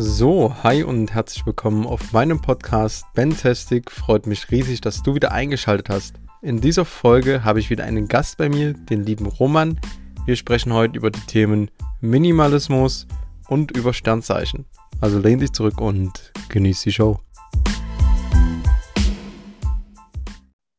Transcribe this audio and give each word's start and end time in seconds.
So, 0.00 0.54
hi 0.62 0.84
und 0.84 1.12
herzlich 1.12 1.44
willkommen 1.44 1.84
auf 1.84 2.12
meinem 2.12 2.40
Podcast 2.40 3.04
Bentastic. 3.14 3.90
Freut 3.90 4.28
mich 4.28 4.48
riesig, 4.48 4.80
dass 4.80 5.02
du 5.02 5.16
wieder 5.16 5.32
eingeschaltet 5.32 5.88
hast. 5.88 6.20
In 6.40 6.60
dieser 6.60 6.84
Folge 6.84 7.42
habe 7.42 7.58
ich 7.58 7.68
wieder 7.68 7.82
einen 7.82 8.06
Gast 8.06 8.38
bei 8.38 8.48
mir, 8.48 8.74
den 8.74 9.02
lieben 9.02 9.26
Roman. 9.26 9.80
Wir 10.24 10.36
sprechen 10.36 10.72
heute 10.72 10.96
über 10.96 11.10
die 11.10 11.26
Themen 11.26 11.68
Minimalismus 12.00 13.08
und 13.48 13.76
über 13.76 13.92
Sternzeichen. 13.92 14.66
Also 15.00 15.18
lehn 15.18 15.40
dich 15.40 15.50
zurück 15.50 15.80
und 15.80 16.32
genieß 16.48 16.82
die 16.82 16.92
Show. 16.92 17.18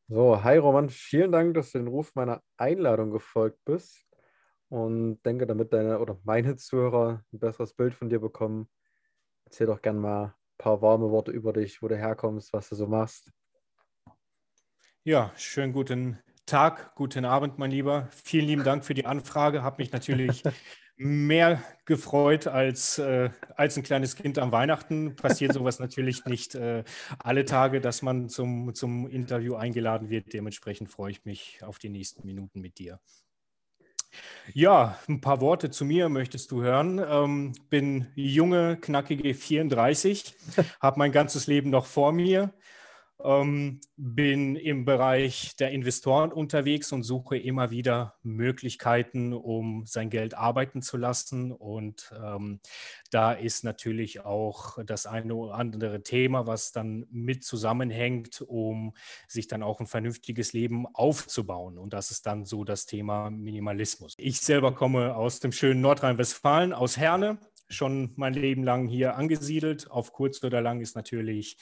So, 0.08 0.42
hi 0.42 0.56
Roman, 0.60 0.88
vielen 0.88 1.34
Dank, 1.34 1.56
dass 1.56 1.74
du 1.74 1.80
den 1.80 1.90
Ruf 1.90 2.16
meiner 2.16 2.42
Einladung 2.56 3.12
gefolgt 3.12 3.60
bist 3.66 4.06
und 4.70 5.22
denke, 5.24 5.46
damit 5.46 5.74
deine 5.74 6.00
oder 6.00 6.18
meine 6.24 6.56
Zuhörer 6.56 7.22
ein 7.34 7.40
besseres 7.40 7.74
Bild 7.74 7.94
von 7.94 8.08
dir 8.08 8.22
bekommen, 8.22 8.70
erzähl 9.50 9.66
doch 9.66 9.82
gerne 9.82 10.00
mal 10.00 10.26
ein 10.26 10.34
paar 10.60 10.80
warme 10.84 11.10
Worte 11.10 11.32
über 11.32 11.54
dich, 11.54 11.82
wo 11.82 11.88
du 11.88 11.98
herkommst, 11.98 12.54
was 12.54 12.70
du 12.70 12.76
so 12.76 12.86
machst. 12.86 13.32
Ja, 15.04 15.34
schönen 15.38 15.74
guten 15.74 16.20
Tag, 16.46 16.94
guten 16.94 17.26
Abend, 17.26 17.58
mein 17.58 17.72
Lieber. 17.72 18.10
Vielen 18.12 18.46
lieben 18.46 18.64
Dank 18.64 18.86
für 18.86 18.94
die 18.94 19.08
Anfrage. 19.08 19.64
Habe 19.64 19.82
mich 19.82 19.92
natürlich 19.92 20.44
mehr 20.98 21.64
gefreut 21.86 22.46
als, 22.46 23.00
äh, 23.00 23.32
als 23.56 23.76
ein 23.76 23.82
kleines 23.82 24.16
Kind 24.16 24.38
am 24.38 24.52
Weihnachten. 24.52 25.16
Passiert 25.16 25.54
sowas 25.54 25.80
natürlich 25.80 26.26
nicht 26.26 26.54
äh, 26.54 26.84
alle 27.18 27.44
Tage, 27.44 27.82
dass 27.82 28.04
man 28.04 28.30
zum, 28.30 28.76
zum 28.76 29.08
Interview 29.08 29.56
eingeladen 29.56 30.12
wird. 30.12 30.32
Dementsprechend 30.32 30.92
freue 30.92 31.10
ich 31.10 31.26
mich 31.26 31.64
auf 31.64 31.80
die 31.80 31.90
nächsten 31.90 32.24
Minuten 32.24 32.62
mit 32.62 32.78
dir. 32.78 33.00
Ja, 34.54 34.98
ein 35.08 35.22
paar 35.22 35.42
Worte 35.42 35.70
zu 35.70 35.86
mir 35.86 36.10
möchtest 36.10 36.52
du 36.52 36.62
hören. 36.62 37.00
Ähm, 37.00 37.54
bin 37.70 38.08
junge, 38.16 38.78
knackige 38.78 39.34
34, 39.34 40.36
habe 40.82 41.00
mein 41.00 41.12
ganzes 41.12 41.48
Leben 41.48 41.70
noch 41.70 41.86
vor 41.86 42.12
mir. 42.12 42.54
Ähm, 43.22 43.82
bin 43.98 44.56
im 44.56 44.86
Bereich 44.86 45.58
der 45.58 45.72
Investoren 45.72 46.32
unterwegs 46.32 46.94
und 46.94 47.04
suche 47.04 47.38
immer 47.38 47.70
wieder 47.70 48.16
Möglichkeiten, 48.24 49.34
um 49.34 49.86
sein 49.86 50.10
Geld 50.10 50.36
arbeiten 50.36 50.82
zu 50.82 50.96
lassen. 50.96 51.52
Und 51.52 52.14
ähm, 52.18 52.62
da 53.12 53.34
ist 53.34 53.66
natürlich 53.66 54.22
auch 54.22 54.78
das 54.86 55.06
eine 55.06 55.36
oder 55.36 55.56
andere 55.56 56.02
Thema, 56.02 56.48
was 56.48 56.72
dann 56.72 57.08
mit 57.12 57.44
zusammenhängt, 57.44 58.42
um 58.42 58.94
sich 59.28 59.48
dann 59.48 59.64
auch 59.64 59.82
ein 59.82 59.88
vernünftiges 59.88 60.54
Leben 60.54 60.88
aufzubauen. 60.88 61.78
Und 61.78 61.92
das 61.92 62.12
ist 62.12 62.26
dann 62.26 62.46
so 62.46 62.64
das 62.64 62.86
Thema 62.86 63.30
Minimalismus. 63.30 64.14
Ich 64.18 64.40
selber 64.40 64.74
komme 64.74 65.16
aus 65.18 65.42
dem 65.42 65.52
schönen 65.52 65.82
Nordrhein-Westfalen, 65.82 66.72
aus 66.72 66.96
Herne, 66.96 67.38
schon 67.68 68.14
mein 68.16 68.34
Leben 68.34 68.64
lang 68.64 68.88
hier 68.88 69.16
angesiedelt. 69.16 69.92
Auf 69.92 70.14
kurz 70.14 70.42
oder 70.44 70.62
lang 70.62 70.80
ist 70.80 70.96
natürlich 70.96 71.58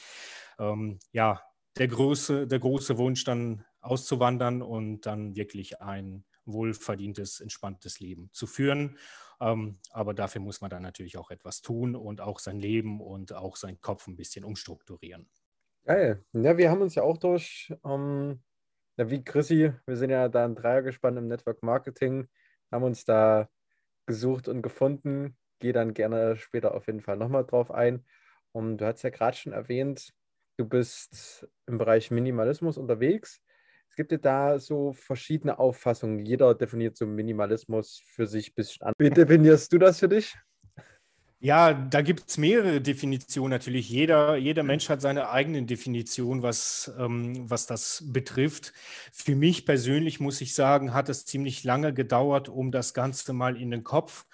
ähm, 0.58 0.98
ja, 1.12 1.42
der, 1.76 1.88
große, 1.88 2.46
der 2.46 2.58
große 2.58 2.98
Wunsch, 2.98 3.24
dann 3.24 3.64
auszuwandern 3.80 4.62
und 4.62 5.02
dann 5.06 5.36
wirklich 5.36 5.80
ein 5.80 6.24
wohlverdientes, 6.44 7.40
entspanntes 7.40 8.00
Leben 8.00 8.30
zu 8.32 8.46
führen. 8.46 8.98
Ähm, 9.40 9.78
aber 9.90 10.14
dafür 10.14 10.40
muss 10.40 10.60
man 10.60 10.70
dann 10.70 10.82
natürlich 10.82 11.16
auch 11.16 11.30
etwas 11.30 11.60
tun 11.60 11.94
und 11.94 12.20
auch 12.20 12.38
sein 12.38 12.58
Leben 12.58 13.00
und 13.00 13.32
auch 13.32 13.56
seinen 13.56 13.80
Kopf 13.80 14.06
ein 14.08 14.16
bisschen 14.16 14.44
umstrukturieren. 14.44 15.28
Geil. 15.84 16.24
Ja, 16.32 16.56
wir 16.56 16.70
haben 16.70 16.82
uns 16.82 16.94
ja 16.96 17.02
auch 17.02 17.18
durch, 17.18 17.72
ähm, 17.84 18.42
ja, 18.96 19.10
wie 19.10 19.22
Chrissy, 19.22 19.72
wir 19.86 19.96
sind 19.96 20.10
ja 20.10 20.28
da 20.28 20.44
ein 20.44 20.56
Dreiergespann 20.56 21.16
im 21.16 21.28
Network 21.28 21.62
Marketing, 21.62 22.28
haben 22.70 22.82
uns 22.82 23.04
da 23.04 23.48
gesucht 24.06 24.48
und 24.48 24.62
gefunden. 24.62 25.36
Gehe 25.60 25.72
dann 25.72 25.94
gerne 25.94 26.36
später 26.36 26.74
auf 26.74 26.86
jeden 26.86 27.00
Fall 27.00 27.16
nochmal 27.16 27.44
drauf 27.44 27.70
ein. 27.70 28.04
Und 28.52 28.78
du 28.78 28.86
hast 28.86 29.02
ja 29.02 29.10
gerade 29.10 29.36
schon 29.36 29.52
erwähnt, 29.52 30.14
du 30.58 30.66
bist 30.66 31.48
im 31.66 31.78
Bereich 31.78 32.10
Minimalismus 32.10 32.76
unterwegs. 32.76 33.40
Es 33.88 33.96
gibt 33.96 34.12
ja 34.12 34.18
da 34.18 34.58
so 34.58 34.92
verschiedene 34.92 35.58
Auffassungen. 35.58 36.24
Jeder 36.24 36.54
definiert 36.54 36.96
so 36.96 37.06
Minimalismus 37.06 38.02
für 38.04 38.26
sich 38.26 38.50
ein 38.50 38.54
bisschen 38.54 38.86
an. 38.86 38.92
Wie 38.98 39.10
definierst 39.10 39.72
du 39.72 39.78
das 39.78 40.00
für 40.00 40.08
dich? 40.08 40.36
Ja, 41.40 41.72
da 41.72 42.02
gibt 42.02 42.28
es 42.28 42.36
mehrere 42.36 42.80
Definitionen 42.80 43.50
natürlich. 43.50 43.88
Jeder, 43.88 44.34
jeder 44.34 44.64
Mensch 44.64 44.88
hat 44.88 45.00
seine 45.00 45.30
eigene 45.30 45.62
Definition, 45.62 46.42
was, 46.42 46.92
ähm, 46.98 47.48
was 47.48 47.66
das 47.66 48.02
betrifft. 48.08 48.72
Für 49.12 49.36
mich 49.36 49.64
persönlich 49.64 50.18
muss 50.18 50.40
ich 50.40 50.52
sagen, 50.52 50.94
hat 50.94 51.08
es 51.08 51.26
ziemlich 51.26 51.62
lange 51.62 51.94
gedauert, 51.94 52.48
um 52.48 52.72
das 52.72 52.92
Ganze 52.92 53.32
mal 53.32 53.56
in 53.56 53.70
den 53.70 53.84
Kopf 53.84 54.26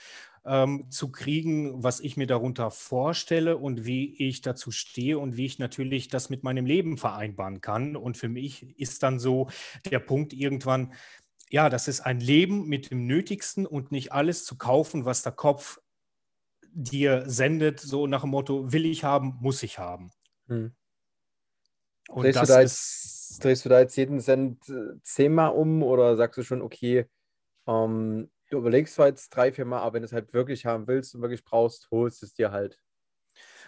ähm, 0.47 0.91
zu 0.91 1.11
kriegen, 1.11 1.83
was 1.83 2.01
ich 2.01 2.17
mir 2.17 2.27
darunter 2.27 2.71
vorstelle 2.71 3.57
und 3.57 3.87
wie 3.87 4.15
ich 4.19 4.43
dazu 4.43 4.71
stehe 4.71 5.19
und 5.19 5.37
wie 5.37 5.47
ich 5.47 5.59
natürlich 5.59 6.09
das 6.09 6.29
mit 6.31 6.43
meinem 6.43 6.67
Leben 6.67 6.99
vereinbaren 6.99 7.61
kann. 7.61 7.97
Und 7.97 8.17
für 8.17 8.29
mich 8.29 8.79
ist 8.79 9.03
dann 9.03 9.19
so 9.19 9.49
der 9.91 10.01
Punkt 10.01 10.33
irgendwann, 10.33 10.93
ja, 11.51 11.71
das 11.71 11.89
ist 11.89 12.01
ein 12.01 12.21
Leben 12.21 12.69
mit 12.69 12.91
dem 12.91 13.07
Nötigsten 13.07 13.67
und 13.67 13.93
nicht 13.93 14.13
alles 14.13 14.45
zu 14.45 14.57
kaufen, 14.57 15.05
was 15.05 15.23
der 15.23 15.33
Kopf 15.33 15.81
dir 16.75 17.23
sendet, 17.27 17.81
so 17.81 18.07
nach 18.07 18.23
dem 18.23 18.31
Motto, 18.31 18.73
will 18.73 18.85
ich 18.85 19.05
haben, 19.05 19.39
muss 19.41 19.63
ich 19.63 19.79
haben. 19.79 20.11
Hm. 20.49 20.75
Und 22.09 22.25
drehst, 22.25 22.37
das 22.37 22.49
du 22.49 22.55
da 22.55 22.61
jetzt, 22.61 23.45
drehst 23.45 23.65
du 23.65 23.69
da 23.69 23.81
jetzt 23.81 23.97
jeden 23.97 24.21
Cent 24.21 24.69
äh, 24.69 25.01
zehnmal 25.03 25.53
um 25.53 25.83
oder 25.83 26.17
sagst 26.17 26.37
du 26.39 26.43
schon, 26.43 26.61
okay, 26.61 27.07
ähm, 27.67 28.31
du 28.55 28.61
überlegst 28.61 28.99
jetzt 28.99 29.31
drei, 29.31 29.53
vier 29.53 29.65
Mal, 29.65 29.81
aber 29.81 29.95
wenn 29.95 30.03
du 30.03 30.07
es 30.07 30.13
halt 30.13 30.33
wirklich 30.33 30.67
haben 30.67 30.87
willst 30.87 31.15
und 31.15 31.21
wirklich 31.23 31.45
brauchst, 31.45 31.91
holst 31.91 32.23
es 32.23 32.35
dir 32.35 32.51
halt. 32.51 32.81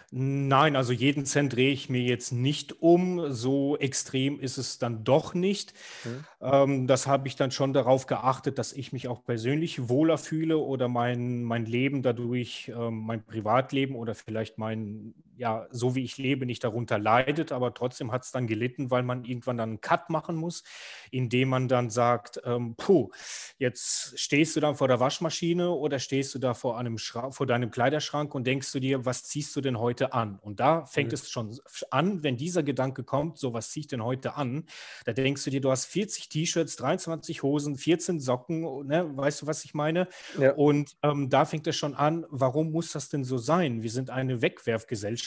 Nein, 0.09 0.77
also 0.77 0.93
jeden 0.93 1.25
Cent 1.25 1.53
drehe 1.53 1.71
ich 1.71 1.89
mir 1.89 2.01
jetzt 2.01 2.31
nicht 2.31 2.81
um. 2.81 3.33
So 3.33 3.77
extrem 3.77 4.39
ist 4.39 4.57
es 4.57 4.79
dann 4.79 5.03
doch 5.03 5.33
nicht. 5.33 5.73
Mhm. 6.05 6.25
Ähm, 6.39 6.87
das 6.87 7.07
habe 7.07 7.27
ich 7.27 7.35
dann 7.35 7.51
schon 7.51 7.73
darauf 7.73 8.05
geachtet, 8.05 8.57
dass 8.57 8.71
ich 8.71 8.93
mich 8.93 9.09
auch 9.09 9.25
persönlich 9.25 9.89
wohler 9.89 10.17
fühle 10.17 10.59
oder 10.59 10.87
mein, 10.87 11.43
mein 11.43 11.65
Leben 11.65 12.03
dadurch, 12.03 12.71
ähm, 12.73 12.99
mein 12.99 13.25
Privatleben 13.25 13.95
oder 13.95 14.15
vielleicht 14.15 14.57
mein, 14.57 15.13
ja, 15.37 15.67
so 15.71 15.95
wie 15.95 16.03
ich 16.03 16.17
lebe, 16.17 16.45
nicht 16.45 16.63
darunter 16.63 16.99
leidet. 16.99 17.51
Aber 17.51 17.73
trotzdem 17.73 18.11
hat 18.11 18.23
es 18.23 18.31
dann 18.31 18.47
gelitten, 18.47 18.91
weil 18.91 19.03
man 19.03 19.25
irgendwann 19.25 19.57
dann 19.57 19.69
einen 19.69 19.81
Cut 19.81 20.09
machen 20.09 20.35
muss, 20.35 20.63
indem 21.11 21.49
man 21.49 21.67
dann 21.67 21.89
sagt, 21.89 22.41
ähm, 22.45 22.75
puh, 22.77 23.09
jetzt 23.57 24.17
stehst 24.19 24.55
du 24.55 24.59
dann 24.59 24.75
vor 24.75 24.87
der 24.87 24.99
Waschmaschine 24.99 25.71
oder 25.71 25.99
stehst 25.99 26.33
du 26.35 26.39
da 26.39 26.53
vor, 26.53 26.77
einem 26.77 26.97
vor 26.97 27.45
deinem 27.45 27.71
Kleiderschrank 27.71 28.33
und 28.35 28.45
denkst 28.45 28.71
du 28.71 28.79
dir, 28.79 29.05
was 29.05 29.23
ziehst 29.23 29.55
du 29.55 29.61
denn 29.61 29.79
heute? 29.79 29.87
heute 29.87 30.13
an? 30.13 30.39
Und 30.41 30.59
da 30.59 30.85
fängt 30.85 31.09
mhm. 31.09 31.13
es 31.13 31.29
schon 31.29 31.57
an, 31.91 32.23
wenn 32.23 32.37
dieser 32.37 32.61
Gedanke 32.61 33.03
kommt, 33.03 33.37
so 33.37 33.53
was 33.53 33.71
ziehe 33.71 33.81
ich 33.81 33.87
denn 33.87 34.03
heute 34.03 34.35
an? 34.35 34.65
Da 35.05 35.13
denkst 35.13 35.43
du 35.43 35.49
dir, 35.49 35.61
du 35.61 35.71
hast 35.71 35.85
40 35.85 36.29
T-Shirts, 36.29 36.75
23 36.75 37.41
Hosen, 37.41 37.77
14 37.77 38.19
Socken, 38.19 38.85
ne? 38.85 39.09
weißt 39.15 39.41
du, 39.41 39.47
was 39.47 39.63
ich 39.65 39.73
meine? 39.73 40.07
Ja. 40.37 40.53
Und 40.53 40.97
ähm, 41.03 41.29
da 41.29 41.45
fängt 41.45 41.67
es 41.67 41.75
schon 41.75 41.95
an, 41.95 42.25
warum 42.29 42.71
muss 42.71 42.91
das 42.91 43.09
denn 43.09 43.23
so 43.23 43.37
sein? 43.37 43.81
Wir 43.81 43.91
sind 43.91 44.09
eine 44.09 44.41
Wegwerfgesellschaft 44.41 45.26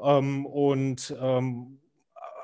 ähm, 0.00 0.46
und 0.46 1.14
ähm, 1.20 1.80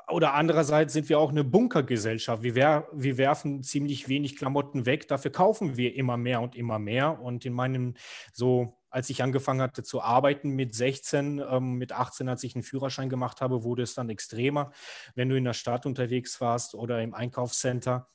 oder 0.09 0.35
andererseits 0.35 0.93
sind 0.93 1.09
wir 1.09 1.19
auch 1.19 1.31
eine 1.31 1.43
Bunkergesellschaft. 1.43 2.41
Wir, 2.41 2.55
wer 2.55 2.87
wir, 2.93 3.17
werfen 3.17 3.61
ziemlich 3.61 4.07
wenig 4.07 4.37
Klamotten 4.37 4.85
weg, 4.85 5.09
dafür 5.09 5.31
kaufen 5.31 5.75
wir 5.75 5.95
immer 5.95 6.15
mehr 6.15 6.41
und 6.41 6.55
immer 6.55 6.79
mehr. 6.79 7.21
Und 7.21 7.45
in 7.45 7.51
meinem 7.51 7.95
so 8.31 8.77
als 8.89 9.09
ich 9.09 9.21
angefangen 9.21 9.61
hatte 9.61 9.83
zu 9.83 10.01
arbeiten 10.01 10.51
mit 10.51 10.73
16, 10.73 11.39
ähm, 11.49 11.73
mit 11.73 11.91
18, 11.91 12.29
als 12.29 12.43
ich 12.43 12.55
einen 12.55 12.63
Führerschein 12.63 13.09
gemacht 13.09 13.41
habe, 13.41 13.63
wurde 13.63 13.83
es 13.83 13.95
dann 13.95 14.09
extremer. 14.09 14.71
Wenn 15.13 15.29
du 15.29 15.37
in 15.37 15.43
der 15.43 15.53
Stadt 15.53 15.85
unterwegs 15.85 16.39
warst 16.41 16.73
oder 16.73 17.01
im 17.01 17.13
Einkaufscenter, 17.13 18.07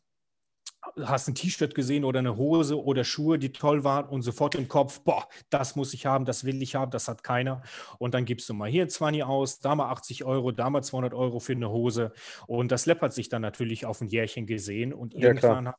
hast 1.00 1.28
ein 1.28 1.34
T-Shirt 1.34 1.75
gesehen 1.75 2.04
oder 2.04 2.19
eine 2.19 2.37
Hose 2.37 2.83
oder 2.83 3.04
Schuhe, 3.04 3.39
die 3.39 3.53
toll 3.53 3.84
waren 3.84 4.06
und 4.06 4.22
sofort 4.22 4.54
im 4.54 4.68
Kopf, 4.68 5.01
boah, 5.01 5.28
das 5.51 5.77
muss 5.77 5.95
ich 5.95 6.06
haben, 6.06 6.24
das 6.24 6.45
will 6.45 6.60
ich 6.62 6.74
haben, 6.74 6.91
das 6.91 7.09
hat 7.09 7.22
keiner. 7.22 7.62
Und 7.98 8.15
dann 8.15 8.24
gibst 8.24 8.48
du 8.48 8.54
mal 8.54 8.68
hier 8.68 8.89
20 8.89 9.24
aus, 9.24 9.60
da 9.60 9.74
mal 9.74 9.91
80 9.91 10.24
Euro, 10.24 10.53
da 10.53 10.71
mal 10.71 10.83
200 10.83 11.15
Euro 11.15 11.41
für 11.41 11.53
eine 11.53 11.71
Hose. 11.71 12.12
Und 12.47 12.72
das 12.72 12.86
läppert 12.86 13.12
sich 13.12 13.28
dann 13.28 13.42
natürlich 13.42 13.86
auf 13.86 14.01
ein 14.01 14.09
Jährchen 14.09 14.47
gesehen. 14.47 14.92
Und 14.92 15.15
ja, 15.15 15.28
irgendwann 15.28 15.65
klar. 15.65 15.78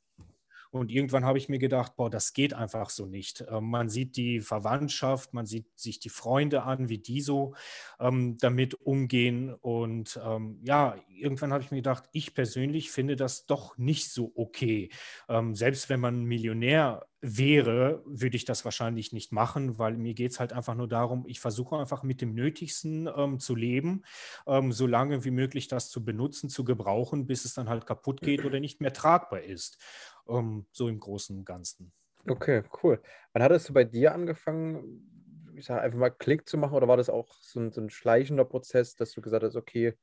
Und 0.73 0.89
irgendwann 0.89 1.23
habe 1.23 1.37
ich 1.37 1.49
mir 1.49 1.59
gedacht, 1.59 1.95
boah, 1.97 2.09
das 2.09 2.33
geht 2.33 2.55
einfach 2.55 2.89
so 2.89 3.05
nicht. 3.05 3.45
Ähm, 3.47 3.69
man 3.69 3.89
sieht 3.89 4.17
die 4.17 4.41
Verwandtschaft, 4.41 5.31
man 5.31 5.45
sieht 5.45 5.67
sich 5.75 5.99
die 5.99 6.09
Freunde 6.09 6.63
an, 6.63 6.89
wie 6.89 6.97
die 6.97 7.21
so 7.21 7.53
ähm, 7.99 8.37
damit 8.39 8.73
umgehen. 8.73 9.53
Und 9.53 10.19
ähm, 10.25 10.59
ja, 10.63 10.95
irgendwann 11.07 11.53
habe 11.53 11.63
ich 11.63 11.69
mir 11.69 11.77
gedacht, 11.77 12.05
ich 12.11 12.33
persönlich 12.33 12.89
finde 12.89 13.15
das 13.15 13.45
doch 13.45 13.77
nicht 13.77 14.09
so 14.09 14.31
okay. 14.35 14.89
Ähm, 15.29 15.53
selbst 15.53 15.89
wenn 15.89 15.99
man 15.99 16.23
Millionär 16.23 17.05
wäre, 17.21 18.03
würde 18.05 18.35
ich 18.35 18.43
das 18.43 18.65
wahrscheinlich 18.65 19.13
nicht 19.13 19.31
machen, 19.31 19.77
weil 19.77 19.95
mir 19.95 20.13
geht 20.13 20.31
es 20.31 20.39
halt 20.41 20.51
einfach 20.51 20.75
nur 20.75 20.89
darum, 20.89 21.23
ich 21.25 21.39
versuche 21.39 21.77
einfach 21.77 22.03
mit 22.03 22.19
dem 22.19 22.33
Nötigsten 22.33 23.07
ähm, 23.15 23.39
zu 23.39 23.55
leben, 23.55 24.03
ähm, 24.45 24.73
so 24.73 24.87
lange 24.87 25.23
wie 25.23 25.31
möglich 25.31 25.69
das 25.69 25.89
zu 25.89 26.03
benutzen, 26.03 26.49
zu 26.49 26.65
gebrauchen, 26.65 27.25
bis 27.25 27.45
es 27.45 27.53
dann 27.53 27.69
halt 27.69 27.85
kaputt 27.85 28.21
geht 28.21 28.43
oder 28.43 28.59
nicht 28.59 28.81
mehr 28.81 28.91
tragbar 28.91 29.41
ist 29.41 29.77
um, 30.25 30.65
so 30.71 30.87
im 30.87 30.99
Großen 30.99 31.37
und 31.37 31.45
Ganzen. 31.45 31.93
Okay, 32.27 32.63
cool. 32.83 33.01
Wann 33.33 33.43
hattest 33.43 33.69
du 33.69 33.73
bei 33.73 33.83
dir 33.83 34.13
angefangen, 34.13 35.51
ich 35.55 35.65
sage 35.65 35.81
einfach 35.81 35.99
mal, 35.99 36.09
Klick 36.09 36.47
zu 36.47 36.57
machen 36.57 36.73
oder 36.73 36.87
war 36.87 36.97
das 36.97 37.09
auch 37.09 37.33
so 37.33 37.59
ein, 37.59 37.71
so 37.71 37.81
ein 37.81 37.89
schleichender 37.89 38.45
Prozess, 38.45 38.95
dass 38.95 39.11
du 39.11 39.21
gesagt 39.21 39.43
hast, 39.43 39.55
okay, 39.55 39.97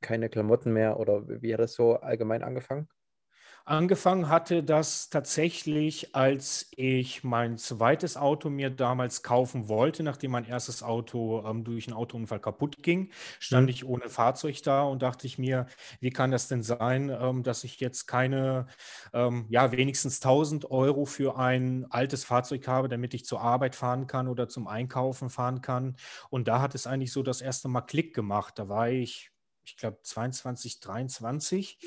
keine 0.00 0.28
Klamotten 0.28 0.72
mehr 0.72 0.98
oder 0.98 1.26
wie 1.42 1.52
hat 1.52 1.60
das 1.60 1.74
so 1.74 1.96
allgemein 1.96 2.42
angefangen? 2.42 2.88
Angefangen 3.70 4.28
hatte 4.28 4.64
das 4.64 5.10
tatsächlich, 5.10 6.12
als 6.16 6.66
ich 6.74 7.22
mein 7.22 7.56
zweites 7.56 8.16
Auto 8.16 8.50
mir 8.50 8.68
damals 8.68 9.22
kaufen 9.22 9.68
wollte, 9.68 10.02
nachdem 10.02 10.32
mein 10.32 10.44
erstes 10.44 10.82
Auto 10.82 11.44
ähm, 11.46 11.62
durch 11.62 11.86
einen 11.86 11.94
Autounfall 11.96 12.40
kaputt 12.40 12.82
ging, 12.82 13.12
stand 13.38 13.70
Mhm. 13.70 13.70
ich 13.70 13.84
ohne 13.86 14.08
Fahrzeug 14.08 14.60
da 14.64 14.82
und 14.82 15.02
dachte 15.02 15.28
ich 15.28 15.38
mir, 15.38 15.66
wie 16.00 16.10
kann 16.10 16.32
das 16.32 16.48
denn 16.48 16.64
sein, 16.64 17.10
ähm, 17.10 17.44
dass 17.44 17.62
ich 17.62 17.78
jetzt 17.78 18.08
keine, 18.08 18.66
ähm, 19.12 19.46
ja, 19.50 19.70
wenigstens 19.70 20.18
1000 20.18 20.68
Euro 20.72 21.04
für 21.04 21.36
ein 21.38 21.86
altes 21.90 22.24
Fahrzeug 22.24 22.66
habe, 22.66 22.88
damit 22.88 23.14
ich 23.14 23.24
zur 23.24 23.40
Arbeit 23.40 23.76
fahren 23.76 24.08
kann 24.08 24.26
oder 24.26 24.48
zum 24.48 24.66
Einkaufen 24.66 25.30
fahren 25.30 25.60
kann. 25.60 25.94
Und 26.28 26.48
da 26.48 26.60
hat 26.60 26.74
es 26.74 26.88
eigentlich 26.88 27.12
so 27.12 27.22
das 27.22 27.40
erste 27.40 27.68
Mal 27.68 27.82
Klick 27.82 28.14
gemacht. 28.16 28.58
Da 28.58 28.68
war 28.68 28.88
ich 28.90 29.29
ich 29.70 29.76
glaube 29.76 29.98
22, 30.02 30.80
23, 30.80 31.78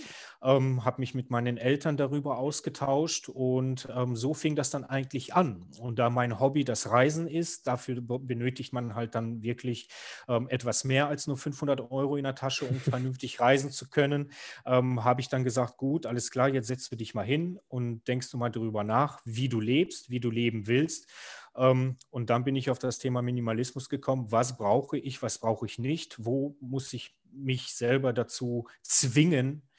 ähm, 0.41 0.85
habe 0.85 1.01
mich 1.01 1.13
mit 1.13 1.29
meinen 1.29 1.57
Eltern 1.57 1.97
darüber 1.97 2.37
ausgetauscht 2.37 3.29
und 3.29 3.87
ähm, 3.93 4.15
so 4.15 4.33
fing 4.33 4.55
das 4.55 4.69
dann 4.69 4.83
eigentlich 4.83 5.33
an. 5.33 5.67
Und 5.79 5.99
da 5.99 6.09
mein 6.09 6.39
Hobby 6.39 6.63
das 6.63 6.89
Reisen 6.89 7.27
ist, 7.27 7.67
dafür 7.67 8.01
be- 8.01 8.19
benötigt 8.19 8.73
man 8.73 8.95
halt 8.95 9.15
dann 9.15 9.41
wirklich 9.43 9.89
ähm, 10.27 10.47
etwas 10.49 10.83
mehr 10.83 11.07
als 11.07 11.27
nur 11.27 11.37
500 11.37 11.81
Euro 11.91 12.15
in 12.15 12.23
der 12.23 12.35
Tasche, 12.35 12.65
um 12.65 12.79
vernünftig 12.79 13.39
reisen 13.39 13.69
zu 13.71 13.89
können, 13.89 14.31
ähm, 14.65 15.03
habe 15.03 15.21
ich 15.21 15.29
dann 15.29 15.43
gesagt, 15.43 15.77
gut, 15.77 16.05
alles 16.05 16.31
klar, 16.31 16.49
jetzt 16.49 16.67
setzt 16.67 16.91
du 16.91 16.95
dich 16.95 17.13
mal 17.13 17.25
hin 17.25 17.59
und 17.67 18.07
denkst 18.07 18.31
du 18.31 18.37
mal 18.37 18.49
darüber 18.49 18.83
nach, 18.83 19.19
wie 19.25 19.49
du 19.49 19.59
lebst, 19.59 20.09
wie 20.09 20.19
du 20.19 20.29
leben 20.29 20.67
willst. 20.67 21.07
Ähm, 21.55 21.97
und 22.09 22.29
dann 22.29 22.43
bin 22.43 22.55
ich 22.55 22.69
auf 22.69 22.79
das 22.79 22.99
Thema 22.99 23.21
Minimalismus 23.21 23.89
gekommen. 23.89 24.31
Was 24.31 24.57
brauche 24.57 24.97
ich, 24.97 25.21
was 25.21 25.39
brauche 25.39 25.65
ich 25.65 25.79
nicht? 25.79 26.15
Wo 26.23 26.57
muss 26.59 26.91
ich 26.93 27.15
mich 27.33 27.73
selber 27.75 28.13
dazu 28.13 28.67
zwingen, 28.83 29.69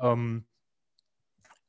ähm, 0.00 0.46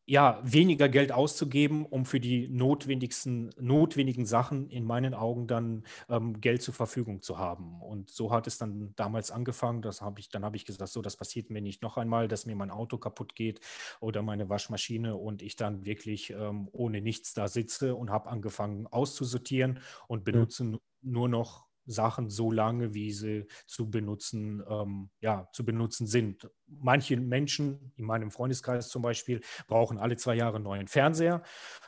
ja, 0.05 0.41
weniger 0.43 0.89
Geld 0.89 1.13
auszugeben, 1.13 1.85
um 1.85 2.05
für 2.05 2.19
die 2.19 2.49
notwendigsten, 2.49 3.51
notwendigen 3.57 4.25
Sachen 4.25 4.67
in 4.69 4.83
meinen 4.83 5.13
Augen 5.13 5.47
dann 5.47 5.83
ähm, 6.09 6.41
Geld 6.41 6.61
zur 6.61 6.73
Verfügung 6.73 7.21
zu 7.21 7.37
haben. 7.37 7.81
Und 7.81 8.09
so 8.09 8.29
hat 8.29 8.45
es 8.45 8.57
dann 8.57 8.91
damals 8.97 9.31
angefangen. 9.31 9.81
Das 9.81 10.01
habe 10.01 10.19
ich, 10.19 10.27
dann 10.27 10.43
habe 10.43 10.57
ich 10.57 10.65
gesagt, 10.65 10.91
so, 10.91 11.01
das 11.01 11.15
passiert 11.15 11.49
mir 11.51 11.61
nicht 11.61 11.81
noch 11.81 11.95
einmal, 11.95 12.27
dass 12.27 12.45
mir 12.45 12.55
mein 12.57 12.69
Auto 12.69 12.97
kaputt 12.97 13.33
geht 13.33 13.61
oder 14.01 14.21
meine 14.23 14.49
Waschmaschine 14.49 15.15
und 15.15 15.41
ich 15.41 15.55
dann 15.55 15.85
wirklich 15.85 16.31
ähm, 16.31 16.67
ohne 16.73 16.99
nichts 16.99 17.33
da 17.33 17.47
sitze 17.47 17.95
und 17.95 18.09
habe 18.09 18.29
angefangen 18.29 18.87
auszusortieren 18.87 19.79
und 20.09 20.25
Mhm. 20.25 20.25
benutze 20.25 20.65
nu- 20.65 20.79
nur 21.01 21.29
noch 21.29 21.65
Sachen 21.85 22.29
so 22.29 22.51
lange, 22.51 22.93
wie 22.93 23.11
sie 23.11 23.45
zu 23.67 23.89
benutzen, 23.89 24.63
ähm, 24.67 25.09
ja, 25.19 25.49
zu 25.53 25.65
benutzen 25.65 26.07
sind. 26.07 26.49
Manche 26.67 27.17
Menschen, 27.17 27.91
in 27.95 28.05
meinem 28.05 28.31
Freundeskreis 28.31 28.89
zum 28.89 29.01
Beispiel, 29.01 29.41
brauchen 29.67 29.97
alle 29.97 30.17
zwei 30.17 30.35
Jahre 30.35 30.55
einen 30.55 30.63
neuen 30.63 30.87
Fernseher. 30.87 31.43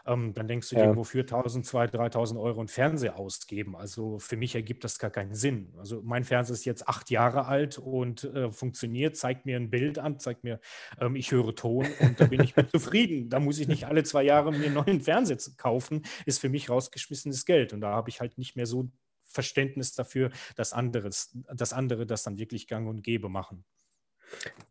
Ähm, 0.05 0.33
dann 0.33 0.47
denkst 0.47 0.69
du 0.69 0.75
dir, 0.75 0.85
Ja, 0.85 0.95
wofür 0.95 1.21
1000, 1.21 1.65
2000, 1.65 1.95
3000 1.95 2.39
Euro 2.39 2.59
einen 2.59 2.67
Fernseher 2.67 3.17
ausgeben? 3.17 3.75
Also 3.75 4.19
für 4.19 4.37
mich 4.37 4.55
ergibt 4.55 4.83
das 4.83 4.99
gar 4.99 5.09
keinen 5.11 5.33
Sinn. 5.33 5.73
Also 5.77 6.01
mein 6.03 6.23
Fernseher 6.23 6.53
ist 6.53 6.65
jetzt 6.65 6.87
acht 6.87 7.09
Jahre 7.09 7.45
alt 7.45 7.77
und 7.77 8.23
äh, 8.25 8.51
funktioniert, 8.51 9.17
zeigt 9.17 9.45
mir 9.45 9.57
ein 9.57 9.69
Bild 9.69 9.99
an, 9.99 10.19
zeigt 10.19 10.43
mir, 10.43 10.59
ähm, 10.99 11.15
ich 11.15 11.31
höre 11.31 11.55
Ton 11.55 11.87
und 11.99 12.19
da 12.19 12.25
bin 12.25 12.43
ich 12.43 12.55
mit 12.55 12.71
zufrieden. 12.71 13.29
Da 13.29 13.39
muss 13.39 13.59
ich 13.59 13.67
nicht 13.67 13.85
alle 13.85 14.03
zwei 14.03 14.23
Jahre 14.23 14.51
mir 14.51 14.65
einen 14.65 14.73
neuen 14.75 15.01
Fernseher 15.01 15.37
kaufen, 15.57 16.03
ist 16.25 16.39
für 16.39 16.49
mich 16.49 16.69
rausgeschmissenes 16.69 17.45
Geld. 17.45 17.73
Und 17.73 17.81
da 17.81 17.91
habe 17.91 18.09
ich 18.09 18.19
halt 18.21 18.37
nicht 18.37 18.55
mehr 18.55 18.65
so 18.65 18.89
Verständnis 19.35 19.93
dafür, 19.93 20.31
dass 20.55 20.73
anderes, 20.73 21.37
dass 21.53 21.73
andere 21.73 22.05
das 22.05 22.23
dann 22.23 22.39
wirklich 22.39 22.67
gang 22.67 22.87
und 22.87 23.03
gäbe 23.03 23.29
machen. 23.29 23.63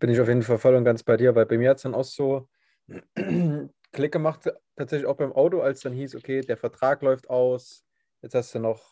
bin 0.01 0.11
ich 0.11 0.21
auf 0.21 0.29
jeden 0.29 0.43
Fall 0.43 0.59
voll 0.59 0.75
und 0.75 0.85
ganz 0.85 1.05
bei 1.05 1.17
dir, 1.17 1.35
weil 1.35 1.47
bei 1.47 1.59
mir 1.59 1.71
hat 1.71 1.77
es 1.77 1.85
dann 1.85 1.95
auch 1.95 2.05
so 2.05 2.49
Klick 3.93 4.13
gemacht, 4.13 4.51
tatsächlich 4.75 5.07
auch 5.07 5.17
beim 5.17 5.33
Auto, 5.33 5.61
als 5.61 5.81
dann 5.81 5.93
hieß, 5.93 6.17
okay, 6.17 6.41
der 6.41 6.57
Vertrag 6.57 7.03
läuft 7.03 7.31
aus, 7.31 7.85
jetzt 8.23 8.35
hast 8.35 8.55
du 8.55 8.59
noch 8.59 8.83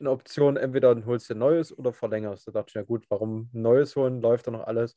eine 0.00 0.10
Option, 0.10 0.56
entweder 0.56 0.94
holst 1.06 1.30
du 1.30 1.34
ein 1.34 1.38
neues 1.38 1.76
oder 1.76 1.92
verlängerst. 1.92 2.48
Da 2.48 2.52
dachte 2.52 2.70
ich, 2.70 2.74
ja 2.74 2.82
gut, 2.82 3.06
warum 3.08 3.50
ein 3.52 3.62
neues 3.62 3.94
holen, 3.96 4.20
läuft 4.20 4.46
doch 4.46 4.52
noch 4.52 4.66
alles. 4.66 4.96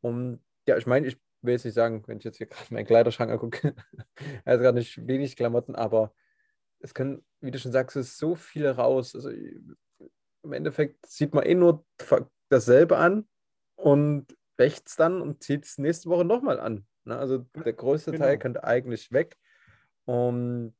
Und 0.00 0.40
ja, 0.66 0.76
ich 0.76 0.86
meine, 0.86 1.06
ich 1.06 1.18
will 1.40 1.52
jetzt 1.52 1.64
nicht 1.64 1.74
sagen, 1.74 2.02
wenn 2.06 2.18
ich 2.18 2.24
jetzt 2.24 2.38
hier 2.38 2.46
gerade 2.46 2.72
meinen 2.74 2.86
Kleiderschrank 2.86 3.30
angucke, 3.30 3.74
hat 4.46 4.60
gerade 4.60 4.78
nicht 4.78 5.06
wenig 5.06 5.36
Klamotten, 5.36 5.74
aber 5.74 6.12
es 6.82 6.94
können, 6.94 7.24
wie 7.40 7.50
du 7.50 7.58
schon 7.58 7.72
sagst, 7.72 7.96
es 7.96 8.18
so 8.18 8.34
viel 8.34 8.68
raus. 8.68 9.14
Also 9.14 9.30
im 9.30 10.52
Endeffekt 10.52 11.06
sieht 11.06 11.34
man 11.34 11.44
eh 11.44 11.54
nur 11.54 11.84
dasselbe 12.48 12.96
an 12.98 13.28
und 13.76 14.36
wächt 14.56 14.88
es 14.88 14.96
dann 14.96 15.22
und 15.22 15.42
zieht 15.42 15.64
es 15.64 15.78
nächste 15.78 16.10
Woche 16.10 16.24
nochmal 16.24 16.60
an. 16.60 16.86
Ne? 17.04 17.16
Also 17.16 17.38
der 17.38 17.72
größte 17.72 18.12
Teil 18.12 18.32
Genau. 18.32 18.42
könnte 18.42 18.64
eigentlich 18.64 19.12
weg. 19.12 19.38
Und 20.04 20.74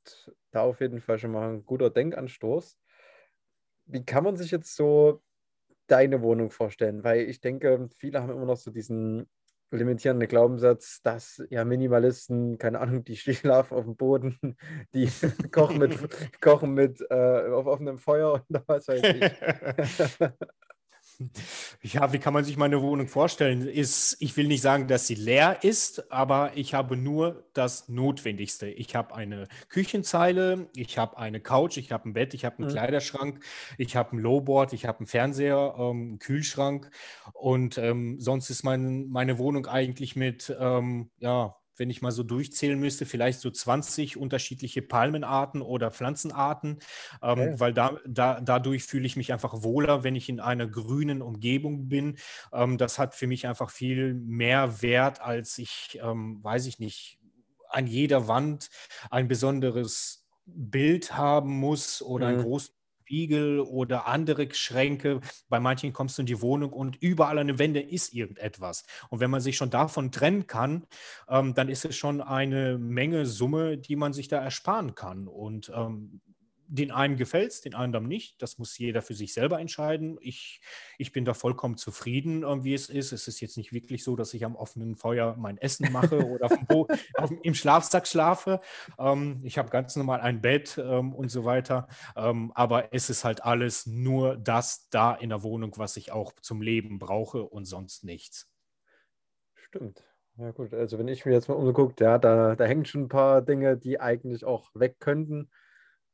da 0.50 0.62
auf 0.62 0.80
jeden 0.80 1.00
Fall 1.00 1.18
schon 1.18 1.30
mal 1.32 1.48
ein 1.52 1.64
guter 1.64 1.90
Denkanstoß. 1.90 2.76
Wie 3.86 4.04
kann 4.04 4.24
man 4.24 4.36
sich 4.36 4.50
jetzt 4.50 4.74
so 4.74 5.22
deine 5.86 6.22
Wohnung 6.22 6.50
vorstellen? 6.50 7.04
Weil 7.04 7.28
ich 7.28 7.40
denke, 7.40 7.88
viele 7.94 8.20
haben 8.20 8.32
immer 8.32 8.46
noch 8.46 8.56
so 8.56 8.70
diesen 8.70 9.28
limitierenden 9.76 10.28
Glaubenssatz, 10.28 11.02
dass 11.02 11.42
ja 11.50 11.64
Minimalisten, 11.64 12.58
keine 12.58 12.80
Ahnung, 12.80 13.04
die 13.04 13.16
schlafen 13.16 13.74
auf 13.76 13.84
dem 13.84 13.96
Boden, 13.96 14.56
die 14.94 15.08
kochen 15.52 15.78
mit, 15.78 15.96
kochen 16.40 16.74
mit 16.74 17.00
äh, 17.10 17.48
auf 17.50 17.66
offenem 17.66 17.98
Feuer 17.98 18.44
oder 18.48 18.62
was 18.66 18.88
weiß 18.88 19.02
ich. 19.02 19.32
Ja, 21.82 22.12
wie 22.12 22.18
kann 22.18 22.32
man 22.34 22.44
sich 22.44 22.56
meine 22.56 22.80
Wohnung 22.82 23.08
vorstellen? 23.08 23.66
Ist, 23.66 24.16
ich 24.20 24.36
will 24.36 24.46
nicht 24.46 24.62
sagen, 24.62 24.88
dass 24.88 25.06
sie 25.06 25.14
leer 25.14 25.62
ist, 25.62 26.10
aber 26.12 26.52
ich 26.56 26.74
habe 26.74 26.96
nur 26.96 27.44
das 27.54 27.88
Notwendigste. 27.88 28.68
Ich 28.68 28.94
habe 28.94 29.14
eine 29.14 29.48
Küchenzeile, 29.68 30.68
ich 30.74 30.98
habe 30.98 31.18
eine 31.18 31.40
Couch, 31.40 31.76
ich 31.76 31.92
habe 31.92 32.08
ein 32.08 32.12
Bett, 32.14 32.34
ich 32.34 32.44
habe 32.44 32.58
einen 32.58 32.66
Mhm. 32.66 32.68
Kleiderschrank, 32.68 33.40
ich 33.78 33.96
habe 33.96 34.16
ein 34.16 34.18
Lowboard, 34.20 34.72
ich 34.72 34.86
habe 34.86 34.98
einen 35.00 35.06
Fernseher, 35.06 35.74
ähm, 35.78 35.82
einen 36.10 36.18
Kühlschrank 36.18 36.90
und 37.34 37.78
ähm, 37.78 38.18
sonst 38.20 38.50
ist 38.50 38.62
mein, 38.64 39.08
meine 39.08 39.38
Wohnung 39.38 39.66
eigentlich 39.66 40.16
mit, 40.16 40.54
ähm, 40.58 41.10
ja, 41.18 41.56
wenn 41.82 41.90
ich 41.90 42.00
mal 42.02 42.12
so 42.12 42.22
durchzählen 42.22 42.78
müsste, 42.78 43.06
vielleicht 43.06 43.40
so 43.40 43.50
20 43.50 44.16
unterschiedliche 44.16 44.82
Palmenarten 44.82 45.62
oder 45.62 45.90
Pflanzenarten, 45.90 46.78
ähm, 47.22 47.50
Okay. 47.50 47.58
weil 47.58 47.74
da, 47.74 47.98
da, 48.06 48.40
dadurch 48.40 48.84
fühle 48.84 49.06
ich 49.06 49.16
mich 49.16 49.32
einfach 49.32 49.62
wohler, 49.64 50.04
wenn 50.04 50.14
ich 50.16 50.28
in 50.28 50.40
einer 50.40 50.68
grünen 50.68 51.22
Umgebung 51.22 51.88
bin. 51.88 52.18
Ähm, 52.52 52.78
das 52.78 52.98
hat 52.98 53.14
für 53.16 53.26
mich 53.26 53.46
einfach 53.48 53.70
viel 53.70 54.14
mehr 54.14 54.80
Wert, 54.82 55.20
als 55.20 55.58
ich, 55.58 55.98
ähm, 56.02 56.38
weiß 56.42 56.66
ich 56.66 56.78
nicht, 56.78 57.18
an 57.68 57.86
jeder 57.86 58.28
Wand 58.28 58.70
ein 59.10 59.28
besonderes 59.28 60.26
Bild 60.46 61.16
haben 61.16 61.58
muss 61.58 62.02
oder 62.02 62.26
einen 62.28 62.36
Mhm. 62.36 62.38
großen 62.38 62.74
Spiegel 63.12 63.60
oder 63.60 64.06
andere 64.06 64.48
Schränke. 64.54 65.20
Bei 65.50 65.60
manchen 65.60 65.92
kommst 65.92 66.16
du 66.16 66.22
in 66.22 66.26
die 66.26 66.40
Wohnung 66.40 66.72
und 66.72 66.96
überall 66.96 67.38
an 67.38 67.46
den 67.46 67.58
Wänden 67.58 67.86
ist 67.86 68.14
irgendetwas. 68.14 68.84
Und 69.10 69.20
wenn 69.20 69.30
man 69.30 69.42
sich 69.42 69.58
schon 69.58 69.68
davon 69.68 70.12
trennen 70.12 70.46
kann, 70.46 70.86
ähm, 71.28 71.52
dann 71.52 71.68
ist 71.68 71.84
es 71.84 71.94
schon 71.94 72.22
eine 72.22 72.78
Menge 72.78 73.26
Summe, 73.26 73.76
die 73.76 73.96
man 73.96 74.14
sich 74.14 74.28
da 74.28 74.38
ersparen 74.38 74.94
kann. 74.94 75.28
Und 75.28 75.70
ähm, 75.74 76.22
den 76.72 76.90
einen 76.90 77.16
gefällt 77.16 77.52
es, 77.52 77.60
den 77.60 77.74
anderen 77.74 78.08
nicht. 78.08 78.40
Das 78.40 78.58
muss 78.58 78.78
jeder 78.78 79.02
für 79.02 79.14
sich 79.14 79.34
selber 79.34 79.60
entscheiden. 79.60 80.16
Ich, 80.20 80.62
ich 80.96 81.12
bin 81.12 81.26
da 81.26 81.34
vollkommen 81.34 81.76
zufrieden, 81.76 82.42
wie 82.64 82.72
es 82.72 82.88
ist. 82.88 83.12
Es 83.12 83.28
ist 83.28 83.40
jetzt 83.40 83.58
nicht 83.58 83.74
wirklich 83.74 84.02
so, 84.02 84.16
dass 84.16 84.32
ich 84.32 84.44
am 84.44 84.56
offenen 84.56 84.96
Feuer 84.96 85.36
mein 85.36 85.58
Essen 85.58 85.92
mache 85.92 86.26
oder 86.26 86.46
auf 87.16 87.30
im 87.42 87.54
Schlafsack 87.54 88.06
schlafe. 88.06 88.60
Ähm, 88.98 89.40
ich 89.44 89.58
habe 89.58 89.68
ganz 89.68 89.96
normal 89.96 90.22
ein 90.22 90.40
Bett 90.40 90.78
ähm, 90.78 91.14
und 91.14 91.30
so 91.30 91.44
weiter. 91.44 91.88
Ähm, 92.16 92.52
aber 92.54 92.94
es 92.94 93.10
ist 93.10 93.24
halt 93.24 93.44
alles 93.44 93.84
nur 93.86 94.36
das 94.36 94.88
da 94.88 95.14
in 95.14 95.28
der 95.28 95.42
Wohnung, 95.42 95.74
was 95.76 95.98
ich 95.98 96.10
auch 96.10 96.32
zum 96.40 96.62
Leben 96.62 96.98
brauche 96.98 97.44
und 97.44 97.66
sonst 97.66 98.02
nichts. 98.02 98.50
Stimmt. 99.54 100.02
Ja, 100.38 100.52
gut. 100.52 100.72
Also, 100.72 100.98
wenn 100.98 101.08
ich 101.08 101.26
mir 101.26 101.32
jetzt 101.32 101.48
mal 101.48 101.54
umgucke, 101.54 102.02
ja, 102.02 102.18
da, 102.18 102.56
da 102.56 102.64
hängen 102.64 102.86
schon 102.86 103.02
ein 103.02 103.08
paar 103.08 103.42
Dinge, 103.42 103.76
die 103.76 104.00
eigentlich 104.00 104.46
auch 104.46 104.70
weg 104.74 104.96
könnten. 104.98 105.50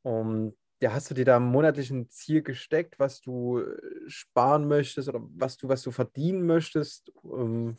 Und 0.01 0.55
ja, 0.81 0.93
hast 0.93 1.09
du 1.09 1.13
dir 1.13 1.25
da 1.25 1.37
ein 1.37 1.43
monatlichen 1.43 2.09
Ziel 2.09 2.41
gesteckt, 2.41 2.99
was 2.99 3.21
du 3.21 3.59
äh, 3.59 4.09
sparen 4.09 4.67
möchtest 4.67 5.09
oder 5.09 5.19
was 5.21 5.57
du, 5.57 5.67
was 5.67 5.81
du 5.81 5.91
verdienen 5.91 6.45
möchtest? 6.45 7.11
Ähm, 7.23 7.77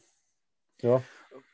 ja. 0.82 1.02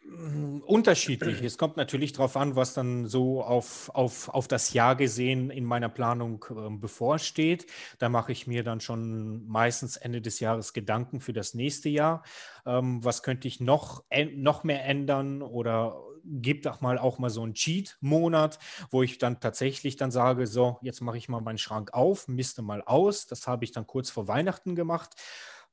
Mm, 0.05 0.59
Unterschiedlich. 0.61 1.43
Es 1.43 1.59
kommt 1.59 1.77
natürlich 1.77 2.13
darauf 2.13 2.37
an, 2.37 2.57
was 2.57 2.75
dann 2.75 3.07
so 3.07 3.43
auf, 3.43 3.91
auf, 3.95 4.29
auf 4.29 4.49
das 4.49 4.73
Jahr 4.73 4.97
gesehen 4.97 5.51
in 5.51 5.65
meiner 5.65 5.89
Planung 5.89 6.45
ähm, 6.51 6.81
bevorsteht. 6.81 7.67
Da 7.99 8.09
mache 8.09 8.33
ich 8.33 8.47
mir 8.47 8.65
dann 8.65 8.81
schon 8.81 9.47
meistens 9.47 9.97
Ende 9.97 10.21
des 10.21 10.41
Jahres 10.41 10.73
Gedanken 10.73 11.21
für 11.21 11.33
das 11.33 11.55
nächste 11.55 11.89
Jahr. 11.89 12.25
Ähm, 12.65 13.05
was 13.05 13.23
könnte 13.23 13.49
ich 13.49 13.61
noch, 13.61 14.05
noch 14.35 14.65
mehr 14.65 14.85
ändern 14.85 15.43
oder 15.43 16.03
gebe 16.27 16.71
auch 16.71 16.81
mal 16.81 16.99
auch 16.99 17.19
mal 17.19 17.31
so 17.31 17.43
einen 17.43 17.55
Cheat-Monat, 17.55 18.59
wo 18.91 19.03
ich 19.03 19.19
dann 19.19 19.41
tatsächlich 19.41 19.97
dann 19.97 20.11
sage, 20.11 20.47
so, 20.47 20.79
jetzt 20.83 21.01
mache 21.01 21.19
ich 21.19 21.29
mal 21.29 21.41
meinen 21.41 21.59
Schrank 21.59 21.95
auf, 21.95 22.29
misste 22.29 22.63
mal 22.63 22.83
aus. 22.83 23.27
Das 23.27 23.47
habe 23.47 23.65
ich 23.65 23.73
dann 23.73 23.87
kurz 23.87 24.11
vor 24.11 24.29
Weihnachten 24.29 24.75
gemacht. 24.75 25.15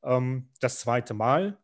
Ähm, 0.03 0.50
das 0.60 0.79
zweite 0.79 1.13
Mal 1.13 1.57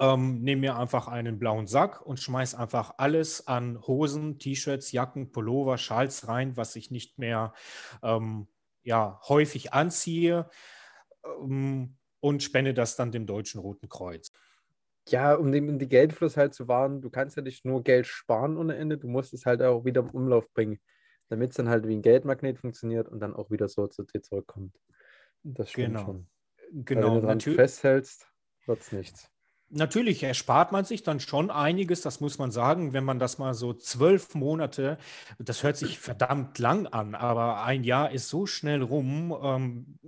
ähm, 0.00 0.42
nehme 0.42 0.62
mir 0.62 0.76
einfach 0.76 1.08
einen 1.08 1.38
blauen 1.38 1.66
Sack 1.66 2.04
und 2.04 2.18
schmeiße 2.18 2.58
einfach 2.58 2.94
alles 2.98 3.46
an 3.46 3.80
Hosen, 3.86 4.38
T-Shirts, 4.38 4.92
Jacken, 4.92 5.32
Pullover, 5.32 5.78
Schals 5.78 6.28
rein, 6.28 6.56
was 6.56 6.76
ich 6.76 6.90
nicht 6.90 7.18
mehr 7.18 7.52
ähm, 8.02 8.48
ja, 8.82 9.20
häufig 9.28 9.72
anziehe 9.72 10.48
ähm, 11.24 11.96
und 12.20 12.42
spende 12.42 12.74
das 12.74 12.96
dann 12.96 13.12
dem 13.12 13.26
Deutschen 13.26 13.60
Roten 13.60 13.88
Kreuz. 13.88 14.32
Ja, 15.08 15.34
um 15.34 15.52
den, 15.52 15.68
um 15.68 15.78
die 15.78 15.88
Geldfluss 15.88 16.36
halt 16.36 16.54
zu 16.54 16.66
wahren, 16.68 17.00
du 17.00 17.10
kannst 17.10 17.36
ja 17.36 17.42
nicht 17.42 17.64
nur 17.64 17.82
Geld 17.82 18.06
sparen 18.06 18.56
ohne 18.56 18.76
Ende, 18.76 18.98
du 18.98 19.08
musst 19.08 19.32
es 19.34 19.46
halt 19.46 19.62
auch 19.62 19.84
wieder 19.84 20.00
im 20.00 20.10
Umlauf 20.10 20.52
bringen, 20.52 20.80
damit 21.28 21.50
es 21.50 21.56
dann 21.56 21.68
halt 21.68 21.86
wie 21.86 21.94
ein 21.94 22.02
Geldmagnet 22.02 22.58
funktioniert 22.58 23.08
und 23.08 23.20
dann 23.20 23.34
auch 23.34 23.50
wieder 23.50 23.68
so 23.68 23.86
zu 23.86 24.02
dir 24.02 24.22
zurückkommt. 24.22 24.74
Das 25.44 25.70
stimmt 25.70 25.88
genau. 25.88 26.04
schon. 26.04 26.26
Genau, 26.72 27.00
Weil 27.00 27.06
wenn 27.06 27.20
du 27.20 27.26
dran 27.26 27.40
festhältst, 27.40 28.26
wird 28.66 28.80
es 28.80 28.92
nichts. 28.92 29.30
Natürlich 29.68 30.22
erspart 30.22 30.70
man 30.70 30.84
sich 30.84 31.02
dann 31.02 31.18
schon 31.18 31.50
einiges, 31.50 32.00
das 32.00 32.20
muss 32.20 32.38
man 32.38 32.52
sagen, 32.52 32.92
wenn 32.92 33.04
man 33.04 33.18
das 33.18 33.38
mal 33.38 33.52
so 33.52 33.74
zwölf 33.74 34.34
Monate, 34.36 34.96
das 35.40 35.64
hört 35.64 35.76
sich 35.76 35.98
verdammt 35.98 36.58
lang 36.60 36.86
an, 36.86 37.16
aber 37.16 37.64
ein 37.64 37.82
Jahr 37.82 38.12
ist 38.12 38.28
so 38.28 38.46
schnell 38.46 38.82
rum. 38.82 39.36
Ähm, 39.42 39.98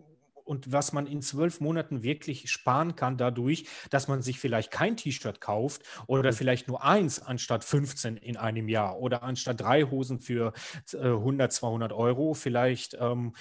und 0.48 0.72
was 0.72 0.92
man 0.92 1.06
in 1.06 1.20
zwölf 1.20 1.60
Monaten 1.60 2.02
wirklich 2.02 2.50
sparen 2.50 2.96
kann 2.96 3.18
dadurch, 3.18 3.66
dass 3.90 4.08
man 4.08 4.22
sich 4.22 4.40
vielleicht 4.40 4.70
kein 4.70 4.96
T-Shirt 4.96 5.40
kauft 5.40 5.82
oder 6.06 6.32
vielleicht 6.32 6.68
nur 6.68 6.82
eins 6.82 7.20
anstatt 7.20 7.64
15 7.64 8.16
in 8.16 8.36
einem 8.36 8.68
Jahr 8.68 8.98
oder 8.98 9.22
anstatt 9.22 9.60
drei 9.60 9.82
Hosen 9.82 10.20
für 10.20 10.52
100, 10.92 11.52
äh, 11.52 11.54
200 11.54 11.92
Euro 11.92 12.32
vielleicht 12.34 12.96
ähm, 12.98 13.34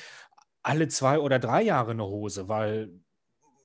alle 0.61 0.89
zwei 0.89 1.19
oder 1.19 1.39
drei 1.39 1.61
Jahre 1.61 1.91
eine 1.91 2.05
Hose, 2.05 2.49
weil 2.49 2.91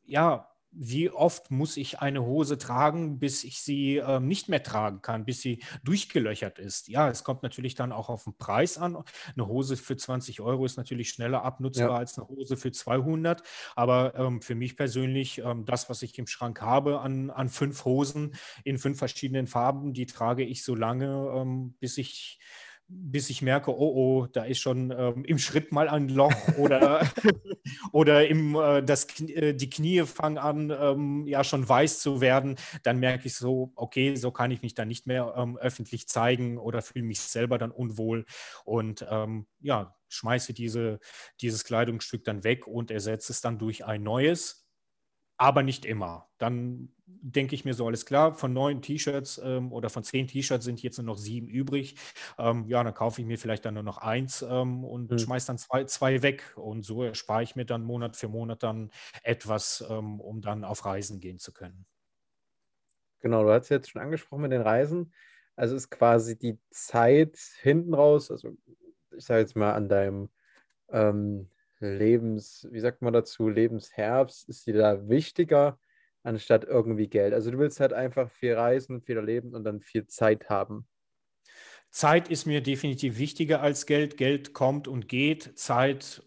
ja, 0.04 0.51
wie 0.72 1.10
oft 1.10 1.50
muss 1.50 1.76
ich 1.76 2.00
eine 2.00 2.24
Hose 2.24 2.58
tragen, 2.58 3.18
bis 3.18 3.44
ich 3.44 3.60
sie 3.60 3.98
äh, 3.98 4.20
nicht 4.20 4.48
mehr 4.48 4.62
tragen 4.62 5.02
kann, 5.02 5.24
bis 5.24 5.42
sie 5.42 5.62
durchgelöchert 5.84 6.58
ist. 6.58 6.88
Ja, 6.88 7.08
es 7.08 7.24
kommt 7.24 7.42
natürlich 7.42 7.74
dann 7.74 7.92
auch 7.92 8.08
auf 8.08 8.24
den 8.24 8.36
Preis 8.36 8.78
an. 8.78 8.96
Eine 9.36 9.46
Hose 9.46 9.76
für 9.76 9.96
20 9.96 10.40
Euro 10.40 10.64
ist 10.64 10.76
natürlich 10.76 11.10
schneller 11.10 11.44
abnutzbar 11.44 11.90
ja. 11.90 11.96
als 11.96 12.18
eine 12.18 12.26
Hose 12.28 12.56
für 12.56 12.72
200. 12.72 13.42
Aber 13.76 14.14
ähm, 14.16 14.40
für 14.40 14.54
mich 14.54 14.76
persönlich, 14.76 15.38
ähm, 15.38 15.66
das, 15.66 15.90
was 15.90 16.02
ich 16.02 16.18
im 16.18 16.26
Schrank 16.26 16.62
habe 16.62 17.00
an, 17.00 17.30
an 17.30 17.48
fünf 17.48 17.84
Hosen 17.84 18.34
in 18.64 18.78
fünf 18.78 18.98
verschiedenen 18.98 19.46
Farben, 19.46 19.92
die 19.92 20.06
trage 20.06 20.44
ich 20.44 20.64
so 20.64 20.74
lange, 20.74 21.32
ähm, 21.34 21.74
bis 21.80 21.98
ich 21.98 22.38
bis 22.88 23.30
ich 23.30 23.42
merke, 23.42 23.70
oh 23.70 23.92
oh, 23.94 24.26
da 24.26 24.44
ist 24.44 24.60
schon 24.60 24.92
ähm, 24.96 25.24
im 25.24 25.38
Schritt 25.38 25.72
mal 25.72 25.88
ein 25.88 26.08
Loch 26.08 26.34
oder, 26.58 27.06
oder 27.92 28.26
im, 28.26 28.54
äh, 28.54 28.82
das, 28.82 29.06
äh, 29.20 29.54
die 29.54 29.70
Knie 29.70 30.02
fangen 30.02 30.38
an, 30.38 30.70
ähm, 30.70 31.26
ja 31.26 31.44
schon 31.44 31.68
weiß 31.68 32.00
zu 32.00 32.20
werden, 32.20 32.56
dann 32.82 32.98
merke 32.98 33.26
ich 33.26 33.34
so, 33.34 33.72
okay, 33.76 34.14
so 34.16 34.30
kann 34.30 34.50
ich 34.50 34.62
mich 34.62 34.74
dann 34.74 34.88
nicht 34.88 35.06
mehr 35.06 35.34
ähm, 35.36 35.56
öffentlich 35.56 36.08
zeigen 36.08 36.58
oder 36.58 36.82
fühle 36.82 37.04
mich 37.04 37.20
selber 37.20 37.58
dann 37.58 37.70
unwohl 37.70 38.26
und 38.64 39.06
ähm, 39.10 39.46
ja, 39.60 39.94
schmeiße 40.08 40.52
diese, 40.52 41.00
dieses 41.40 41.64
Kleidungsstück 41.64 42.24
dann 42.24 42.44
weg 42.44 42.66
und 42.66 42.90
ersetze 42.90 43.32
es 43.32 43.40
dann 43.40 43.58
durch 43.58 43.84
ein 43.84 44.02
neues, 44.02 44.68
aber 45.36 45.62
nicht 45.62 45.84
immer. 45.84 46.28
Dann 46.38 46.94
denke 47.20 47.54
ich 47.54 47.64
mir 47.64 47.74
so, 47.74 47.86
alles 47.86 48.06
klar, 48.06 48.34
von 48.34 48.52
neun 48.52 48.82
T-Shirts 48.82 49.40
ähm, 49.44 49.72
oder 49.72 49.90
von 49.90 50.02
zehn 50.02 50.26
T-Shirts 50.26 50.64
sind 50.64 50.82
jetzt 50.82 50.98
nur 50.98 51.06
noch 51.06 51.18
sieben 51.18 51.48
übrig. 51.48 51.96
Ähm, 52.38 52.66
ja, 52.66 52.82
dann 52.82 52.94
kaufe 52.94 53.20
ich 53.20 53.26
mir 53.26 53.38
vielleicht 53.38 53.64
dann 53.64 53.74
nur 53.74 53.82
noch 53.82 53.98
eins 53.98 54.42
ähm, 54.42 54.84
und 54.84 55.10
mhm. 55.10 55.18
schmeiße 55.18 55.46
dann 55.46 55.58
zwei, 55.58 55.84
zwei 55.84 56.22
weg. 56.22 56.52
Und 56.56 56.84
so 56.84 57.02
erspare 57.02 57.42
ich 57.42 57.56
mir 57.56 57.64
dann 57.64 57.82
Monat 57.82 58.16
für 58.16 58.28
Monat 58.28 58.62
dann 58.62 58.90
etwas, 59.22 59.84
ähm, 59.88 60.20
um 60.20 60.40
dann 60.40 60.64
auf 60.64 60.84
Reisen 60.84 61.20
gehen 61.20 61.38
zu 61.38 61.52
können. 61.52 61.86
Genau, 63.20 63.44
du 63.44 63.50
hast 63.50 63.68
jetzt 63.68 63.90
schon 63.90 64.02
angesprochen 64.02 64.42
mit 64.42 64.52
den 64.52 64.62
Reisen. 64.62 65.12
Also 65.54 65.76
ist 65.76 65.90
quasi 65.90 66.38
die 66.38 66.58
Zeit 66.70 67.36
hinten 67.60 67.94
raus, 67.94 68.30
also 68.30 68.56
ich 69.16 69.24
sage 69.24 69.40
jetzt 69.40 69.54
mal 69.54 69.74
an 69.74 69.88
deinem 69.88 70.30
ähm, 70.90 71.48
Lebens, 71.78 72.66
wie 72.70 72.80
sagt 72.80 73.02
man 73.02 73.12
dazu, 73.12 73.48
Lebensherbst 73.48 74.48
ist 74.48 74.66
dir 74.66 74.74
da 74.74 75.08
wichtiger 75.08 75.78
anstatt 76.22 76.64
irgendwie 76.64 77.08
Geld. 77.08 77.34
Also 77.34 77.50
du 77.50 77.58
willst 77.58 77.80
halt 77.80 77.92
einfach 77.92 78.30
viel 78.30 78.54
reisen, 78.54 79.02
viel 79.02 79.16
erleben 79.16 79.54
und 79.54 79.64
dann 79.64 79.80
viel 79.80 80.06
Zeit 80.06 80.48
haben. 80.48 80.86
Zeit 81.90 82.28
ist 82.28 82.46
mir 82.46 82.62
definitiv 82.62 83.18
wichtiger 83.18 83.60
als 83.60 83.86
Geld. 83.86 84.16
Geld 84.16 84.54
kommt 84.54 84.88
und 84.88 85.08
geht. 85.08 85.58
Zeit 85.58 86.22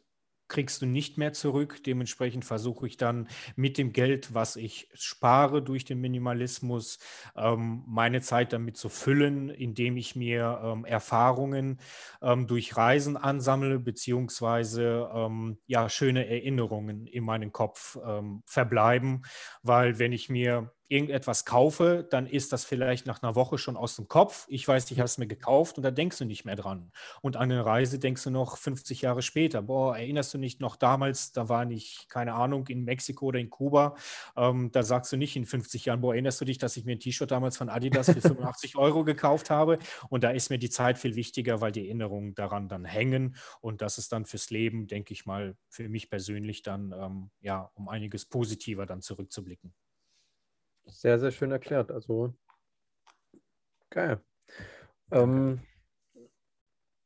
kriegst 0.55 0.81
du 0.81 0.85
nicht 0.85 1.17
mehr 1.17 1.33
zurück. 1.33 1.83
Dementsprechend 1.83 2.45
versuche 2.45 2.87
ich 2.87 2.95
dann 2.95 3.27
mit 3.57 3.77
dem 3.77 3.91
Geld, 3.91 4.33
was 4.33 4.55
ich 4.55 4.89
spare 4.93 5.61
durch 5.61 5.83
den 5.83 5.99
Minimalismus, 5.99 6.97
ähm, 7.35 7.83
meine 7.85 8.21
Zeit 8.21 8.53
damit 8.53 8.77
zu 8.77 8.87
füllen, 8.87 9.49
indem 9.49 9.97
ich 9.97 10.15
mir 10.15 10.61
ähm, 10.63 10.85
Erfahrungen 10.85 11.81
ähm, 12.21 12.47
durch 12.47 12.77
Reisen 12.77 13.17
ansammle, 13.17 13.79
beziehungsweise 13.79 15.09
ähm, 15.13 15.57
ja, 15.67 15.89
schöne 15.89 16.25
Erinnerungen 16.25 17.05
in 17.05 17.25
meinem 17.25 17.51
Kopf 17.51 17.97
ähm, 18.07 18.41
verbleiben. 18.45 19.23
Weil 19.61 19.99
wenn 19.99 20.13
ich 20.13 20.29
mir 20.29 20.71
irgendetwas 20.87 21.45
kaufe, 21.45 22.07
dann 22.09 22.27
ist 22.27 22.53
das 22.53 22.63
vielleicht 22.63 23.07
nach 23.07 23.23
einer 23.23 23.35
Woche 23.35 23.57
schon 23.57 23.75
aus 23.75 23.95
dem 23.95 24.07
Kopf. 24.07 24.45
Ich 24.49 24.67
weiß, 24.67 24.91
ich 24.91 24.99
habe 24.99 25.05
es 25.05 25.17
mir 25.17 25.27
gekauft 25.27 25.77
und 25.77 25.83
da 25.83 25.91
denkst 25.91 26.19
du 26.19 26.25
nicht 26.25 26.45
mehr 26.45 26.55
dran. 26.55 26.91
Und 27.21 27.37
an 27.37 27.51
eine 27.51 27.65
Reise 27.65 27.97
denkst 27.97 28.23
du 28.23 28.29
noch 28.29 28.57
50 28.57 29.01
Jahre 29.01 29.21
später. 29.21 29.63
Boah, 29.63 29.97
erinnerst 29.97 30.33
du 30.33 30.37
nicht 30.37 30.61
noch 30.61 30.75
damals, 30.75 31.31
da 31.31 31.49
war 31.49 31.69
ich, 31.71 32.07
keine 32.09 32.33
Ahnung, 32.33 32.67
in 32.67 32.83
Mexiko 32.83 33.27
oder 33.27 33.39
in 33.39 33.49
Kuba. 33.49 33.95
Ähm, 34.37 34.71
da 34.71 34.83
sagst 34.83 35.11
du 35.11 35.17
nicht 35.17 35.35
in 35.35 35.45
50 35.45 35.85
Jahren, 35.85 36.01
boah, 36.01 36.13
erinnerst 36.13 36.39
du 36.41 36.45
dich, 36.45 36.59
dass 36.59 36.77
ich 36.77 36.85
mir 36.85 36.93
ein 36.93 36.99
T-Shirt 36.99 37.31
damals 37.31 37.57
von 37.57 37.69
Adidas 37.69 38.11
für 38.11 38.21
85 38.21 38.77
Euro 38.77 39.03
gekauft 39.03 39.49
habe? 39.49 39.79
Und 40.09 40.23
da 40.23 40.29
ist 40.29 40.49
mir 40.49 40.59
die 40.59 40.69
Zeit 40.69 40.99
viel 40.99 41.15
wichtiger, 41.15 41.61
weil 41.61 41.71
die 41.71 41.87
Erinnerungen 41.87 42.35
daran 42.35 42.69
dann 42.69 42.85
hängen. 42.85 43.35
Und 43.61 43.81
das 43.81 43.97
ist 43.97 44.11
dann 44.11 44.25
fürs 44.25 44.51
Leben, 44.51 44.87
denke 44.87 45.13
ich 45.13 45.25
mal, 45.25 45.55
für 45.69 45.89
mich 45.89 46.09
persönlich 46.09 46.61
dann, 46.61 46.93
ähm, 46.95 47.31
ja, 47.41 47.71
um 47.73 47.89
einiges 47.89 48.25
positiver 48.25 48.85
dann 48.85 49.01
zurückzublicken. 49.01 49.73
Sehr, 50.87 51.19
sehr 51.19 51.31
schön 51.31 51.51
erklärt. 51.51 51.91
Also 51.91 52.33
geil. 53.89 54.21
Ähm, 55.11 55.61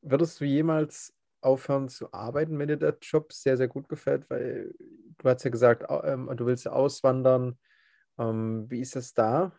würdest 0.01 0.39
du 0.39 0.45
jemals 0.45 1.13
aufhören 1.41 1.89
zu 1.89 2.11
arbeiten, 2.13 2.59
wenn 2.59 2.67
dir 2.67 2.77
der 2.77 2.97
Job 3.01 3.31
sehr, 3.33 3.57
sehr 3.57 3.67
gut 3.67 3.87
gefällt? 3.89 4.29
Weil 4.29 4.73
du 5.17 5.29
hast 5.29 5.43
ja 5.43 5.49
gesagt, 5.49 5.85
ähm, 6.03 6.29
du 6.35 6.45
willst 6.45 6.67
auswandern. 6.67 7.57
Ähm, 8.17 8.69
wie 8.69 8.81
ist 8.81 8.95
das 8.95 9.13
da? 9.13 9.53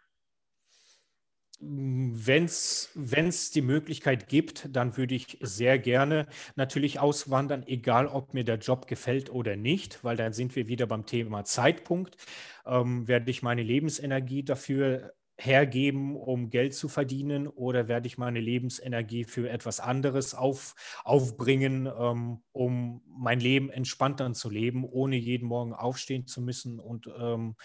Wenn 1.62 2.44
es 2.46 3.50
die 3.52 3.60
Möglichkeit 3.60 4.28
gibt, 4.28 4.74
dann 4.74 4.96
würde 4.96 5.14
ich 5.14 5.36
sehr 5.42 5.78
gerne 5.78 6.26
natürlich 6.56 7.00
auswandern, 7.00 7.64
egal 7.66 8.06
ob 8.06 8.32
mir 8.32 8.44
der 8.44 8.56
Job 8.56 8.86
gefällt 8.86 9.30
oder 9.30 9.56
nicht, 9.56 10.02
weil 10.02 10.16
dann 10.16 10.32
sind 10.32 10.56
wir 10.56 10.68
wieder 10.68 10.86
beim 10.86 11.04
Thema 11.04 11.44
Zeitpunkt. 11.44 12.16
Ähm, 12.64 13.06
werde 13.08 13.30
ich 13.30 13.42
meine 13.42 13.62
Lebensenergie 13.62 14.42
dafür 14.42 15.12
hergeben, 15.36 16.16
um 16.16 16.50
Geld 16.50 16.74
zu 16.74 16.88
verdienen, 16.88 17.46
oder 17.46 17.88
werde 17.88 18.06
ich 18.06 18.16
meine 18.18 18.40
Lebensenergie 18.40 19.24
für 19.24 19.48
etwas 19.48 19.80
anderes 19.80 20.34
auf, 20.34 20.74
aufbringen, 21.04 21.86
ähm, 21.86 22.42
um 22.52 23.02
mein 23.06 23.40
Leben 23.40 23.70
entspannter 23.70 24.32
zu 24.32 24.48
leben, 24.48 24.84
ohne 24.84 25.16
jeden 25.16 25.46
Morgen 25.48 25.74
aufstehen 25.74 26.26
zu 26.26 26.40
müssen 26.40 26.78
und 26.78 27.06
ähm, 27.18 27.56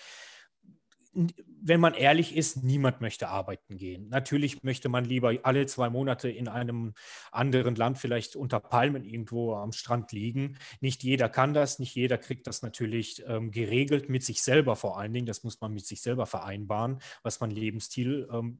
wenn 1.15 1.79
man 1.79 1.93
ehrlich 1.93 2.35
ist, 2.35 2.63
niemand 2.63 3.01
möchte 3.01 3.29
arbeiten 3.29 3.77
gehen. 3.77 4.09
Natürlich 4.09 4.61
möchte 4.63 4.89
man 4.89 5.05
lieber 5.05 5.33
alle 5.43 5.65
zwei 5.65 5.89
Monate 5.89 6.29
in 6.29 6.47
einem 6.47 6.93
anderen 7.31 7.75
Land, 7.75 7.97
vielleicht 7.97 8.35
unter 8.35 8.59
Palmen 8.59 9.03
irgendwo 9.03 9.55
am 9.55 9.71
Strand 9.71 10.11
liegen. 10.11 10.57
Nicht 10.81 11.03
jeder 11.03 11.29
kann 11.29 11.53
das, 11.53 11.79
nicht 11.79 11.95
jeder 11.95 12.17
kriegt 12.17 12.47
das 12.47 12.61
natürlich 12.61 13.23
ähm, 13.27 13.51
geregelt 13.51 14.09
mit 14.09 14.23
sich 14.23 14.43
selber 14.43 14.75
vor 14.75 14.99
allen 14.99 15.13
Dingen. 15.13 15.25
Das 15.25 15.43
muss 15.43 15.61
man 15.61 15.73
mit 15.73 15.85
sich 15.85 16.01
selber 16.01 16.25
vereinbaren, 16.25 16.99
was 17.23 17.39
man 17.39 17.49
Lebensstil 17.49 18.27
ähm, 18.31 18.59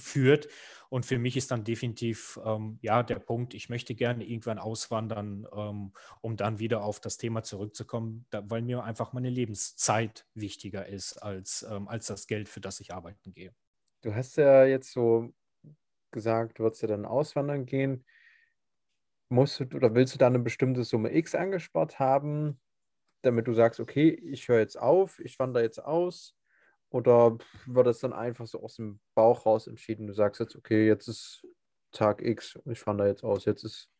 führt. 0.00 0.48
Und 0.88 1.06
für 1.06 1.18
mich 1.18 1.36
ist 1.36 1.52
dann 1.52 1.62
definitiv 1.62 2.40
ähm, 2.44 2.78
ja 2.82 3.04
der 3.04 3.20
Punkt, 3.20 3.54
ich 3.54 3.68
möchte 3.68 3.94
gerne 3.94 4.24
irgendwann 4.24 4.58
auswandern, 4.58 5.46
ähm, 5.54 5.92
um 6.20 6.36
dann 6.36 6.58
wieder 6.58 6.82
auf 6.82 6.98
das 6.98 7.16
Thema 7.16 7.44
zurückzukommen, 7.44 8.26
da, 8.30 8.42
weil 8.50 8.62
mir 8.62 8.82
einfach 8.82 9.12
meine 9.12 9.30
Lebenszeit 9.30 10.26
wichtiger 10.34 10.86
ist 10.86 11.18
als, 11.18 11.64
ähm, 11.70 11.86
als 11.86 12.06
das 12.06 12.26
Geld, 12.26 12.48
für 12.48 12.60
das 12.60 12.80
ich 12.80 12.92
arbeiten 12.92 13.32
gehe. 13.32 13.54
Du 14.02 14.14
hast 14.14 14.36
ja 14.36 14.64
jetzt 14.64 14.92
so 14.92 15.32
gesagt, 16.10 16.58
du 16.58 16.64
würdest 16.64 16.82
ja 16.82 16.88
dann 16.88 17.04
auswandern 17.04 17.66
gehen. 17.66 18.04
Musst 19.28 19.60
du 19.60 19.64
oder 19.76 19.94
willst 19.94 20.14
du 20.14 20.18
da 20.18 20.26
eine 20.26 20.40
bestimmte 20.40 20.82
Summe 20.82 21.14
X 21.14 21.36
angespart 21.36 22.00
haben, 22.00 22.60
damit 23.22 23.46
du 23.46 23.52
sagst, 23.52 23.78
okay, 23.78 24.08
ich 24.10 24.48
höre 24.48 24.58
jetzt 24.58 24.76
auf, 24.76 25.20
ich 25.20 25.38
wandere 25.38 25.62
jetzt 25.62 25.78
aus? 25.78 26.34
Oder 26.90 27.38
wird 27.66 27.86
das 27.86 28.00
dann 28.00 28.12
einfach 28.12 28.46
so 28.46 28.62
aus 28.62 28.76
dem 28.76 29.00
Bauch 29.14 29.46
raus 29.46 29.66
entschieden? 29.66 30.06
Du 30.06 30.12
sagst 30.12 30.40
jetzt, 30.40 30.56
okay, 30.56 30.86
jetzt 30.86 31.08
ist 31.08 31.46
Tag 31.92 32.22
X 32.22 32.56
und 32.56 32.72
ich 32.72 32.80
fahre 32.80 32.98
da 32.98 33.06
jetzt 33.06 33.24
aus. 33.24 33.44
Jetzt 33.44 33.64
ist, 33.64 33.90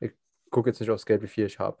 ich 0.00 0.12
gucke 0.50 0.70
jetzt 0.70 0.80
nicht 0.80 0.90
aufs 0.90 1.06
Geld, 1.06 1.22
wie 1.22 1.28
viel 1.28 1.46
ich 1.46 1.58
habe. 1.58 1.78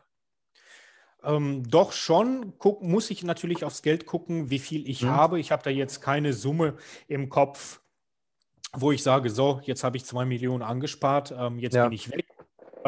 Ähm, 1.22 1.68
doch 1.68 1.92
schon 1.92 2.58
guck, 2.58 2.82
muss 2.82 3.10
ich 3.10 3.24
natürlich 3.24 3.64
aufs 3.64 3.82
Geld 3.82 4.06
gucken, 4.06 4.50
wie 4.50 4.58
viel 4.58 4.88
ich 4.88 5.00
hm. 5.00 5.10
habe. 5.10 5.40
Ich 5.40 5.50
habe 5.50 5.62
da 5.62 5.70
jetzt 5.70 6.00
keine 6.00 6.32
Summe 6.32 6.76
im 7.08 7.28
Kopf, 7.28 7.80
wo 8.72 8.92
ich 8.92 9.02
sage, 9.02 9.30
so, 9.30 9.60
jetzt 9.64 9.82
habe 9.84 9.96
ich 9.96 10.04
zwei 10.04 10.24
Millionen 10.24 10.62
angespart, 10.62 11.34
ähm, 11.36 11.58
jetzt 11.58 11.74
ja. 11.74 11.84
bin 11.84 11.92
ich 11.92 12.10
weg. 12.12 12.27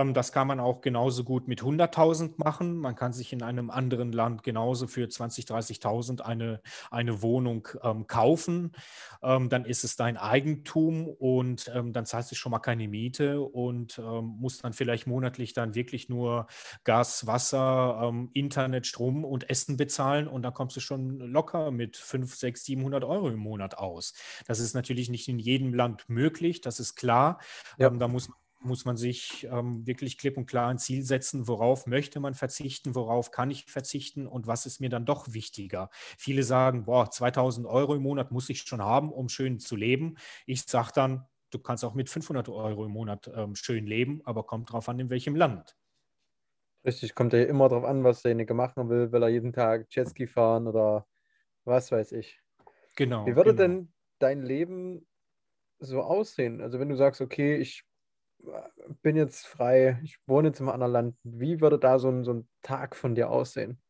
Ähm, 0.01 0.15
das 0.15 0.33
kann 0.33 0.47
man 0.47 0.61
auch 0.61 0.81
genauso 0.81 1.25
gut 1.25 1.49
mit 1.49 1.63
100.000 1.63 2.35
machen. 2.37 2.77
Man 2.77 2.95
kann 2.95 3.13
sich 3.13 3.33
in 3.33 3.43
einem 3.43 3.71
anderen 3.71 4.13
Land 4.13 4.43
genauso 4.43 4.87
für 4.87 5.07
20.000, 5.07 5.81
30.000 5.81 6.21
eine, 6.21 6.61
eine 6.91 7.23
Wohnung 7.23 7.69
ähm, 7.83 8.07
kaufen. 8.07 8.73
Ähm, 9.23 9.49
dann 9.49 9.65
ist 9.65 9.85
es 9.85 9.97
dein 9.97 10.17
Eigentum 10.17 11.09
und 11.09 11.71
ähm, 11.75 11.93
dann 11.93 12.07
zahlst 12.07 12.31
du 12.31 12.35
schon 12.35 12.53
mal 12.53 12.59
keine 12.61 12.89
Miete 12.89 13.41
und 13.41 13.99
ähm, 13.99 14.37
musst 14.39 14.65
dann 14.65 14.73
vielleicht 14.73 15.07
monatlich 15.07 15.53
dann 15.53 15.75
wirklich 15.75 16.09
nur 16.09 16.47
Gas, 16.85 17.27
Wasser, 17.27 18.01
ähm, 18.03 18.31
Internet, 18.35 18.87
Strom 18.87 19.25
und 19.25 19.49
Essen 19.51 19.77
bezahlen 19.77 20.29
und 20.29 20.43
dann 20.43 20.55
kommst 20.55 20.77
du 20.77 20.81
schon 20.81 21.19
locker 21.19 21.71
mit 21.71 21.97
5, 21.97 22.35
6, 22.35 22.65
700 22.65 23.05
Euro 23.05 23.29
im 23.29 23.39
Monat 23.39 23.79
aus. 23.79 24.15
Das 24.47 24.61
ist 24.61 24.75
natürlich 24.75 25.09
nicht 25.09 25.29
in 25.29 25.39
jedem 25.39 25.75
Land 25.75 26.09
möglich, 26.09 26.61
das 26.61 26.81
ist 26.81 26.95
klar. 26.95 27.39
Ja. 27.79 27.91
da 27.91 28.09
muss 28.09 28.29
man 28.29 28.39
muss 28.63 28.85
man 28.85 28.97
sich 28.97 29.47
ähm, 29.51 29.87
wirklich 29.87 30.19
klipp 30.19 30.37
und 30.37 30.47
klar 30.47 30.69
ein 30.69 30.79
Ziel 30.79 31.03
setzen, 31.03 31.49
worauf 31.49 31.87
möchte 31.87 32.21
man 32.21 32.35
verzichten, 32.35 32.95
worauf 32.95 33.31
kann 33.31 33.51
ich 33.51 33.65
verzichten 33.67 34.27
und 34.27 34.47
was 34.47 34.67
ist 34.67 34.81
mir 34.81 34.91
dann 34.91 35.07
doch 35.07 35.33
wichtiger. 35.33 35.89
Viele 36.19 36.43
sagen, 36.43 36.85
boah, 36.85 37.11
2000 37.11 37.67
Euro 37.67 37.95
im 37.95 38.03
Monat 38.03 38.31
muss 38.31 38.51
ich 38.51 38.63
schon 38.63 38.83
haben, 38.83 39.13
um 39.13 39.29
schön 39.29 39.59
zu 39.59 39.77
leben. 39.77 40.17
Ich 40.47 40.63
sage 40.65 40.91
dann, 40.95 41.27
du 41.51 41.59
kannst 41.59 41.85
auch 41.85 41.95
mit 41.95 42.09
500 42.09 42.49
Euro 42.49 42.85
im 42.85 42.93
Monat 42.93 43.31
ähm, 43.35 43.55
schön 43.55 43.87
leben, 43.87 44.21
aber 44.25 44.45
kommt 44.45 44.73
drauf 44.73 44.89
an, 44.89 44.99
in 44.99 45.11
welchem 45.11 45.37
Land. 45.37 45.77
Richtig, 46.85 47.15
kommt 47.15 47.33
ja 47.33 47.43
immer 47.43 47.69
darauf 47.69 47.85
an, 47.85 48.05
was 48.05 48.23
derjenige 48.23 48.55
machen 48.55 48.89
will. 48.89 49.13
Will 49.13 49.23
er 49.23 49.29
jeden 49.29 49.53
Tag 49.53 49.87
Jetski 49.91 50.27
fahren 50.27 50.67
oder 50.67 51.07
was 51.65 51.93
weiß 51.93 52.13
ich. 52.13 52.41
Genau. 52.97 53.27
Wie 53.27 53.37
würde 53.37 53.55
genau. 53.55 53.63
denn 53.63 53.93
dein 54.19 54.43
Leben 54.43 55.07
so 55.79 56.01
aussehen? 56.01 56.61
Also 56.61 56.81
wenn 56.81 56.89
du 56.89 56.97
sagst, 56.97 57.21
okay, 57.21 57.57
ich 57.57 57.85
bin 59.03 59.17
jetzt 59.17 59.47
frei, 59.47 60.01
ich 60.03 60.19
wohne 60.27 60.49
jetzt 60.49 60.61
im 60.61 60.69
anderen 60.69 60.93
Land. 60.93 61.17
Wie 61.23 61.61
würde 61.61 61.79
da 61.79 61.99
so 61.99 62.09
ein, 62.09 62.25
so 62.25 62.33
ein 62.33 62.49
Tag 62.63 62.97
von 62.97 63.15
dir 63.15 63.31
aussehen? 63.31 63.81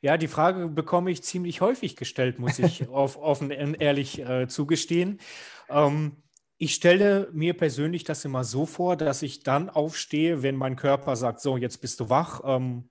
Ja, 0.00 0.16
die 0.16 0.28
Frage 0.28 0.68
bekomme 0.68 1.10
ich 1.10 1.22
ziemlich 1.22 1.60
häufig 1.60 1.96
gestellt, 1.96 2.38
muss 2.38 2.58
ich 2.58 2.88
auf, 2.88 3.16
offen 3.16 3.50
ehrlich 3.50 4.20
äh, 4.20 4.48
zugestehen. 4.48 5.20
Ähm, 5.68 6.22
ich 6.58 6.74
stelle 6.74 7.28
mir 7.32 7.54
persönlich 7.56 8.04
das 8.04 8.24
immer 8.24 8.44
so 8.44 8.66
vor, 8.66 8.96
dass 8.96 9.22
ich 9.22 9.42
dann 9.42 9.68
aufstehe, 9.68 10.42
wenn 10.42 10.56
mein 10.56 10.76
Körper 10.76 11.16
sagt, 11.16 11.40
so, 11.40 11.56
jetzt 11.56 11.80
bist 11.80 12.00
du 12.00 12.08
wach, 12.08 12.40
ähm, 12.44 12.90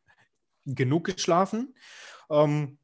genug 0.65 1.05
geschlafen. 1.05 1.75
Ähm, 2.29 2.77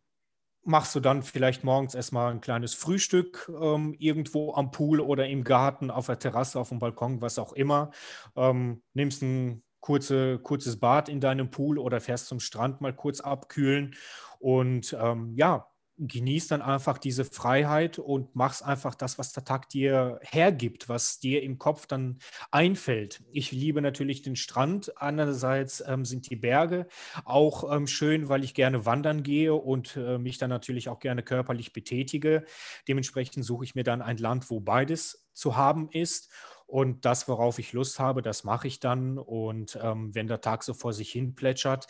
machst 0.68 0.94
du 0.96 1.00
dann 1.00 1.24
vielleicht 1.24 1.64
morgens 1.64 1.96
erstmal 1.96 2.32
ein 2.32 2.42
kleines 2.42 2.74
Frühstück 2.74 3.52
ähm, 3.60 3.96
irgendwo 3.98 4.54
am 4.54 4.72
Pool 4.72 5.00
oder 5.00 5.28
im 5.28 5.44
Garten, 5.44 5.90
auf 5.90 6.08
der 6.08 6.20
Terrasse, 6.20 6.60
auf 6.60 6.70
dem 6.70 6.80
Balkon, 6.80 7.22
was 7.22 7.40
auch 7.40 7.54
immer. 7.54 7.92
Ähm, 8.36 8.84
nimmst 8.94 9.22
ein 9.22 9.64
kurze, 9.80 10.40
kurzes 10.40 10.80
Bad 10.80 11.10
in 11.10 11.22
deinem 11.22 11.50
Pool 11.50 11.80
oder 11.80 12.02
fährst 12.02 12.28
zum 12.28 12.40
Strand 12.40 12.82
mal 12.82 12.94
kurz 12.94 13.22
abkühlen 13.22 13.96
und 14.40 14.96
ähm, 15.00 15.34
ja, 15.36 15.68
genieß 16.00 16.48
dann 16.48 16.62
einfach 16.62 16.98
diese 16.98 17.26
Freiheit 17.26 18.00
und 18.00 18.36
machst 18.36 18.64
einfach 18.64 18.96
das, 18.96 19.18
was 19.18 19.34
der 19.34 19.44
Tag 19.44 19.70
dir 19.70 20.20
hergibt, 20.24 20.90
was 20.90 21.20
dir 21.20 21.44
im 21.44 21.58
Kopf 21.58 21.88
dann 21.88 22.20
einfällt. 22.52 23.24
Ich 23.32 23.52
liebe 23.52 23.82
natürlich 23.82 24.22
den 24.22 24.36
Strand. 24.36 24.94
Andererseits 24.98 25.84
ähm, 25.86 26.06
sind 26.06 26.30
die 26.30 26.36
Berge 26.36 26.88
auch 27.26 27.74
ähm, 27.74 27.88
schön, 27.88 28.30
weil 28.30 28.44
ich 28.44 28.54
gerne 28.54 28.86
wandern 28.86 29.24
gehe 29.24 29.54
und 29.54 29.96
äh, 29.98 30.18
mich 30.18 30.38
dann 30.38 30.50
natürlich 30.50 30.90
auch 30.90 31.00
gerne 31.00 31.24
körperlich 31.24 31.74
betätige. 31.74 32.46
Dementsprechend 32.88 33.44
suche 33.44 33.66
ich 33.66 33.76
mir 33.76 33.84
dann 33.84 34.02
ein 34.02 34.18
Land, 34.18 34.50
wo 34.50 34.60
beides 34.60 35.28
zu 35.34 35.56
haben 35.56 35.90
ist. 35.92 36.30
Und 36.68 37.06
das, 37.06 37.30
worauf 37.30 37.60
ich 37.60 37.72
Lust 37.72 37.98
habe, 37.98 38.22
das 38.22 38.44
mache 38.44 38.68
ich 38.68 38.82
dann. 38.82 39.18
Und 39.18 39.80
ähm, 39.82 40.14
wenn 40.14 40.28
der 40.28 40.42
Tag 40.42 40.64
so 40.64 40.74
vor 40.74 40.92
sich 40.92 41.10
hin 41.10 41.34
plätschert, 41.34 41.88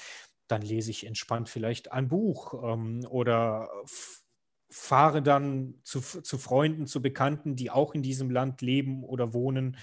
dann 0.48 0.62
lese 0.62 0.92
ich 0.92 1.06
entspannt 1.06 1.50
vielleicht 1.50 1.92
ein 1.92 2.08
Buch 2.08 2.54
ähm, 2.64 3.06
oder 3.10 3.70
fahre 4.70 5.22
dann 5.22 5.76
zu, 5.84 6.02
zu, 6.02 6.38
Freunden, 6.38 6.88
zu 6.88 7.02
Bekannten, 7.02 7.56
die 7.56 7.72
auch 7.72 7.94
in 7.96 8.04
diesem 8.04 8.30
Land 8.30 8.62
leben 8.62 9.04
oder 9.04 9.34
wohnen 9.34 9.78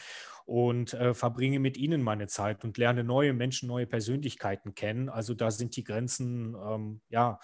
und 0.45 0.93
äh, 0.93 1.15
verbringe 1.15 1.59
mit 1.59 1.79
ihnen 1.79 2.03
meine 2.03 2.27
Zeit 2.27 2.65
und 2.65 2.77
lerne 2.77 3.03
neue 3.03 3.33
Menschen, 3.33 3.67
neue 3.67 3.87
Persönlichkeiten 3.87 4.75
kennen. 4.75 5.09
Also 5.09 5.33
da 5.35 5.51
sind 5.51 5.77
die 5.77 5.85
Grenzen 5.85 6.55
ähm, 6.55 7.01
ja 7.09 7.39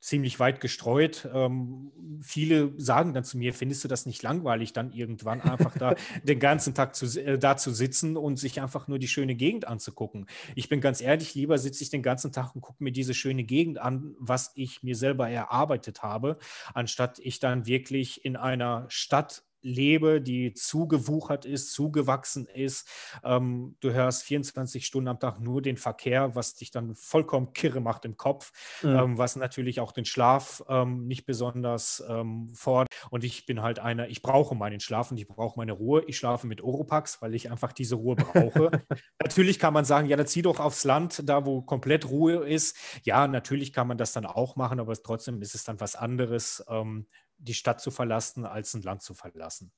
ziemlich 0.00 0.40
weit 0.40 0.60
gestreut. 0.60 1.28
Ähm, 1.32 1.92
viele 2.22 2.72
sagen 2.78 3.12
dann 3.12 3.24
zu 3.24 3.36
mir, 3.36 3.52
findest 3.52 3.84
du 3.84 3.88
das 3.88 4.06
nicht 4.06 4.22
langweilig, 4.22 4.72
dann 4.72 4.92
irgendwann 4.92 5.42
einfach 5.42 5.76
da 5.76 5.94
den 6.24 6.40
ganzen 6.40 6.74
Tag 6.74 6.94
zu, 6.94 7.06
äh, 7.20 7.38
da 7.38 7.56
zu 7.56 7.70
sitzen 7.70 8.16
und 8.16 8.38
sich 8.38 8.62
einfach 8.62 8.88
nur 8.88 8.98
die 8.98 9.08
schöne 9.08 9.34
Gegend 9.34 9.68
anzugucken. 9.68 10.26
Ich 10.54 10.68
bin 10.70 10.80
ganz 10.80 11.02
ehrlich, 11.02 11.34
lieber 11.34 11.58
sitze 11.58 11.84
ich 11.84 11.90
den 11.90 12.02
ganzen 12.02 12.32
Tag 12.32 12.54
und 12.54 12.62
gucke 12.62 12.82
mir 12.82 12.92
diese 12.92 13.12
schöne 13.12 13.44
Gegend 13.44 13.78
an, 13.78 14.14
was 14.18 14.52
ich 14.54 14.82
mir 14.82 14.96
selber 14.96 15.28
erarbeitet 15.28 16.02
habe, 16.02 16.38
anstatt 16.72 17.18
ich 17.18 17.38
dann 17.38 17.66
wirklich 17.66 18.24
in 18.24 18.36
einer 18.36 18.86
Stadt 18.88 19.44
lebe, 19.62 20.20
die 20.20 20.54
zugewuchert 20.54 21.44
ist, 21.44 21.72
zugewachsen 21.72 22.46
ist. 22.46 22.88
Ähm, 23.24 23.76
du 23.80 23.92
hörst 23.92 24.22
24 24.24 24.86
Stunden 24.86 25.08
am 25.08 25.20
Tag 25.20 25.40
nur 25.40 25.62
den 25.62 25.76
Verkehr, 25.76 26.34
was 26.34 26.54
dich 26.54 26.70
dann 26.70 26.94
vollkommen 26.94 27.52
kirre 27.52 27.80
macht 27.80 28.04
im 28.04 28.16
Kopf, 28.16 28.52
mhm. 28.82 28.96
ähm, 28.96 29.18
was 29.18 29.36
natürlich 29.36 29.80
auch 29.80 29.92
den 29.92 30.04
Schlaf 30.04 30.62
ähm, 30.68 31.06
nicht 31.06 31.26
besonders 31.26 32.02
ähm, 32.08 32.50
fordert. 32.54 32.88
Und 33.10 33.24
ich 33.24 33.46
bin 33.46 33.62
halt 33.62 33.78
einer, 33.78 34.08
ich 34.08 34.22
brauche 34.22 34.54
meinen 34.54 34.80
Schlaf 34.80 35.10
und 35.10 35.18
ich 35.18 35.28
brauche 35.28 35.58
meine 35.58 35.72
Ruhe. 35.72 36.04
Ich 36.06 36.16
schlafe 36.16 36.46
mit 36.46 36.62
Oropax, 36.62 37.22
weil 37.22 37.34
ich 37.34 37.50
einfach 37.50 37.72
diese 37.72 37.96
Ruhe 37.96 38.16
brauche. 38.16 38.70
natürlich 39.22 39.58
kann 39.58 39.74
man 39.74 39.84
sagen, 39.84 40.08
ja, 40.08 40.16
dann 40.16 40.26
zieh 40.26 40.42
doch 40.42 40.60
aufs 40.60 40.84
Land, 40.84 41.22
da 41.28 41.46
wo 41.46 41.62
komplett 41.62 42.08
Ruhe 42.08 42.48
ist. 42.48 42.76
Ja, 43.02 43.26
natürlich 43.28 43.72
kann 43.72 43.86
man 43.86 43.98
das 43.98 44.12
dann 44.12 44.26
auch 44.26 44.56
machen, 44.56 44.80
aber 44.80 44.94
trotzdem 44.94 45.40
ist 45.42 45.54
es 45.54 45.64
dann 45.64 45.80
was 45.80 45.96
anderes 45.96 46.64
ähm, 46.68 47.06
die 47.40 47.54
Stadt 47.54 47.80
zu 47.80 47.90
verlassen, 47.90 48.44
als 48.44 48.74
ein 48.74 48.82
Land 48.82 49.02
zu 49.02 49.14
verlassen. 49.14 49.72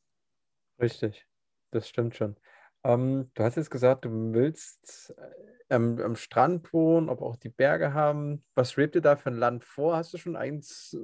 Richtig, 0.80 1.26
das 1.70 1.88
stimmt 1.88 2.16
schon. 2.16 2.36
Ähm, 2.84 3.30
du 3.34 3.42
hast 3.44 3.56
jetzt 3.56 3.70
gesagt, 3.70 4.04
du 4.04 4.10
willst 4.32 5.14
äh, 5.68 5.74
am 5.74 6.16
Strand 6.16 6.72
wohnen, 6.72 7.08
ob 7.08 7.22
auch 7.22 7.36
die 7.36 7.48
Berge 7.48 7.94
haben. 7.94 8.44
Was 8.54 8.72
schwebt 8.72 8.94
dir 8.94 9.00
da 9.00 9.16
für 9.16 9.30
ein 9.30 9.36
Land 9.36 9.64
vor? 9.64 9.96
Hast 9.96 10.12
du 10.12 10.18
schon 10.18 10.36
eins 10.36 10.96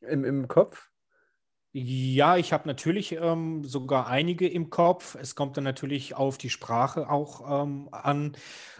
im, 0.00 0.24
im 0.24 0.48
Kopf? 0.48 0.89
Ja, 1.72 2.36
ich 2.36 2.52
habe 2.52 2.66
natürlich 2.66 3.12
ähm, 3.12 3.62
sogar 3.64 4.08
einige 4.08 4.48
im 4.48 4.70
Kopf. 4.70 5.14
Es 5.14 5.36
kommt 5.36 5.56
dann 5.56 5.62
natürlich 5.62 6.16
auf 6.16 6.36
die 6.36 6.50
Sprache 6.50 7.08
auch 7.08 7.62
ähm, 7.62 7.88
an, 7.92 8.32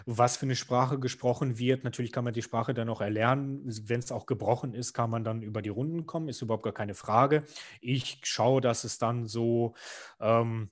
was 0.05 0.35
für 0.35 0.45
eine 0.45 0.57
Sprache 0.57 0.99
gesprochen 0.99 1.57
wird. 1.57 1.85
Natürlich 1.85 2.11
kann 2.11 2.25
man 2.25 2.33
die 2.33 2.41
Sprache 2.41 2.73
dann 2.73 2.89
auch 2.89 2.99
erlernen. 2.99 3.61
Wenn 3.85 4.01
es 4.01 4.11
auch 4.11 4.25
gebrochen 4.25 4.73
ist, 4.73 4.91
kann 4.91 5.09
man 5.09 5.23
dann 5.23 5.41
über 5.41 5.61
die 5.61 5.69
Runden 5.69 6.05
kommen, 6.05 6.27
ist 6.27 6.41
überhaupt 6.41 6.63
gar 6.63 6.73
keine 6.73 6.93
Frage. 6.93 7.45
Ich 7.79 8.19
schaue, 8.23 8.59
dass 8.59 8.83
es 8.83 8.97
dann 8.97 9.25
so 9.25 9.73
ähm, 10.19 10.69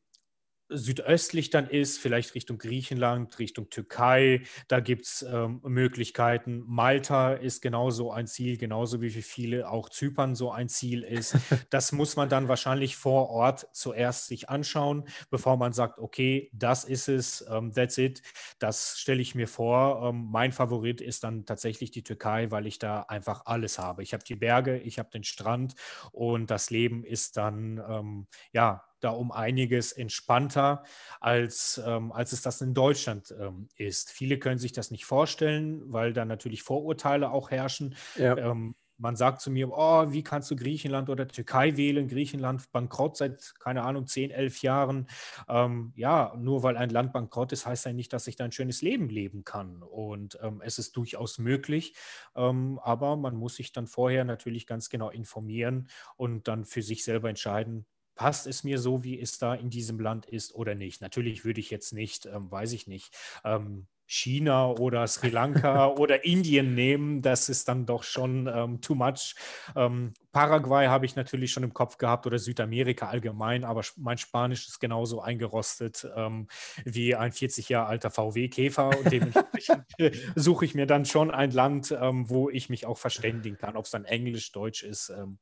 südöstlich 0.69 1.49
dann 1.49 1.67
ist, 1.67 1.97
vielleicht 1.99 2.35
Richtung 2.35 2.57
Griechenland, 2.57 3.37
Richtung 3.39 3.69
Türkei, 3.69 4.43
da 4.67 4.79
gibt 4.79 5.05
es 5.05 5.21
ähm, 5.23 5.61
Möglichkeiten. 5.63 6.63
Malta 6.67 7.33
ist 7.33 7.61
genauso 7.61 8.11
ein 8.11 8.27
Ziel, 8.27 8.57
genauso 8.57 9.01
wie 9.01 9.09
für 9.09 9.21
viele 9.21 9.69
auch 9.69 9.89
Zypern 9.89 10.35
so 10.35 10.51
ein 10.51 10.69
Ziel 10.69 11.03
ist. 11.03 11.35
Das 11.69 11.91
muss 11.91 12.15
man 12.15 12.29
dann 12.29 12.47
wahrscheinlich 12.47 12.95
vor 12.95 13.29
Ort 13.29 13.67
zuerst 13.73 14.27
sich 14.27 14.49
anschauen, 14.49 15.07
bevor 15.29 15.57
man 15.57 15.73
sagt, 15.73 15.99
okay, 15.99 16.49
das 16.53 16.83
ist 16.83 17.07
es, 17.07 17.45
ähm, 17.49 17.71
that's 17.73 17.97
it. 17.97 18.21
Das 18.59 18.97
stelle 18.99 19.21
ich 19.21 19.35
mir 19.35 19.47
vor. 19.47 20.09
Ähm, 20.09 20.27
mein 20.31 20.51
Favorit 20.51 21.01
ist 21.01 21.23
dann 21.23 21.45
tatsächlich 21.45 21.91
die 21.91 22.03
Türkei, 22.03 22.51
weil 22.51 22.65
ich 22.65 22.79
da 22.79 23.01
einfach 23.03 23.45
alles 23.45 23.77
habe. 23.79 24.03
Ich 24.03 24.13
habe 24.13 24.23
die 24.23 24.35
Berge, 24.35 24.77
ich 24.79 24.99
habe 24.99 25.09
den 25.09 25.23
Strand 25.23 25.75
und 26.11 26.49
das 26.49 26.69
Leben 26.69 27.03
ist 27.03 27.37
dann, 27.37 27.81
ähm, 27.87 28.27
ja, 28.51 28.88
da 28.99 29.09
um 29.11 29.31
einiges 29.31 29.91
entspannter, 29.91 30.83
als, 31.19 31.81
ähm, 31.85 32.11
als 32.11 32.31
es 32.31 32.41
das 32.41 32.61
in 32.61 32.73
Deutschland 32.73 33.33
ähm, 33.39 33.69
ist. 33.75 34.11
Viele 34.11 34.39
können 34.39 34.59
sich 34.59 34.71
das 34.71 34.91
nicht 34.91 35.05
vorstellen, 35.05 35.81
weil 35.91 36.13
da 36.13 36.25
natürlich 36.25 36.63
Vorurteile 36.63 37.31
auch 37.31 37.51
herrschen. 37.51 37.95
Ja. 38.15 38.37
Ähm, 38.37 38.75
man 38.99 39.15
sagt 39.15 39.41
zu 39.41 39.49
mir, 39.49 39.71
oh, 39.71 40.11
wie 40.11 40.23
kannst 40.23 40.51
du 40.51 40.55
Griechenland 40.55 41.09
oder 41.09 41.27
Türkei 41.27 41.77
wählen? 41.77 42.07
Griechenland 42.07 42.71
bankrott 42.71 43.17
seit, 43.17 43.55
keine 43.59 43.83
Ahnung, 43.83 44.07
10, 44.07 44.31
11 44.31 44.61
Jahren. 44.61 45.07
Ähm, 45.47 45.93
ja, 45.95 46.35
nur 46.37 46.63
weil 46.63 46.77
ein 46.77 46.89
Land 46.89 47.13
bankrott 47.13 47.53
ist, 47.53 47.65
heißt 47.65 47.85
ja 47.85 47.93
nicht, 47.93 48.11
dass 48.11 48.27
ich 48.27 48.35
da 48.35 48.43
ein 48.43 48.51
schönes 48.51 48.81
Leben 48.81 49.09
leben 49.09 49.45
kann. 49.45 49.81
Und 49.81 50.37
ähm, 50.41 50.61
es 50.63 50.79
ist 50.79 50.97
durchaus 50.97 51.37
möglich, 51.37 51.95
ähm, 52.35 52.79
aber 52.83 53.15
man 53.15 53.35
muss 53.35 53.55
sich 53.55 53.71
dann 53.71 53.87
vorher 53.87 54.25
natürlich 54.25 54.67
ganz 54.67 54.89
genau 54.89 55.09
informieren 55.09 55.89
und 56.17 56.47
dann 56.47 56.65
für 56.65 56.81
sich 56.81 57.03
selber 57.05 57.29
entscheiden, 57.29 57.85
passt 58.19 58.47
es 58.47 58.65
mir 58.65 58.79
so, 58.79 59.05
wie 59.05 59.17
es 59.17 59.37
da 59.37 59.55
in 59.55 59.69
diesem 59.69 59.97
Land 59.97 60.25
ist 60.25 60.53
oder 60.53 60.75
nicht. 60.75 61.01
Natürlich 61.01 61.45
würde 61.45 61.61
ich 61.61 61.69
jetzt 61.69 61.93
nicht, 61.93 62.25
ähm, 62.25 62.51
weiß 62.51 62.73
ich 62.73 62.85
nicht, 62.85 63.15
ähm, 63.45 63.87
China 64.07 64.71
oder 64.71 65.07
Sri 65.07 65.29
Lanka 65.29 65.87
oder 65.97 66.25
Indien 66.25 66.75
nehmen, 66.75 67.21
das 67.21 67.47
ist 67.47 67.69
dann 67.69 67.85
doch 67.85 68.03
schon 68.03 68.47
ähm, 68.53 68.81
too 68.81 68.93
much. 68.93 69.35
Ähm, 69.73 70.13
Paraguay 70.33 70.87
habe 70.87 71.05
ich 71.05 71.15
natürlich 71.15 71.53
schon 71.53 71.63
im 71.63 71.73
Kopf 71.73 71.97
gehabt 71.97 72.27
oder 72.27 72.39
Südamerika 72.39 73.07
allgemein, 73.07 73.63
aber 73.63 73.83
mein 73.95 74.17
Spanisch 74.17 74.67
ist 74.67 74.79
genauso 74.79 75.21
eingerostet 75.21 76.05
ähm, 76.13 76.47
wie 76.83 77.15
ein 77.15 77.31
40 77.31 77.69
Jahre 77.69 77.87
alter 77.87 78.11
VW-Käfer 78.11 78.89
und 78.99 79.09
dementsprechend 79.09 79.85
suche 80.35 80.65
ich 80.65 80.75
mir 80.75 80.87
dann 80.87 81.05
schon 81.05 81.31
ein 81.31 81.51
Land, 81.51 81.95
ähm, 81.97 82.29
wo 82.29 82.49
ich 82.49 82.67
mich 82.67 82.85
auch 82.85 82.97
verständigen 82.97 83.57
kann, 83.57 83.77
ob 83.77 83.85
es 83.85 83.91
dann 83.91 84.03
Englisch, 84.03 84.51
Deutsch 84.51 84.83
ist. 84.83 85.07
Ähm, 85.09 85.39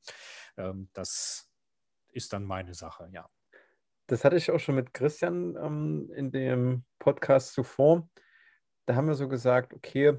ähm, 0.58 0.90
das 0.94 1.47
ist 2.18 2.34
dann 2.34 2.44
meine 2.44 2.74
Sache, 2.74 3.10
ja. 3.14 3.30
Das 4.08 4.24
hatte 4.24 4.38
ich 4.38 4.52
auch 4.52 4.60
schon 4.60 4.76
mit 4.76 4.94
Christian 4.94 5.56
in 6.16 6.32
dem 6.32 6.86
Podcast 7.00 7.54
zuvor 7.54 8.08
da 8.88 8.96
haben 8.96 9.08
wir 9.08 9.16
so 9.16 9.28
gesagt, 9.28 9.74
okay, 9.74 10.18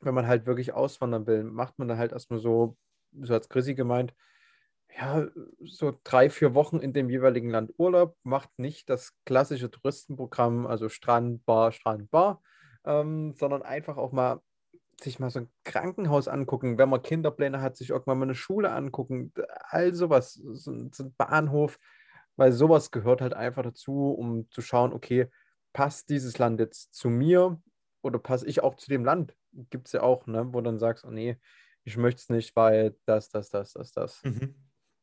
wenn 0.00 0.14
man 0.14 0.28
halt 0.28 0.46
wirklich 0.46 0.72
auswandern 0.72 1.26
will, 1.26 1.42
macht 1.42 1.78
man 1.78 1.88
dann 1.88 1.98
halt 1.98 2.12
erstmal 2.12 2.38
so, 2.38 2.76
so 3.20 3.34
als 3.34 3.48
Chrissy 3.48 3.74
gemeint, 3.74 4.14
ja, 4.96 5.26
so 5.60 5.98
drei, 6.04 6.30
vier 6.30 6.54
Wochen 6.54 6.78
in 6.78 6.92
dem 6.92 7.10
jeweiligen 7.10 7.50
Land 7.50 7.72
Urlaub, 7.78 8.16
macht 8.22 8.50
nicht 8.58 8.88
das 8.90 9.14
klassische 9.24 9.70
Touristenprogramm, 9.70 10.66
also 10.66 10.88
Strand, 10.88 11.44
Bar, 11.46 11.72
Strand, 11.72 12.10
Bar, 12.10 12.42
ähm, 12.84 13.32
sondern 13.34 13.62
einfach 13.62 13.96
auch 13.96 14.12
mal 14.12 14.40
sich 15.00 15.18
mal 15.18 15.30
so 15.30 15.40
ein 15.40 15.50
Krankenhaus 15.64 16.28
angucken, 16.28 16.78
wenn 16.78 16.88
man 16.88 17.02
Kinderpläne 17.02 17.60
hat, 17.60 17.76
sich 17.76 17.90
irgendwann 17.90 18.18
mal 18.18 18.26
eine 18.26 18.34
Schule 18.34 18.72
angucken, 18.72 19.32
all 19.68 19.94
sowas, 19.94 20.34
so, 20.34 20.72
so 20.90 21.04
ein 21.04 21.14
Bahnhof, 21.16 21.78
weil 22.36 22.52
sowas 22.52 22.90
gehört 22.90 23.20
halt 23.20 23.34
einfach 23.34 23.62
dazu, 23.62 24.10
um 24.10 24.50
zu 24.50 24.60
schauen, 24.62 24.92
okay, 24.92 25.28
passt 25.72 26.10
dieses 26.10 26.38
Land 26.38 26.60
jetzt 26.60 26.94
zu 26.94 27.10
mir? 27.10 27.60
oder 28.02 28.18
passe 28.18 28.46
ich 28.46 28.62
auch 28.62 28.74
zu 28.76 28.88
dem 28.90 29.04
Land? 29.04 29.36
Gibt 29.70 29.88
es 29.88 29.92
ja 29.92 30.02
auch, 30.02 30.26
ne? 30.26 30.52
wo 30.52 30.60
dann 30.60 30.78
sagst, 30.78 31.04
oh 31.04 31.10
nee, 31.10 31.38
ich 31.84 31.96
möchte 31.96 32.20
es 32.20 32.28
nicht, 32.28 32.54
weil 32.56 32.96
das, 33.06 33.30
das, 33.30 33.50
das, 33.50 33.72
das, 33.72 33.92
das. 33.92 34.24
Mhm. 34.24 34.54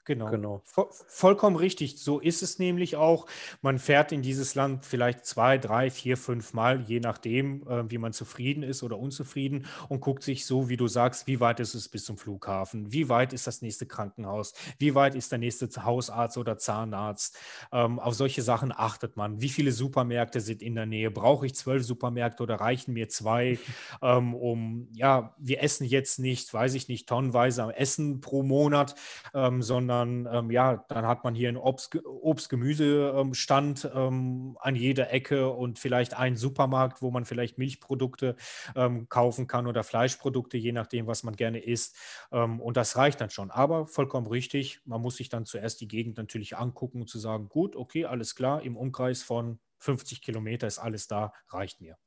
Genau. 0.05 0.29
genau. 0.29 0.61
Voll, 0.65 0.87
vollkommen 1.07 1.55
richtig. 1.55 1.99
So 1.99 2.19
ist 2.19 2.43
es 2.43 2.59
nämlich 2.59 2.95
auch. 2.95 3.25
Man 3.63 3.79
fährt 3.79 4.11
in 4.11 4.21
dieses 4.21 4.53
Land 4.53 4.85
vielleicht 4.85 5.25
zwei, 5.25 5.57
drei, 5.57 5.89
vier, 5.89 6.15
fünf 6.15 6.53
Mal, 6.53 6.81
je 6.81 6.99
nachdem, 6.99 7.67
äh, 7.67 7.89
wie 7.89 7.97
man 7.97 8.13
zufrieden 8.13 8.61
ist 8.61 8.83
oder 8.83 8.99
unzufrieden 8.99 9.65
und 9.89 10.01
guckt 10.01 10.21
sich 10.21 10.45
so, 10.45 10.69
wie 10.69 10.77
du 10.77 10.87
sagst, 10.87 11.25
wie 11.25 11.39
weit 11.39 11.59
ist 11.59 11.73
es 11.73 11.89
bis 11.89 12.05
zum 12.05 12.19
Flughafen? 12.19 12.91
Wie 12.91 13.09
weit 13.09 13.33
ist 13.33 13.47
das 13.47 13.63
nächste 13.63 13.87
Krankenhaus? 13.87 14.53
Wie 14.77 14.93
weit 14.93 15.15
ist 15.15 15.31
der 15.31 15.39
nächste 15.39 15.67
Hausarzt 15.83 16.37
oder 16.37 16.59
Zahnarzt? 16.59 17.35
Ähm, 17.71 17.99
auf 17.99 18.13
solche 18.13 18.43
Sachen 18.43 18.71
achtet 18.71 19.17
man. 19.17 19.41
Wie 19.41 19.49
viele 19.49 19.71
Supermärkte 19.71 20.39
sind 20.39 20.61
in 20.61 20.75
der 20.75 20.85
Nähe? 20.85 21.09
Brauche 21.09 21.47
ich 21.47 21.55
zwölf 21.55 21.83
Supermärkte 21.83 22.43
oder 22.43 22.55
reichen 22.55 22.93
mir 22.93 23.09
zwei? 23.09 23.57
Ähm, 24.01 24.33
um, 24.33 24.87
ja, 24.93 25.35
wir 25.37 25.63
essen 25.63 25.85
jetzt 25.85 26.19
nicht, 26.19 26.53
weiß 26.53 26.73
ich 26.73 26.87
nicht, 26.87 27.07
tonnenweise 27.07 27.75
Essen 27.75 28.19
pro 28.19 28.43
Monat, 28.43 28.95
ähm, 29.33 29.61
sondern 29.61 29.94
sondern 29.95 30.45
ähm, 30.45 30.51
ja, 30.51 30.85
dann 30.89 31.07
hat 31.07 31.23
man 31.23 31.35
hier 31.35 31.49
einen 31.49 31.57
Obst-Gemüsestand 31.57 33.91
ähm, 33.93 34.57
an 34.59 34.75
jeder 34.75 35.11
Ecke 35.11 35.49
und 35.49 35.79
vielleicht 35.79 36.15
einen 36.15 36.35
Supermarkt, 36.35 37.01
wo 37.01 37.11
man 37.11 37.25
vielleicht 37.25 37.57
Milchprodukte 37.57 38.35
ähm, 38.75 39.07
kaufen 39.09 39.47
kann 39.47 39.67
oder 39.67 39.83
Fleischprodukte, 39.83 40.57
je 40.57 40.71
nachdem, 40.71 41.07
was 41.07 41.23
man 41.23 41.35
gerne 41.35 41.59
isst. 41.59 41.97
Ähm, 42.31 42.59
und 42.59 42.77
das 42.77 42.97
reicht 42.97 43.21
dann 43.21 43.29
schon. 43.29 43.51
Aber 43.51 43.87
vollkommen 43.87 44.27
richtig, 44.27 44.81
man 44.85 45.01
muss 45.01 45.17
sich 45.17 45.29
dann 45.29 45.45
zuerst 45.45 45.81
die 45.81 45.87
Gegend 45.87 46.17
natürlich 46.17 46.57
angucken 46.57 47.01
und 47.01 47.07
zu 47.07 47.19
sagen, 47.19 47.49
gut, 47.49 47.75
okay, 47.75 48.05
alles 48.05 48.35
klar, 48.35 48.61
im 48.61 48.77
Umkreis 48.77 49.23
von 49.23 49.59
50 49.79 50.21
Kilometer 50.21 50.67
ist 50.67 50.79
alles 50.79 51.07
da, 51.07 51.33
reicht 51.49 51.81
mir. 51.81 51.97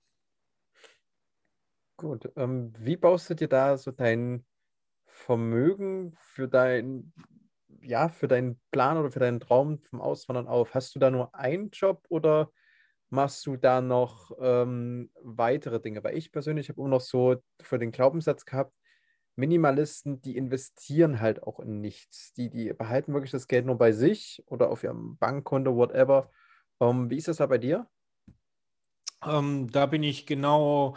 Gut, 1.96 2.30
ähm, 2.36 2.72
wie 2.78 2.96
baust 2.96 3.28
du 3.30 3.34
dir 3.34 3.48
da 3.48 3.76
so 3.76 3.90
dein 3.90 4.44
Vermögen 5.04 6.12
für 6.12 6.46
dein 6.46 7.12
ja, 7.82 8.08
für 8.08 8.28
deinen 8.28 8.60
Plan 8.70 8.96
oder 8.98 9.10
für 9.10 9.20
deinen 9.20 9.40
Traum 9.40 9.78
vom 9.78 10.00
Auswandern 10.00 10.48
auf? 10.48 10.74
Hast 10.74 10.94
du 10.94 10.98
da 10.98 11.10
nur 11.10 11.34
einen 11.34 11.70
Job 11.70 12.04
oder 12.08 12.50
machst 13.10 13.46
du 13.46 13.56
da 13.56 13.80
noch 13.80 14.32
ähm, 14.40 15.10
weitere 15.22 15.80
Dinge? 15.80 16.02
Weil 16.04 16.16
ich 16.16 16.32
persönlich 16.32 16.68
habe 16.68 16.80
immer 16.80 16.90
noch 16.90 17.00
so 17.00 17.36
für 17.60 17.78
den 17.78 17.92
Glaubenssatz 17.92 18.44
gehabt, 18.44 18.72
Minimalisten, 19.36 20.20
die 20.20 20.36
investieren 20.36 21.20
halt 21.20 21.44
auch 21.44 21.60
in 21.60 21.80
nichts. 21.80 22.32
Die, 22.34 22.50
die 22.50 22.72
behalten 22.72 23.12
wirklich 23.12 23.30
das 23.30 23.46
Geld 23.46 23.66
nur 23.66 23.78
bei 23.78 23.92
sich 23.92 24.42
oder 24.46 24.68
auf 24.68 24.82
ihrem 24.82 25.16
Bankkonto, 25.16 25.76
whatever. 25.76 26.30
Ähm, 26.80 27.08
wie 27.08 27.16
ist 27.16 27.28
das 27.28 27.36
da 27.36 27.46
bei 27.46 27.58
dir? 27.58 27.88
Ähm, 29.24 29.70
da 29.70 29.86
bin 29.86 30.02
ich 30.02 30.26
genau 30.26 30.96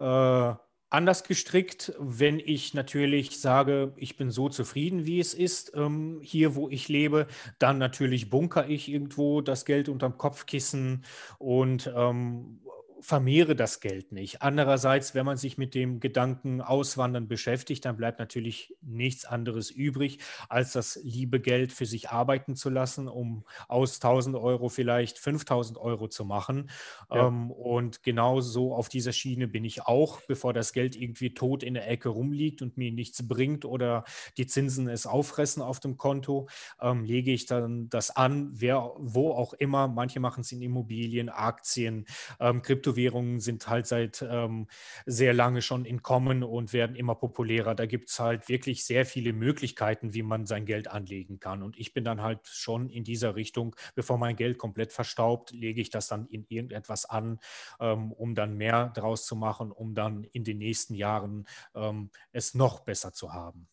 äh, 0.00 0.54
anders 0.90 1.24
gestrickt, 1.24 1.92
wenn 1.98 2.38
ich 2.38 2.74
natürlich 2.74 3.40
sage, 3.40 3.92
ich 3.96 4.16
bin 4.16 4.30
so 4.30 4.48
zufrieden, 4.48 5.04
wie 5.04 5.20
es 5.20 5.34
ist, 5.34 5.72
ähm, 5.74 6.20
hier, 6.22 6.54
wo 6.54 6.68
ich 6.68 6.88
lebe, 6.88 7.26
dann 7.58 7.78
natürlich 7.78 8.30
bunker 8.30 8.68
ich 8.68 8.88
irgendwo 8.88 9.40
das 9.40 9.64
Geld 9.64 9.88
unterm 9.88 10.16
Kopfkissen 10.16 11.04
und 11.38 11.92
ähm, 11.94 12.60
vermehre 13.00 13.54
das 13.54 13.80
Geld 13.80 14.12
nicht. 14.12 14.42
Andererseits, 14.42 15.14
wenn 15.14 15.26
man 15.26 15.36
sich 15.36 15.58
mit 15.58 15.74
dem 15.74 16.00
Gedanken 16.00 16.60
Auswandern 16.60 17.28
beschäftigt, 17.28 17.84
dann 17.84 17.96
bleibt 17.96 18.18
natürlich 18.18 18.74
nichts 18.80 19.24
anderes 19.24 19.70
übrig, 19.70 20.18
als 20.48 20.72
das 20.72 20.98
liebe 21.02 21.40
Geld 21.40 21.72
für 21.72 21.86
sich 21.86 22.10
arbeiten 22.10 22.56
zu 22.56 22.70
lassen, 22.70 23.08
um 23.08 23.44
aus 23.68 23.96
1000 23.96 24.36
Euro 24.36 24.68
vielleicht 24.68 25.18
5000 25.18 25.78
Euro 25.78 26.08
zu 26.08 26.24
machen. 26.24 26.70
Ja. 27.10 27.28
Ähm, 27.28 27.50
und 27.50 28.02
genauso 28.02 28.74
auf 28.74 28.88
dieser 28.88 29.12
Schiene 29.12 29.48
bin 29.48 29.64
ich 29.64 29.82
auch, 29.82 30.20
bevor 30.22 30.52
das 30.52 30.72
Geld 30.72 30.96
irgendwie 30.96 31.34
tot 31.34 31.62
in 31.62 31.74
der 31.74 31.88
Ecke 31.88 32.08
rumliegt 32.08 32.62
und 32.62 32.76
mir 32.76 32.92
nichts 32.92 33.26
bringt 33.26 33.64
oder 33.64 34.04
die 34.36 34.46
Zinsen 34.46 34.88
es 34.88 35.06
auffressen 35.06 35.62
auf 35.62 35.80
dem 35.80 35.96
Konto, 35.96 36.48
ähm, 36.80 37.04
lege 37.04 37.32
ich 37.32 37.46
dann 37.46 37.88
das 37.88 38.14
an, 38.14 38.50
wer, 38.52 38.92
wo 38.96 39.32
auch 39.32 39.52
immer. 39.54 39.88
Manche 39.88 40.20
machen 40.20 40.40
es 40.40 40.52
in 40.52 40.62
Immobilien, 40.62 41.28
Aktien, 41.28 42.06
ähm, 42.40 42.62
Krypto 42.62 42.85
Kryptowährungen 42.86 43.40
sind 43.40 43.68
halt 43.68 43.86
seit 43.86 44.22
ähm, 44.22 44.68
sehr 45.06 45.34
lange 45.34 45.60
schon 45.60 45.84
in 45.84 46.02
Kommen 46.02 46.44
und 46.44 46.72
werden 46.72 46.94
immer 46.94 47.16
populärer. 47.16 47.74
Da 47.74 47.86
gibt 47.86 48.10
es 48.10 48.20
halt 48.20 48.48
wirklich 48.48 48.84
sehr 48.84 49.04
viele 49.04 49.32
Möglichkeiten, 49.32 50.14
wie 50.14 50.22
man 50.22 50.46
sein 50.46 50.66
Geld 50.66 50.88
anlegen 50.88 51.40
kann. 51.40 51.62
Und 51.64 51.76
ich 51.78 51.92
bin 51.92 52.04
dann 52.04 52.22
halt 52.22 52.46
schon 52.46 52.88
in 52.88 53.02
dieser 53.02 53.34
Richtung, 53.34 53.74
bevor 53.96 54.18
mein 54.18 54.36
Geld 54.36 54.58
komplett 54.58 54.92
verstaubt, 54.92 55.50
lege 55.50 55.80
ich 55.80 55.90
das 55.90 56.06
dann 56.06 56.26
in 56.26 56.44
irgendetwas 56.48 57.06
an, 57.06 57.40
ähm, 57.80 58.12
um 58.12 58.34
dann 58.36 58.56
mehr 58.56 58.90
draus 58.94 59.26
zu 59.26 59.34
machen, 59.34 59.72
um 59.72 59.94
dann 59.94 60.22
in 60.22 60.44
den 60.44 60.58
nächsten 60.58 60.94
Jahren 60.94 61.46
ähm, 61.74 62.10
es 62.30 62.54
noch 62.54 62.80
besser 62.80 63.12
zu 63.12 63.32
haben. 63.32 63.68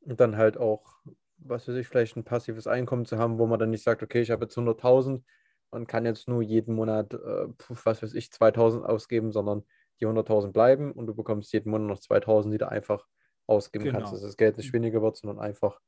Und 0.00 0.18
dann 0.18 0.36
halt 0.36 0.56
auch, 0.58 0.96
was 1.38 1.68
weiß 1.68 1.76
ich, 1.76 1.86
vielleicht 1.86 2.16
ein 2.16 2.24
passives 2.24 2.66
Einkommen 2.66 3.04
zu 3.06 3.18
haben, 3.18 3.38
wo 3.38 3.46
man 3.46 3.60
dann 3.60 3.70
nicht 3.70 3.84
sagt, 3.84 4.02
okay, 4.02 4.20
ich 4.20 4.32
habe 4.32 4.46
jetzt 4.46 4.58
100.000, 4.58 5.22
und 5.72 5.88
kann 5.88 6.04
jetzt 6.04 6.28
nur 6.28 6.42
jeden 6.42 6.74
Monat, 6.74 7.14
äh, 7.14 7.46
was 7.84 8.02
weiß 8.02 8.14
ich, 8.14 8.30
2000 8.30 8.84
ausgeben, 8.84 9.32
sondern 9.32 9.64
die 10.00 10.06
100.000 10.06 10.52
bleiben 10.52 10.92
und 10.92 11.06
du 11.06 11.14
bekommst 11.14 11.52
jeden 11.52 11.70
Monat 11.70 11.88
noch 11.88 11.98
2000, 11.98 12.54
die 12.54 12.58
du 12.58 12.68
einfach 12.68 13.06
ausgeben 13.46 13.86
genau. 13.86 13.98
kannst, 13.98 14.12
dass 14.12 14.22
das 14.22 14.36
Geld 14.36 14.58
nicht 14.58 14.72
weniger 14.72 15.02
wird, 15.02 15.16
sondern 15.16 15.40
einfach 15.40 15.80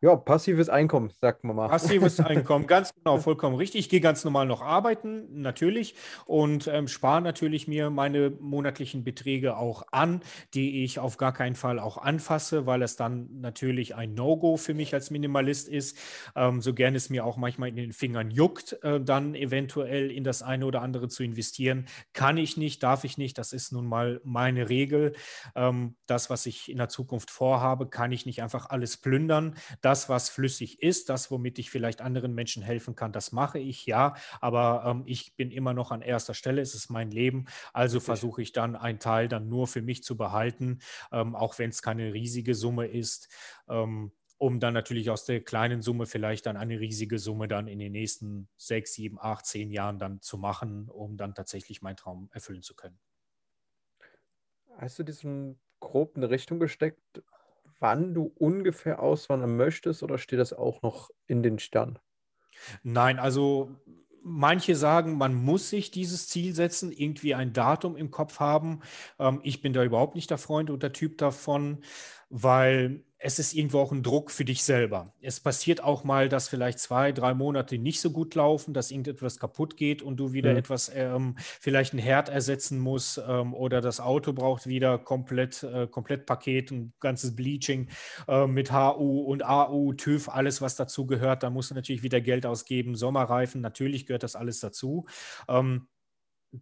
ja, 0.00 0.16
passives 0.16 0.68
Einkommen, 0.68 1.10
sagt 1.20 1.44
man 1.44 1.56
mal. 1.56 1.68
Passives 1.68 2.20
Einkommen, 2.20 2.66
ganz 2.66 2.92
genau, 2.94 3.18
vollkommen 3.18 3.56
richtig. 3.56 3.80
Ich 3.80 3.88
gehe 3.88 4.00
ganz 4.00 4.22
normal 4.24 4.44
noch 4.44 4.60
arbeiten, 4.60 5.40
natürlich, 5.40 5.94
und 6.26 6.66
ähm, 6.66 6.88
spare 6.88 7.22
natürlich 7.22 7.68
mir 7.68 7.90
meine 7.90 8.30
monatlichen 8.30 9.02
Beträge 9.02 9.56
auch 9.56 9.84
an, 9.92 10.20
die 10.52 10.84
ich 10.84 10.98
auf 10.98 11.16
gar 11.16 11.32
keinen 11.32 11.54
Fall 11.54 11.78
auch 11.78 11.96
anfasse, 11.96 12.66
weil 12.66 12.82
es 12.82 12.96
dann 12.96 13.40
natürlich 13.40 13.94
ein 13.94 14.14
No-Go 14.14 14.56
für 14.56 14.74
mich 14.74 14.92
als 14.92 15.10
Minimalist 15.10 15.68
ist. 15.68 15.96
Ähm, 16.36 16.60
so 16.60 16.74
gern 16.74 16.94
es 16.94 17.08
mir 17.08 17.24
auch 17.24 17.36
manchmal 17.36 17.70
in 17.70 17.76
den 17.76 17.92
Fingern 17.92 18.30
juckt, 18.30 18.78
äh, 18.82 19.00
dann 19.00 19.34
eventuell 19.34 20.10
in 20.10 20.24
das 20.24 20.42
eine 20.42 20.66
oder 20.66 20.82
andere 20.82 21.08
zu 21.08 21.22
investieren, 21.22 21.86
kann 22.12 22.36
ich 22.36 22.56
nicht, 22.56 22.82
darf 22.82 23.04
ich 23.04 23.16
nicht. 23.16 23.38
Das 23.38 23.52
ist 23.52 23.72
nun 23.72 23.86
mal 23.86 24.20
meine 24.24 24.68
Regel. 24.68 25.14
Ähm, 25.54 25.96
das, 26.06 26.30
was 26.30 26.46
ich 26.46 26.70
in 26.70 26.76
der 26.76 26.88
Zukunft 26.88 27.30
vorhabe, 27.30 27.88
kann 27.88 28.12
ich 28.12 28.26
nicht 28.26 28.42
einfach 28.42 28.68
alles 28.68 28.98
plündern 28.98 29.54
das, 29.84 30.08
was 30.08 30.30
flüssig 30.30 30.82
ist, 30.82 31.08
das, 31.08 31.30
womit 31.30 31.58
ich 31.58 31.70
vielleicht 31.70 32.00
anderen 32.00 32.34
Menschen 32.34 32.62
helfen 32.62 32.94
kann, 32.94 33.12
das 33.12 33.32
mache 33.32 33.58
ich, 33.58 33.86
ja, 33.86 34.14
aber 34.40 34.84
ähm, 34.86 35.02
ich 35.06 35.36
bin 35.36 35.50
immer 35.50 35.74
noch 35.74 35.90
an 35.90 36.02
erster 36.02 36.34
Stelle, 36.34 36.62
es 36.62 36.74
ist 36.74 36.90
mein 36.90 37.10
Leben, 37.10 37.46
also 37.72 38.00
versuche 38.00 38.42
ich 38.42 38.52
dann 38.52 38.76
einen 38.76 38.98
Teil 38.98 39.28
dann 39.28 39.48
nur 39.48 39.66
für 39.66 39.82
mich 39.82 40.02
zu 40.02 40.16
behalten, 40.16 40.80
ähm, 41.12 41.34
auch 41.36 41.58
wenn 41.58 41.70
es 41.70 41.82
keine 41.82 42.12
riesige 42.14 42.54
Summe 42.54 42.86
ist. 42.86 43.28
Ähm, 43.68 44.12
um 44.36 44.60
dann 44.60 44.74
natürlich 44.74 45.10
aus 45.10 45.24
der 45.24 45.42
kleinen 45.42 45.80
Summe 45.80 46.06
vielleicht 46.06 46.46
dann 46.46 46.56
eine 46.56 46.80
riesige 46.80 47.18
Summe 47.18 47.48
dann 47.48 47.68
in 47.68 47.78
den 47.78 47.92
nächsten 47.92 48.48
sechs, 48.56 48.94
sieben, 48.94 49.18
acht, 49.18 49.46
zehn 49.46 49.70
Jahren 49.70 49.98
dann 49.98 50.20
zu 50.20 50.38
machen, 50.38 50.88
um 50.88 51.16
dann 51.16 51.34
tatsächlich 51.34 51.82
meinen 51.82 51.96
Traum 51.96 52.28
erfüllen 52.32 52.62
zu 52.62 52.74
können. 52.74 52.98
Hast 54.76 54.98
du 54.98 55.02
diesen 55.04 55.60
grob 55.80 56.16
eine 56.16 56.30
Richtung 56.30 56.58
gesteckt, 56.58 57.22
wann 57.80 58.14
du 58.14 58.32
ungefähr 58.36 59.00
auswandern 59.00 59.56
möchtest 59.56 60.02
oder 60.02 60.18
steht 60.18 60.38
das 60.38 60.52
auch 60.52 60.82
noch 60.82 61.10
in 61.26 61.42
den 61.42 61.58
Sternen? 61.58 61.98
Nein, 62.82 63.18
also 63.18 63.70
manche 64.22 64.74
sagen, 64.74 65.18
man 65.18 65.34
muss 65.34 65.70
sich 65.70 65.90
dieses 65.90 66.28
Ziel 66.28 66.54
setzen, 66.54 66.90
irgendwie 66.92 67.34
ein 67.34 67.52
Datum 67.52 67.96
im 67.96 68.10
Kopf 68.10 68.40
haben. 68.40 68.80
Ähm, 69.18 69.40
ich 69.42 69.60
bin 69.60 69.72
da 69.72 69.84
überhaupt 69.84 70.14
nicht 70.14 70.30
der 70.30 70.38
Freund 70.38 70.70
und 70.70 70.82
der 70.82 70.92
Typ 70.92 71.18
davon, 71.18 71.84
weil 72.30 73.04
es 73.24 73.38
ist 73.38 73.54
irgendwo 73.54 73.78
auch 73.78 73.90
ein 73.90 74.02
Druck 74.02 74.30
für 74.30 74.44
dich 74.44 74.62
selber. 74.64 75.14
Es 75.22 75.40
passiert 75.40 75.82
auch 75.82 76.04
mal, 76.04 76.28
dass 76.28 76.46
vielleicht 76.46 76.78
zwei, 76.78 77.10
drei 77.10 77.32
Monate 77.32 77.78
nicht 77.78 78.02
so 78.02 78.10
gut 78.10 78.34
laufen, 78.34 78.74
dass 78.74 78.90
irgendetwas 78.90 79.38
kaputt 79.38 79.78
geht 79.78 80.02
und 80.02 80.18
du 80.18 80.34
wieder 80.34 80.50
mhm. 80.50 80.58
etwas, 80.58 80.92
ähm, 80.94 81.34
vielleicht 81.38 81.94
ein 81.94 81.98
Herd 81.98 82.28
ersetzen 82.28 82.78
musst 82.78 83.18
ähm, 83.26 83.54
oder 83.54 83.80
das 83.80 83.98
Auto 83.98 84.34
braucht 84.34 84.66
wieder 84.66 84.98
komplett, 84.98 85.62
äh, 85.62 85.86
komplett 85.86 86.26
Paket, 86.26 86.70
ein 86.70 86.92
ganzes 87.00 87.34
Bleaching 87.34 87.88
äh, 88.28 88.46
mit 88.46 88.70
HU 88.70 89.22
und 89.22 89.42
AU, 89.42 89.94
TÜV, 89.94 90.28
alles, 90.28 90.60
was 90.60 90.76
dazu 90.76 91.06
gehört. 91.06 91.42
Da 91.42 91.48
musst 91.48 91.70
du 91.70 91.74
natürlich 91.74 92.02
wieder 92.02 92.20
Geld 92.20 92.44
ausgeben, 92.44 92.94
Sommerreifen, 92.94 93.62
natürlich 93.62 94.04
gehört 94.04 94.22
das 94.22 94.36
alles 94.36 94.60
dazu. 94.60 95.06
Ähm, 95.48 95.86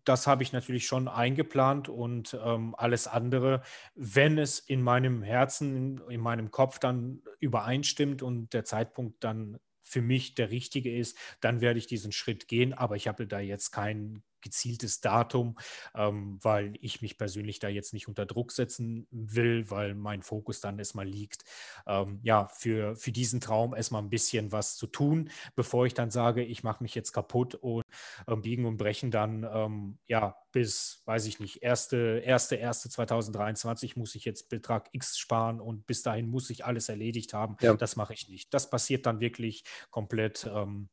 das 0.04 0.26
habe 0.26 0.42
ich 0.42 0.52
natürlich 0.52 0.86
schon 0.86 1.08
eingeplant 1.08 1.88
und 1.88 2.38
ähm, 2.42 2.74
alles 2.76 3.06
andere, 3.06 3.62
wenn 3.94 4.38
es 4.38 4.58
in 4.58 4.82
meinem 4.82 5.22
Herzen, 5.22 6.00
in 6.08 6.20
meinem 6.20 6.50
Kopf 6.50 6.78
dann 6.78 7.22
übereinstimmt 7.40 8.22
und 8.22 8.52
der 8.52 8.64
Zeitpunkt 8.64 9.22
dann 9.24 9.58
für 9.82 10.02
mich 10.02 10.34
der 10.34 10.50
richtige 10.50 10.96
ist, 10.96 11.18
dann 11.40 11.60
werde 11.60 11.78
ich 11.78 11.86
diesen 11.86 12.12
Schritt 12.12 12.48
gehen. 12.48 12.72
Aber 12.72 12.96
ich 12.96 13.08
habe 13.08 13.26
da 13.26 13.40
jetzt 13.40 13.72
kein 13.72 14.22
gezieltes 14.42 15.00
Datum, 15.00 15.56
ähm, 15.94 16.38
weil 16.42 16.74
ich 16.80 17.02
mich 17.02 17.16
persönlich 17.16 17.58
da 17.58 17.68
jetzt 17.68 17.92
nicht 17.92 18.08
unter 18.08 18.26
Druck 18.26 18.52
setzen 18.52 19.06
will, 19.10 19.70
weil 19.70 19.94
mein 19.94 20.22
Fokus 20.22 20.60
dann 20.60 20.78
erstmal 20.78 21.06
liegt, 21.06 21.44
ähm, 21.86 22.20
ja, 22.22 22.48
für, 22.48 22.96
für 22.96 23.12
diesen 23.12 23.40
Traum 23.40 23.74
erstmal 23.74 24.02
ein 24.02 24.10
bisschen 24.10 24.52
was 24.52 24.76
zu 24.76 24.86
tun, 24.86 25.30
bevor 25.54 25.86
ich 25.86 25.94
dann 25.94 26.10
sage, 26.10 26.44
ich 26.44 26.62
mache 26.62 26.82
mich 26.82 26.94
jetzt 26.94 27.12
kaputt 27.12 27.54
und 27.54 27.84
ähm, 28.28 28.42
biegen 28.42 28.66
und 28.66 28.76
brechen 28.76 29.10
dann, 29.10 29.48
ähm, 29.50 29.98
ja, 30.06 30.36
bis, 30.52 31.02
weiß 31.06 31.26
ich 31.26 31.40
nicht, 31.40 31.62
erste, 31.62 32.22
erste, 32.24 32.56
erste 32.56 32.88
2023 32.90 33.96
muss 33.96 34.14
ich 34.14 34.24
jetzt 34.24 34.48
Betrag 34.48 34.88
X 34.92 35.18
sparen 35.18 35.60
und 35.60 35.86
bis 35.86 36.02
dahin 36.02 36.28
muss 36.28 36.50
ich 36.50 36.64
alles 36.64 36.88
erledigt 36.88 37.32
haben. 37.32 37.56
Ja. 37.60 37.74
Das 37.74 37.96
mache 37.96 38.14
ich 38.14 38.28
nicht. 38.28 38.52
Das 38.52 38.70
passiert 38.70 39.06
dann 39.06 39.20
wirklich 39.20 39.64
komplett, 39.90 40.48
ähm, 40.52 40.88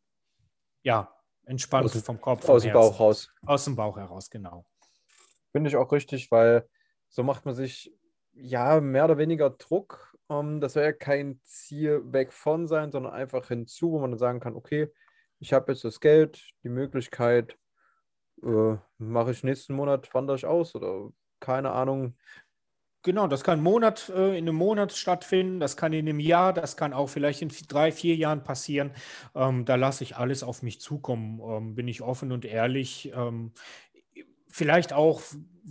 ja, 0.83 1.18
entspannt 1.49 1.85
aus, 1.85 2.01
vom 2.01 2.21
Kopf. 2.21 2.47
Aus 2.47 2.63
dem 2.63 2.73
Bauch 2.73 2.99
raus. 2.99 3.33
Aus 3.45 3.65
dem 3.65 3.75
Bauch 3.75 3.97
heraus, 3.97 4.29
genau. 4.29 4.65
Finde 5.51 5.69
ich 5.69 5.75
auch 5.75 5.91
richtig, 5.91 6.31
weil 6.31 6.67
so 7.09 7.23
macht 7.23 7.45
man 7.45 7.55
sich 7.55 7.93
ja 8.33 8.79
mehr 8.79 9.05
oder 9.05 9.17
weniger 9.17 9.49
Druck. 9.49 10.15
Um, 10.27 10.55
ähm, 10.55 10.62
das 10.62 10.73
soll 10.73 10.83
ja 10.83 10.93
kein 10.93 11.41
Ziel 11.43 12.01
weg 12.05 12.31
von 12.31 12.67
sein, 12.67 12.91
sondern 12.91 13.13
einfach 13.13 13.47
hinzu, 13.47 13.91
wo 13.91 13.99
man 13.99 14.12
dann 14.12 14.19
sagen 14.19 14.39
kann, 14.39 14.55
okay, 14.55 14.93
ich 15.39 15.53
habe 15.53 15.71
jetzt 15.71 15.83
das 15.83 15.99
Geld, 15.99 16.51
die 16.63 16.69
Möglichkeit, 16.69 17.57
äh, 18.43 18.75
mache 18.99 19.31
ich 19.31 19.43
nächsten 19.43 19.73
Monat, 19.73 20.13
wandere 20.13 20.38
ich 20.38 20.45
aus 20.45 20.75
oder 20.75 21.09
keine 21.39 21.71
Ahnung. 21.71 22.15
Genau, 23.03 23.27
das 23.27 23.43
kann 23.45 23.62
Monat, 23.62 24.09
äh, 24.13 24.38
in 24.38 24.45
einem 24.47 24.55
Monat 24.55 24.91
stattfinden, 24.91 25.62
das 25.62 25.77
kann 25.77 25.93
in 25.93 26.07
einem 26.07 26.19
Jahr, 26.19 26.51
das 26.51 26.75
kann 26.75 26.91
auch 26.91 27.07
vielleicht 27.07 27.41
in 27.41 27.49
drei, 27.69 27.93
vier 27.93 28.15
Jahren 28.15 28.43
passieren. 28.43 28.91
Ähm, 29.35 29.63
da 29.63 29.75
lasse 29.75 30.03
ich 30.03 30.17
alles 30.17 30.43
auf 30.43 30.63
mich 30.63 30.81
zukommen, 30.81 31.39
ähm, 31.41 31.75
bin 31.75 31.88
ich 31.88 32.01
offen 32.01 32.33
und 32.33 32.43
ehrlich. 32.43 33.12
Ähm, 33.15 33.53
vielleicht 34.49 34.93
auch, 34.93 35.21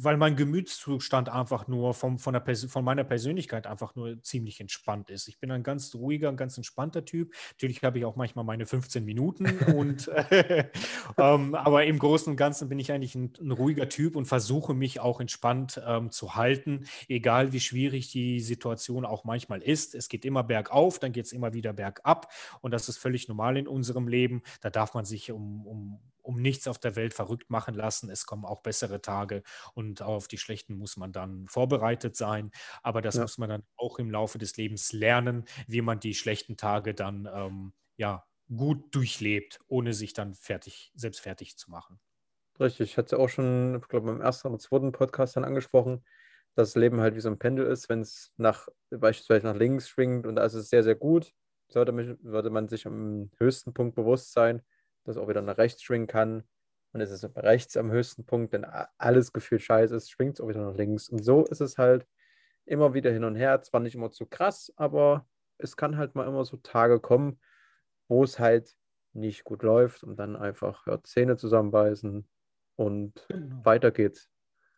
weil 0.01 0.17
mein 0.17 0.37
Gemütszustand 0.37 1.29
einfach 1.29 1.67
nur 1.67 1.93
vom, 1.93 2.19
von, 2.19 2.33
der 2.33 2.57
von 2.69 2.85
meiner 2.85 3.05
Persönlichkeit 3.05 3.67
einfach 3.67 3.97
nur 3.97 4.23
ziemlich 4.23 4.61
entspannt 4.61 5.11
ist. 5.11 5.29
Ich 5.29 5.39
bin 5.41 5.51
ein 5.51 5.63
ganz 5.63 5.95
ruhiger, 5.95 6.33
ganz 6.35 6.57
entspannter 6.57 7.05
Typ. 7.05 7.35
Natürlich 7.53 7.83
habe 7.83 7.99
ich 7.99 8.05
auch 8.05 8.15
manchmal 8.15 8.45
meine 8.45 8.67
15 8.67 9.05
Minuten 9.05 9.47
und 9.75 10.09
ähm, 11.19 11.55
aber 11.55 11.85
im 11.85 11.99
Großen 11.99 12.31
und 12.31 12.37
Ganzen 12.37 12.69
bin 12.69 12.79
ich 12.79 12.93
eigentlich 12.93 13.15
ein, 13.15 13.33
ein 13.41 13.51
ruhiger 13.51 13.89
Typ 13.89 14.15
und 14.15 14.27
versuche 14.27 14.73
mich 14.73 15.01
auch 15.01 15.21
entspannt 15.21 15.81
ähm, 15.85 16.11
zu 16.11 16.37
halten, 16.37 16.87
egal 17.09 17.53
wie 17.53 17.61
schwierig 17.61 18.11
die 18.13 18.41
Situation 18.41 19.05
auch 19.05 19.25
manchmal 19.25 19.63
ist. 19.63 19.95
Es 19.95 20.09
geht 20.09 20.25
immer 20.25 20.45
bergauf, 20.45 20.99
dann 20.99 21.13
geht 21.13 21.27
es 21.27 21.33
immer 21.33 21.55
wieder 21.55 21.73
bergab 21.73 22.33
und 22.61 22.71
das 22.71 22.89
ist 22.89 22.99
völlig 22.99 23.29
normal 23.29 23.57
in 23.57 23.67
unserem 23.67 24.07
Leben. 24.07 24.43
Da 24.61 24.71
darf 24.71 24.95
man 24.95 25.05
sich 25.05 25.33
um, 25.33 25.67
um 25.67 26.01
um 26.29 26.43
nichts 26.43 26.69
auf 26.69 26.79
der 26.79 26.95
Welt 26.95 27.15
verrückt 27.15 27.49
machen 27.49 27.75
lassen. 27.75 28.11
Es 28.11 28.27
kommen 28.27 28.45
auch 28.45 28.61
bessere 28.61 29.01
Tage 29.01 29.43
und 29.73 30.03
auf 30.03 30.29
die 30.29 30.37
schlechten 30.37 30.77
muss 30.77 30.99
man 30.99 31.11
dann 31.11 31.49
vorbereitet 31.49 32.17
sein. 32.17 32.51
Aber 32.83 33.01
das 33.01 33.15
ja. 33.15 33.23
muss 33.23 33.39
man 33.39 33.49
dann 33.49 33.63
auch 33.79 33.99
im 33.99 34.11
Laufe 34.11 34.37
des 34.37 34.59
Lebens 34.59 34.93
lernen, 34.93 35.47
wie 35.67 35.81
man 35.81 36.01
die 36.01 36.13
schlechten 36.13 36.59
Tage 36.59 36.93
dann 36.93 37.27
ähm, 37.33 37.73
ja, 37.97 38.27
gut 38.55 38.95
durchlebt, 38.95 39.61
ohne 39.69 39.95
sich 39.95 40.13
dann 40.13 40.35
fertig, 40.35 40.93
selbst 40.95 41.21
fertig 41.21 41.57
zu 41.57 41.71
machen. 41.71 41.99
Richtig, 42.61 42.91
ich 42.91 42.99
hatte 42.99 43.17
es 43.17 43.21
auch 43.21 43.29
schon, 43.29 43.79
ich 43.81 43.89
glaube, 43.89 44.13
beim 44.13 44.21
ersten 44.21 44.49
oder 44.49 44.59
zweiten 44.59 44.93
Podcast 44.93 45.35
dann 45.35 45.45
angesprochen, 45.45 46.05
dass 46.57 46.73
das 46.73 46.81
Leben 46.81 47.01
halt 47.01 47.15
wie 47.15 47.21
so 47.21 47.31
ein 47.31 47.39
Pendel 47.39 47.67
ist, 47.67 47.89
wenn 47.89 48.03
es 48.03 48.35
nach 48.37 48.69
beispielsweise 48.91 49.47
nach 49.47 49.57
links 49.57 49.89
schwingt 49.89 50.27
und 50.27 50.37
da 50.37 50.45
ist 50.45 50.53
es 50.53 50.69
sehr, 50.69 50.83
sehr 50.83 50.97
gut, 50.97 51.33
sollte, 51.69 51.93
mich, 51.93 52.19
sollte 52.23 52.51
man 52.51 52.69
sich 52.69 52.87
am 52.87 53.31
höchsten 53.39 53.73
Punkt 53.73 53.95
bewusst 53.95 54.33
sein, 54.33 54.61
dass 55.09 55.17
auch 55.17 55.29
wieder 55.29 55.43
nach 55.43 55.59
rechts 55.59 55.83
schwingen 55.83 56.07
kann. 56.07 56.45
Und 56.93 57.01
es 57.01 57.11
ist 57.11 57.25
rechts 57.37 57.77
am 57.77 57.91
höchsten 57.91 58.25
Punkt, 58.25 58.53
wenn 58.53 58.65
alles 58.65 59.33
gefühlt 59.33 59.63
scheiße 59.63 59.95
ist, 59.95 60.11
schwingt 60.11 60.35
es 60.35 60.41
auch 60.41 60.49
wieder 60.49 60.65
nach 60.65 60.77
links. 60.77 61.09
Und 61.09 61.25
so 61.25 61.45
ist 61.47 61.61
es 61.61 61.79
halt 61.79 62.07
immer 62.65 62.95
wieder 62.95 63.11
hin 63.11 63.25
und 63.25 63.35
her. 63.35 63.61
Zwar 63.63 63.81
nicht 63.81 63.95
immer 63.95 64.11
zu 64.11 64.27
krass, 64.27 64.73
aber 64.77 65.27
es 65.59 65.77
kann 65.77 65.97
halt 65.97 66.15
mal 66.15 66.27
immer 66.27 66.45
so 66.45 66.59
Tage 66.59 67.01
kommen, 67.01 67.41
wo 68.09 68.23
es 68.23 68.39
halt 68.39 68.75
nicht 69.13 69.45
gut 69.45 69.63
läuft 69.63 70.05
und 70.05 70.17
dann 70.17 70.37
einfach 70.37 70.87
ja, 70.87 71.03
Zähne 71.03 71.37
zusammenbeißen 71.37 72.29
und 72.77 73.27
genau. 73.29 73.65
weiter 73.65 73.91
geht's 73.91 74.31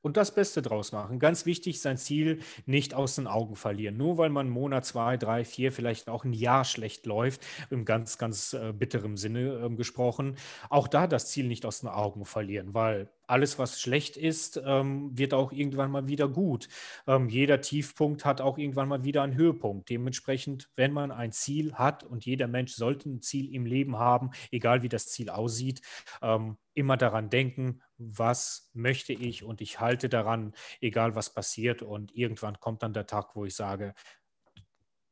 und 0.02 0.16
das 0.16 0.34
Beste 0.34 0.62
draus 0.62 0.92
machen. 0.92 1.18
Ganz 1.18 1.46
wichtig, 1.46 1.80
sein 1.80 1.98
Ziel 1.98 2.40
nicht 2.66 2.94
aus 2.94 3.16
den 3.16 3.26
Augen 3.26 3.56
verlieren. 3.56 3.96
Nur 3.96 4.18
weil 4.18 4.30
man 4.30 4.46
einen 4.46 4.54
Monat, 4.54 4.84
zwei, 4.84 5.16
drei, 5.16 5.44
vier, 5.44 5.72
vielleicht 5.72 6.08
auch 6.08 6.24
ein 6.24 6.32
Jahr 6.32 6.64
schlecht 6.64 7.06
läuft, 7.06 7.44
im 7.70 7.84
ganz, 7.84 8.18
ganz 8.18 8.52
äh, 8.54 8.72
bitterem 8.72 9.16
Sinne 9.16 9.66
äh, 9.66 9.76
gesprochen, 9.76 10.36
auch 10.68 10.88
da 10.88 11.06
das 11.06 11.28
Ziel 11.28 11.46
nicht 11.46 11.66
aus 11.66 11.80
den 11.80 11.88
Augen 11.88 12.24
verlieren, 12.24 12.74
weil 12.74 13.08
alles, 13.30 13.58
was 13.58 13.80
schlecht 13.80 14.16
ist, 14.16 14.60
ähm, 14.64 15.16
wird 15.16 15.34
auch 15.34 15.52
irgendwann 15.52 15.90
mal 15.90 16.08
wieder 16.08 16.28
gut. 16.28 16.68
Ähm, 17.06 17.28
jeder 17.28 17.60
Tiefpunkt 17.60 18.24
hat 18.24 18.40
auch 18.40 18.58
irgendwann 18.58 18.88
mal 18.88 19.04
wieder 19.04 19.22
einen 19.22 19.36
Höhepunkt. 19.36 19.88
Dementsprechend, 19.88 20.70
wenn 20.76 20.92
man 20.92 21.10
ein 21.10 21.32
Ziel 21.32 21.74
hat 21.74 22.04
und 22.04 22.26
jeder 22.26 22.48
Mensch 22.48 22.72
sollte 22.72 23.08
ein 23.08 23.22
Ziel 23.22 23.54
im 23.54 23.66
Leben 23.66 23.98
haben, 23.98 24.30
egal 24.50 24.82
wie 24.82 24.88
das 24.88 25.08
Ziel 25.08 25.30
aussieht, 25.30 25.80
ähm, 26.22 26.56
immer 26.74 26.96
daran 26.96 27.30
denken, 27.30 27.82
was 27.98 28.70
möchte 28.72 29.12
ich 29.12 29.44
und 29.44 29.60
ich 29.60 29.80
halte 29.80 30.08
daran, 30.08 30.54
egal 30.80 31.14
was 31.14 31.32
passiert. 31.32 31.82
Und 31.82 32.14
irgendwann 32.14 32.58
kommt 32.60 32.82
dann 32.82 32.92
der 32.92 33.06
Tag, 33.06 33.36
wo 33.36 33.44
ich 33.44 33.54
sage, 33.54 33.94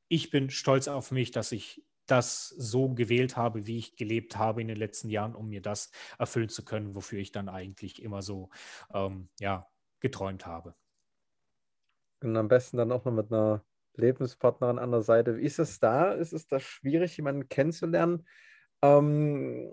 ich 0.08 0.30
bin 0.30 0.50
stolz 0.50 0.88
auf 0.88 1.10
mich, 1.10 1.30
dass 1.30 1.52
ich 1.52 1.84
das 2.10 2.48
so 2.48 2.88
gewählt 2.90 3.36
habe, 3.36 3.66
wie 3.66 3.78
ich 3.78 3.96
gelebt 3.96 4.36
habe 4.36 4.60
in 4.60 4.68
den 4.68 4.76
letzten 4.76 5.08
Jahren, 5.08 5.34
um 5.34 5.48
mir 5.48 5.62
das 5.62 5.90
erfüllen 6.18 6.48
zu 6.48 6.64
können, 6.64 6.94
wofür 6.94 7.18
ich 7.18 7.32
dann 7.32 7.48
eigentlich 7.48 8.02
immer 8.02 8.22
so 8.22 8.50
ähm, 8.92 9.28
ja, 9.38 9.66
geträumt 10.00 10.46
habe. 10.46 10.74
Und 12.20 12.36
am 12.36 12.48
besten 12.48 12.76
dann 12.76 12.92
auch 12.92 13.04
noch 13.04 13.12
mit 13.12 13.32
einer 13.32 13.64
Lebenspartnerin 13.94 14.78
an 14.78 14.90
der 14.90 15.02
Seite. 15.02 15.36
Wie 15.36 15.44
ist 15.44 15.58
es 15.58 15.78
da? 15.80 16.12
Ist 16.12 16.32
es 16.32 16.46
da 16.46 16.58
schwierig, 16.60 17.16
jemanden 17.16 17.48
kennenzulernen? 17.48 18.26
Ähm, 18.82 19.72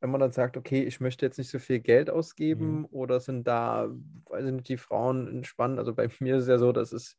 wenn 0.00 0.10
man 0.10 0.20
dann 0.20 0.32
sagt, 0.32 0.56
okay, 0.56 0.82
ich 0.82 1.00
möchte 1.00 1.26
jetzt 1.26 1.38
nicht 1.38 1.50
so 1.50 1.58
viel 1.58 1.80
Geld 1.80 2.10
ausgeben 2.10 2.78
mhm. 2.78 2.84
oder 2.86 3.20
sind 3.20 3.46
da, 3.46 3.88
weiß 4.26 4.46
ich 4.46 4.52
nicht, 4.52 4.68
die 4.68 4.76
Frauen 4.76 5.28
entspannt? 5.28 5.78
Also 5.78 5.94
bei 5.94 6.08
mir 6.20 6.36
ist 6.36 6.44
es 6.44 6.48
ja 6.48 6.58
so, 6.58 6.72
das 6.72 6.92
ist 6.92 7.18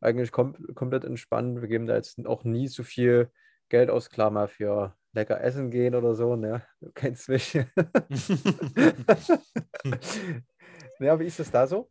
eigentlich 0.00 0.32
kom 0.32 0.54
komplett 0.74 1.04
entspannt. 1.04 1.60
Wir 1.60 1.68
geben 1.68 1.86
da 1.86 1.96
jetzt 1.96 2.24
auch 2.26 2.44
nie 2.44 2.68
so 2.68 2.82
viel 2.82 3.30
Geld 3.70 3.88
aus, 3.90 4.10
klar 4.10 4.30
mal 4.30 4.48
für 4.48 4.94
lecker 5.12 5.40
essen 5.40 5.70
gehen 5.70 5.94
oder 5.94 6.14
so, 6.14 6.36
ne? 6.36 6.62
Du 6.80 6.90
kennst 6.92 7.28
mich. 7.28 7.54
ja, 11.00 11.18
wie 11.18 11.24
ist 11.24 11.40
es 11.40 11.50
da 11.50 11.66
so? 11.66 11.90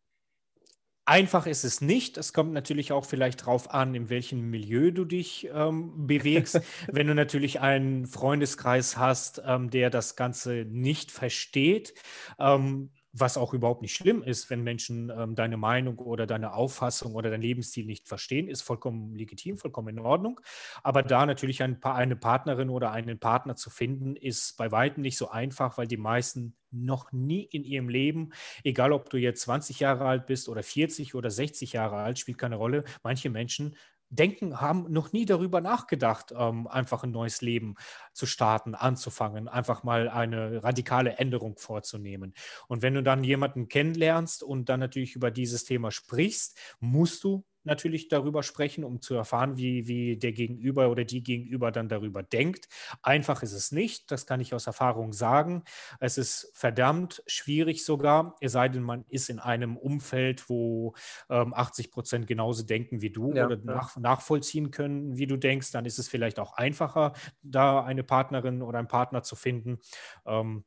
Einfach 1.05 1.47
ist 1.47 1.63
es 1.63 1.81
nicht. 1.81 2.17
Es 2.19 2.33
kommt 2.33 2.53
natürlich 2.53 2.91
auch 2.91 3.03
vielleicht 3.03 3.41
darauf 3.41 3.73
an, 3.73 3.95
in 3.95 4.09
welchem 4.09 4.51
Milieu 4.51 4.91
du 4.91 5.05
dich 5.05 5.49
ähm, 5.51 6.05
bewegst. 6.05 6.61
Wenn 6.87 7.07
du 7.07 7.15
natürlich 7.15 7.59
einen 7.61 8.05
Freundeskreis 8.05 8.95
hast, 8.95 9.41
ähm, 9.43 9.71
der 9.71 9.89
das 9.89 10.15
Ganze 10.15 10.65
nicht 10.69 11.09
versteht, 11.09 11.95
ähm, 12.37 12.91
was 13.11 13.37
auch 13.37 13.53
überhaupt 13.53 13.81
nicht 13.81 13.95
schlimm 13.95 14.21
ist, 14.21 14.49
wenn 14.49 14.61
Menschen 14.63 15.11
ähm, 15.15 15.35
deine 15.35 15.57
Meinung 15.57 15.97
oder 15.97 16.27
deine 16.27 16.53
Auffassung 16.53 17.15
oder 17.15 17.29
dein 17.29 17.41
Lebensstil 17.41 17.85
nicht 17.85 18.07
verstehen, 18.07 18.47
ist 18.47 18.61
vollkommen 18.61 19.15
legitim, 19.15 19.57
vollkommen 19.57 19.97
in 19.97 19.99
Ordnung. 19.99 20.39
Aber 20.83 21.01
da 21.01 21.25
natürlich 21.25 21.63
ein 21.63 21.81
eine 21.83 22.15
Partnerin 22.15 22.69
oder 22.69 22.91
einen 22.91 23.19
Partner 23.19 23.55
zu 23.55 23.69
finden, 23.69 24.15
ist 24.15 24.57
bei 24.57 24.71
weitem 24.71 25.01
nicht 25.01 25.17
so 25.17 25.29
einfach, 25.29 25.77
weil 25.77 25.87
die 25.87 25.97
meisten 25.97 26.55
noch 26.71 27.11
nie 27.11 27.43
in 27.43 27.63
ihrem 27.63 27.89
Leben, 27.89 28.31
egal 28.63 28.91
ob 28.93 29.09
du 29.09 29.17
jetzt 29.17 29.41
20 29.41 29.79
Jahre 29.79 30.05
alt 30.05 30.27
bist 30.27 30.49
oder 30.49 30.61
40 30.61 31.15
oder 31.15 31.31
60 31.31 31.73
Jahre 31.73 31.97
alt, 31.97 32.19
spielt 32.19 32.37
keine 32.37 32.57
Rolle. 32.57 32.83
Manche 33.01 33.29
Menschen 33.29 33.75
denken, 34.09 34.59
haben 34.59 34.91
noch 34.91 35.11
nie 35.11 35.25
darüber 35.25 35.61
nachgedacht, 35.61 36.33
ähm, 36.35 36.67
einfach 36.67 37.03
ein 37.03 37.11
neues 37.11 37.41
Leben 37.41 37.75
zu 38.13 38.25
starten, 38.25 38.75
anzufangen, 38.75 39.47
einfach 39.47 39.83
mal 39.83 40.09
eine 40.09 40.63
radikale 40.63 41.13
Änderung 41.13 41.57
vorzunehmen. 41.57 42.33
Und 42.67 42.81
wenn 42.81 42.95
du 42.95 43.03
dann 43.03 43.23
jemanden 43.23 43.67
kennenlernst 43.67 44.43
und 44.43 44.69
dann 44.69 44.79
natürlich 44.79 45.15
über 45.15 45.31
dieses 45.31 45.63
Thema 45.63 45.91
sprichst, 45.91 46.57
musst 46.79 47.23
du 47.23 47.45
natürlich 47.69 48.07
darüber 48.09 48.43
sprechen, 48.43 48.83
um 48.83 49.01
zu 49.01 49.15
erfahren, 49.15 49.57
wie, 49.57 49.87
wie 49.87 50.17
der 50.17 50.33
Gegenüber 50.33 50.89
oder 50.89 51.05
die 51.05 51.23
Gegenüber 51.23 51.71
dann 51.71 51.87
darüber 51.87 52.23
denkt. 52.23 52.67
Einfach 53.01 53.43
ist 53.43 53.53
es 53.53 53.71
nicht, 53.71 54.11
das 54.11 54.25
kann 54.25 54.41
ich 54.41 54.53
aus 54.53 54.67
Erfahrung 54.67 55.13
sagen. 55.13 55.63
Es 55.99 56.17
ist 56.17 56.51
verdammt 56.53 57.23
schwierig 57.27 57.85
sogar, 57.85 58.35
es 58.41 58.51
sei 58.51 58.69
denn, 58.69 58.83
man 58.83 59.05
ist 59.09 59.29
in 59.29 59.39
einem 59.39 59.77
Umfeld, 59.77 60.49
wo 60.49 60.93
ähm, 61.29 61.53
80 61.53 61.91
Prozent 61.91 62.27
genauso 62.27 62.63
denken 62.63 63.01
wie 63.01 63.11
du 63.11 63.33
ja, 63.33 63.45
oder 63.45 63.57
nach, 63.57 63.95
nachvollziehen 63.97 64.71
können, 64.71 65.17
wie 65.17 65.27
du 65.27 65.37
denkst. 65.37 65.71
Dann 65.71 65.85
ist 65.85 65.99
es 65.99 66.09
vielleicht 66.09 66.39
auch 66.39 66.53
einfacher, 66.53 67.13
da 67.41 67.83
eine 67.83 68.03
Partnerin 68.03 68.61
oder 68.61 68.79
einen 68.79 68.87
Partner 68.87 69.23
zu 69.23 69.35
finden. 69.35 69.79
Ähm, 70.25 70.63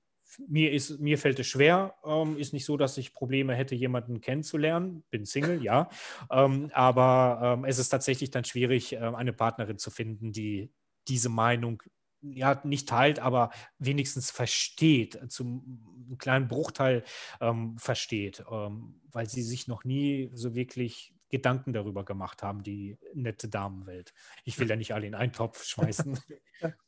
mir, 0.47 0.73
ist, 0.73 1.01
mir 1.01 1.19
fällt 1.19 1.39
es 1.39 1.47
schwer. 1.47 1.95
Ähm, 2.05 2.39
ist 2.39 2.53
nicht 2.53 2.65
so, 2.65 2.77
dass 2.77 2.97
ich 2.99 3.13
Probleme 3.13 3.55
hätte, 3.55 3.75
jemanden 3.75 4.21
kennenzulernen. 4.21 5.05
Bin 5.11 5.25
Single, 5.25 5.63
ja. 5.63 5.89
Ähm, 6.31 6.71
aber 6.73 7.57
ähm, 7.59 7.65
es 7.65 7.79
ist 7.79 7.89
tatsächlich 7.89 8.31
dann 8.31 8.45
schwierig, 8.45 8.95
äh, 8.95 8.99
eine 8.99 9.33
Partnerin 9.33 9.79
zu 9.79 9.91
finden, 9.91 10.33
die 10.33 10.71
diese 11.09 11.29
Meinung 11.29 11.83
ja, 12.23 12.61
nicht 12.65 12.89
teilt, 12.89 13.19
aber 13.19 13.51
wenigstens 13.79 14.31
versteht, 14.31 15.19
zum 15.29 16.07
einen 16.07 16.19
kleinen 16.19 16.49
Bruchteil 16.49 17.03
ähm, 17.41 17.77
versteht, 17.79 18.45
ähm, 18.51 19.01
weil 19.11 19.29
sie 19.29 19.43
sich 19.43 19.67
noch 19.67 19.85
nie 19.85 20.31
so 20.33 20.55
wirklich 20.55 21.15
Gedanken 21.31 21.73
darüber 21.73 22.05
gemacht 22.05 22.43
haben, 22.43 22.63
die 22.63 22.99
nette 23.15 23.49
Damenwelt. 23.49 24.13
Ich 24.45 24.59
will 24.59 24.69
ja 24.69 24.77
nicht 24.77 24.95
alle 24.95 25.07
in 25.07 25.15
einen 25.15 25.33
Topf 25.33 25.65
schmeißen. 25.65 26.19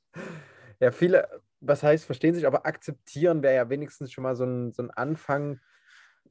ja, 0.85 0.91
viele, 0.91 1.29
was 1.61 1.83
heißt, 1.83 2.05
verstehen 2.05 2.35
sich, 2.35 2.47
aber 2.47 2.67
akzeptieren 2.67 3.43
wäre 3.43 3.55
ja 3.55 3.71
wenigstens 3.71 4.13
schon 4.13 4.23
mal 4.23 4.37
so 4.37 4.45
ein, 4.45 4.73
so 4.73 4.83
ein 4.83 4.91
Anfang 4.91 5.61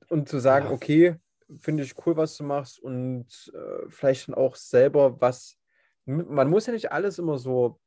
und 0.09 0.29
zu 0.29 0.37
sagen, 0.39 0.67
ja. 0.67 0.71
okay, 0.71 1.15
finde 1.59 1.83
ich 1.83 1.95
cool, 2.05 2.15
was 2.15 2.37
du 2.37 2.43
machst 2.43 2.79
und 2.79 3.51
äh, 3.53 3.89
vielleicht 3.89 4.27
dann 4.27 4.35
auch 4.35 4.55
selber 4.55 5.19
was, 5.19 5.57
man 6.05 6.49
muss 6.49 6.67
ja 6.67 6.73
nicht 6.73 6.91
alles 6.91 7.17
immer 7.17 7.39
so 7.39 7.79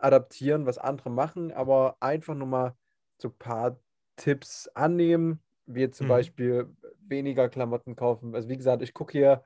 adaptieren, 0.00 0.66
was 0.66 0.78
andere 0.78 1.10
machen, 1.10 1.52
aber 1.52 1.96
einfach 2.00 2.34
nur 2.34 2.48
mal 2.48 2.76
so 3.18 3.28
ein 3.28 3.38
paar 3.38 3.78
Tipps 4.16 4.68
annehmen, 4.74 5.40
wie 5.66 5.88
zum 5.90 6.06
mhm. 6.06 6.10
Beispiel 6.10 6.76
weniger 7.00 7.48
Klamotten 7.48 7.94
kaufen. 7.94 8.34
Also 8.34 8.48
wie 8.48 8.56
gesagt, 8.56 8.82
ich 8.82 8.92
gucke 8.92 9.12
hier 9.12 9.44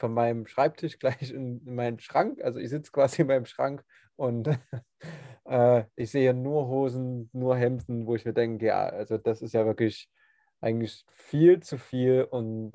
von 0.00 0.12
meinem 0.14 0.46
Schreibtisch 0.46 0.98
gleich 0.98 1.30
in, 1.30 1.64
in 1.64 1.74
meinen 1.74 2.00
Schrank. 2.00 2.42
Also 2.42 2.58
ich 2.58 2.70
sitze 2.70 2.90
quasi 2.90 3.22
in 3.22 3.28
meinem 3.28 3.46
Schrank 3.46 3.84
und 4.16 4.48
äh, 5.44 5.84
ich 5.94 6.10
sehe 6.10 6.34
nur 6.34 6.66
Hosen, 6.66 7.30
nur 7.32 7.56
Hemden, 7.56 8.06
wo 8.06 8.16
ich 8.16 8.24
mir 8.24 8.32
denke, 8.32 8.66
ja, 8.66 8.88
also 8.88 9.18
das 9.18 9.42
ist 9.42 9.54
ja 9.54 9.64
wirklich 9.66 10.10
eigentlich 10.60 11.04
viel 11.12 11.60
zu 11.60 11.78
viel 11.78 12.24
und 12.24 12.72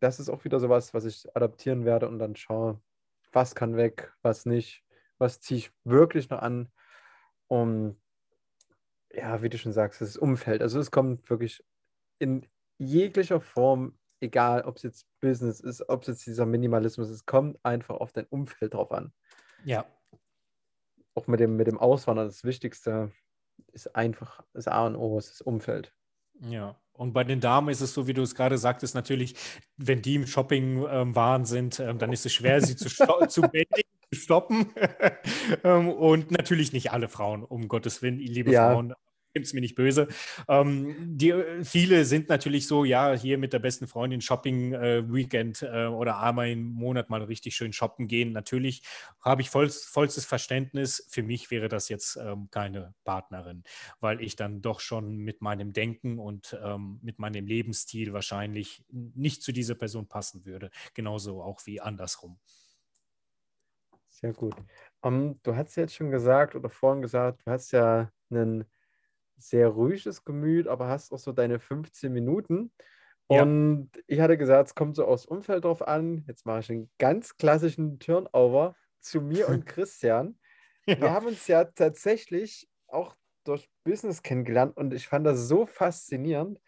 das 0.00 0.18
ist 0.18 0.28
auch 0.28 0.44
wieder 0.44 0.60
sowas, 0.60 0.94
was 0.94 1.04
ich 1.04 1.24
adaptieren 1.36 1.84
werde 1.84 2.08
und 2.08 2.18
dann 2.18 2.36
schaue, 2.36 2.80
was 3.32 3.54
kann 3.54 3.76
weg, 3.76 4.12
was 4.22 4.46
nicht, 4.46 4.82
was 5.18 5.40
ziehe 5.40 5.58
ich 5.58 5.72
wirklich 5.84 6.28
noch 6.28 6.40
an. 6.40 6.72
Und 7.48 8.00
ja, 9.12 9.42
wie 9.42 9.48
du 9.48 9.58
schon 9.58 9.72
sagst, 9.72 10.00
das 10.00 10.16
Umfeld. 10.16 10.62
Also 10.62 10.80
es 10.80 10.90
kommt 10.90 11.28
wirklich 11.30 11.64
in 12.18 12.46
jeglicher 12.78 13.40
Form 13.40 13.96
egal 14.22 14.62
ob 14.62 14.76
es 14.76 14.82
jetzt 14.82 15.06
Business 15.20 15.60
ist, 15.60 15.88
ob 15.88 16.02
es 16.02 16.08
jetzt 16.08 16.26
dieser 16.26 16.46
Minimalismus 16.46 17.10
ist, 17.10 17.26
kommt 17.26 17.58
einfach 17.64 17.96
auf 17.96 18.12
dein 18.12 18.26
Umfeld 18.26 18.74
drauf 18.74 18.92
an. 18.92 19.12
Ja. 19.64 19.86
Auch 21.14 21.26
mit 21.26 21.40
dem, 21.40 21.56
mit 21.56 21.66
dem 21.66 21.78
Auswandern, 21.78 22.26
das 22.26 22.44
Wichtigste 22.44 23.12
ist 23.72 23.94
einfach 23.94 24.42
das 24.52 24.68
A 24.68 24.86
und 24.86 24.96
O, 24.96 25.18
ist 25.18 25.30
das 25.30 25.40
Umfeld. 25.40 25.94
Ja, 26.40 26.76
und 26.94 27.12
bei 27.12 27.24
den 27.24 27.40
Damen 27.40 27.68
ist 27.68 27.80
es 27.80 27.94
so, 27.94 28.06
wie 28.06 28.14
du 28.14 28.22
es 28.22 28.34
gerade 28.34 28.58
sagtest, 28.58 28.94
natürlich, 28.94 29.34
wenn 29.76 30.02
die 30.02 30.16
im 30.16 30.26
Shopping-Wahn 30.26 31.40
ähm, 31.40 31.44
sind, 31.44 31.80
ähm, 31.80 31.98
dann 31.98 32.12
ist 32.12 32.26
es 32.26 32.32
schwer, 32.32 32.60
sie 32.60 32.76
zu, 32.76 32.88
zu 32.88 33.42
bändigen, 33.42 33.90
zu 34.12 34.20
stoppen. 34.20 34.72
ähm, 35.64 35.88
und 35.88 36.30
natürlich 36.30 36.72
nicht 36.72 36.92
alle 36.92 37.08
Frauen, 37.08 37.44
um 37.44 37.68
Gottes 37.68 38.02
Willen, 38.02 38.18
liebe 38.18 38.52
ja. 38.52 38.72
Frauen 38.72 38.94
Nimmt 39.34 39.46
es 39.46 39.52
mir 39.52 39.60
nicht 39.60 39.74
böse. 39.74 40.08
Ähm, 40.48 40.94
die, 41.16 41.32
viele 41.62 42.04
sind 42.04 42.28
natürlich 42.28 42.66
so, 42.66 42.84
ja, 42.84 43.12
hier 43.14 43.38
mit 43.38 43.52
der 43.52 43.58
besten 43.58 43.86
Freundin 43.86 44.20
Shopping-Weekend 44.20 45.62
äh, 45.62 45.84
äh, 45.84 45.86
oder 45.86 46.20
einmal 46.20 46.50
im 46.50 46.64
Monat 46.64 47.10
mal 47.10 47.22
richtig 47.22 47.56
schön 47.56 47.72
shoppen 47.72 48.08
gehen. 48.08 48.32
Natürlich 48.32 48.82
habe 49.20 49.42
ich 49.42 49.50
voll, 49.50 49.70
vollstes 49.70 50.24
Verständnis. 50.24 51.06
Für 51.10 51.22
mich 51.22 51.50
wäre 51.50 51.68
das 51.68 51.88
jetzt 51.88 52.16
ähm, 52.16 52.48
keine 52.50 52.94
Partnerin, 53.04 53.64
weil 54.00 54.20
ich 54.20 54.36
dann 54.36 54.62
doch 54.62 54.80
schon 54.80 55.16
mit 55.16 55.40
meinem 55.40 55.72
Denken 55.72 56.18
und 56.18 56.58
ähm, 56.62 56.98
mit 57.02 57.18
meinem 57.18 57.46
Lebensstil 57.46 58.12
wahrscheinlich 58.12 58.84
nicht 58.90 59.42
zu 59.42 59.52
dieser 59.52 59.74
Person 59.74 60.06
passen 60.06 60.44
würde. 60.44 60.70
Genauso 60.94 61.42
auch 61.42 61.60
wie 61.66 61.80
andersrum. 61.80 62.38
Sehr 64.08 64.32
gut. 64.32 64.54
Um, 65.00 65.14
ähm, 65.14 65.40
du 65.42 65.56
hast 65.56 65.74
jetzt 65.76 65.94
schon 65.94 66.10
gesagt 66.10 66.54
oder 66.54 66.70
vorhin 66.70 67.02
gesagt, 67.02 67.40
du 67.44 67.50
hast 67.50 67.72
ja 67.72 68.10
einen 68.30 68.64
sehr 69.48 69.68
ruhiges 69.68 70.24
Gemüt, 70.24 70.68
aber 70.68 70.88
hast 70.88 71.12
auch 71.12 71.18
so 71.18 71.32
deine 71.32 71.58
15 71.58 72.12
Minuten. 72.12 72.72
Ja. 73.30 73.42
Und 73.42 73.90
ich 74.06 74.20
hatte 74.20 74.36
gesagt, 74.36 74.68
es 74.68 74.74
kommt 74.74 74.96
so 74.96 75.04
aus 75.04 75.26
Umfeld 75.26 75.64
drauf 75.64 75.86
an. 75.86 76.24
Jetzt 76.26 76.46
mache 76.46 76.60
ich 76.60 76.70
einen 76.70 76.90
ganz 76.98 77.36
klassischen 77.36 77.98
Turnover 77.98 78.74
zu 79.00 79.20
mir 79.20 79.48
und 79.48 79.66
Christian. 79.66 80.38
ja. 80.86 81.00
Wir 81.00 81.12
haben 81.12 81.26
uns 81.26 81.46
ja 81.46 81.64
tatsächlich 81.64 82.68
auch 82.88 83.16
durch 83.44 83.68
Business 83.84 84.22
kennengelernt 84.22 84.76
und 84.76 84.92
ich 84.94 85.08
fand 85.08 85.26
das 85.26 85.48
so 85.48 85.66
faszinierend, 85.66 86.60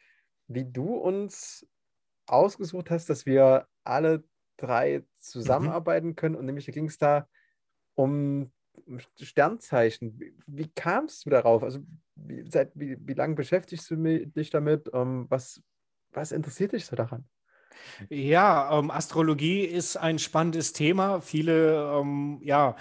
wie 0.48 0.64
du 0.64 0.94
uns 0.94 1.66
ausgesucht 2.26 2.90
hast, 2.90 3.10
dass 3.10 3.26
wir 3.26 3.66
alle 3.84 4.24
drei 4.56 5.00
mhm. 5.00 5.06
zusammenarbeiten 5.18 6.16
können. 6.16 6.36
Und 6.36 6.46
nämlich 6.46 6.66
ging 6.66 6.86
es 6.86 6.98
da 6.98 7.28
um 7.94 8.52
Sternzeichen. 9.20 10.18
Wie, 10.18 10.34
wie 10.46 10.68
kamst 10.68 11.26
du 11.26 11.30
darauf? 11.30 11.62
Also 11.62 11.80
wie, 12.16 12.48
seit 12.50 12.72
wie, 12.74 12.96
wie 13.00 13.14
lange 13.14 13.34
beschäftigst 13.34 13.90
du 13.90 13.96
dich 13.96 14.50
damit? 14.50 14.90
Ähm, 14.92 15.26
was, 15.28 15.62
was 16.12 16.32
interessiert 16.32 16.72
dich 16.72 16.86
so 16.86 16.96
daran? 16.96 17.24
Ja, 18.08 18.78
ähm, 18.78 18.90
Astrologie 18.90 19.62
ist 19.64 19.96
ein 19.96 20.18
spannendes 20.18 20.72
Thema. 20.72 21.20
Viele, 21.20 21.98
ähm, 21.98 22.40
ja, 22.42 22.76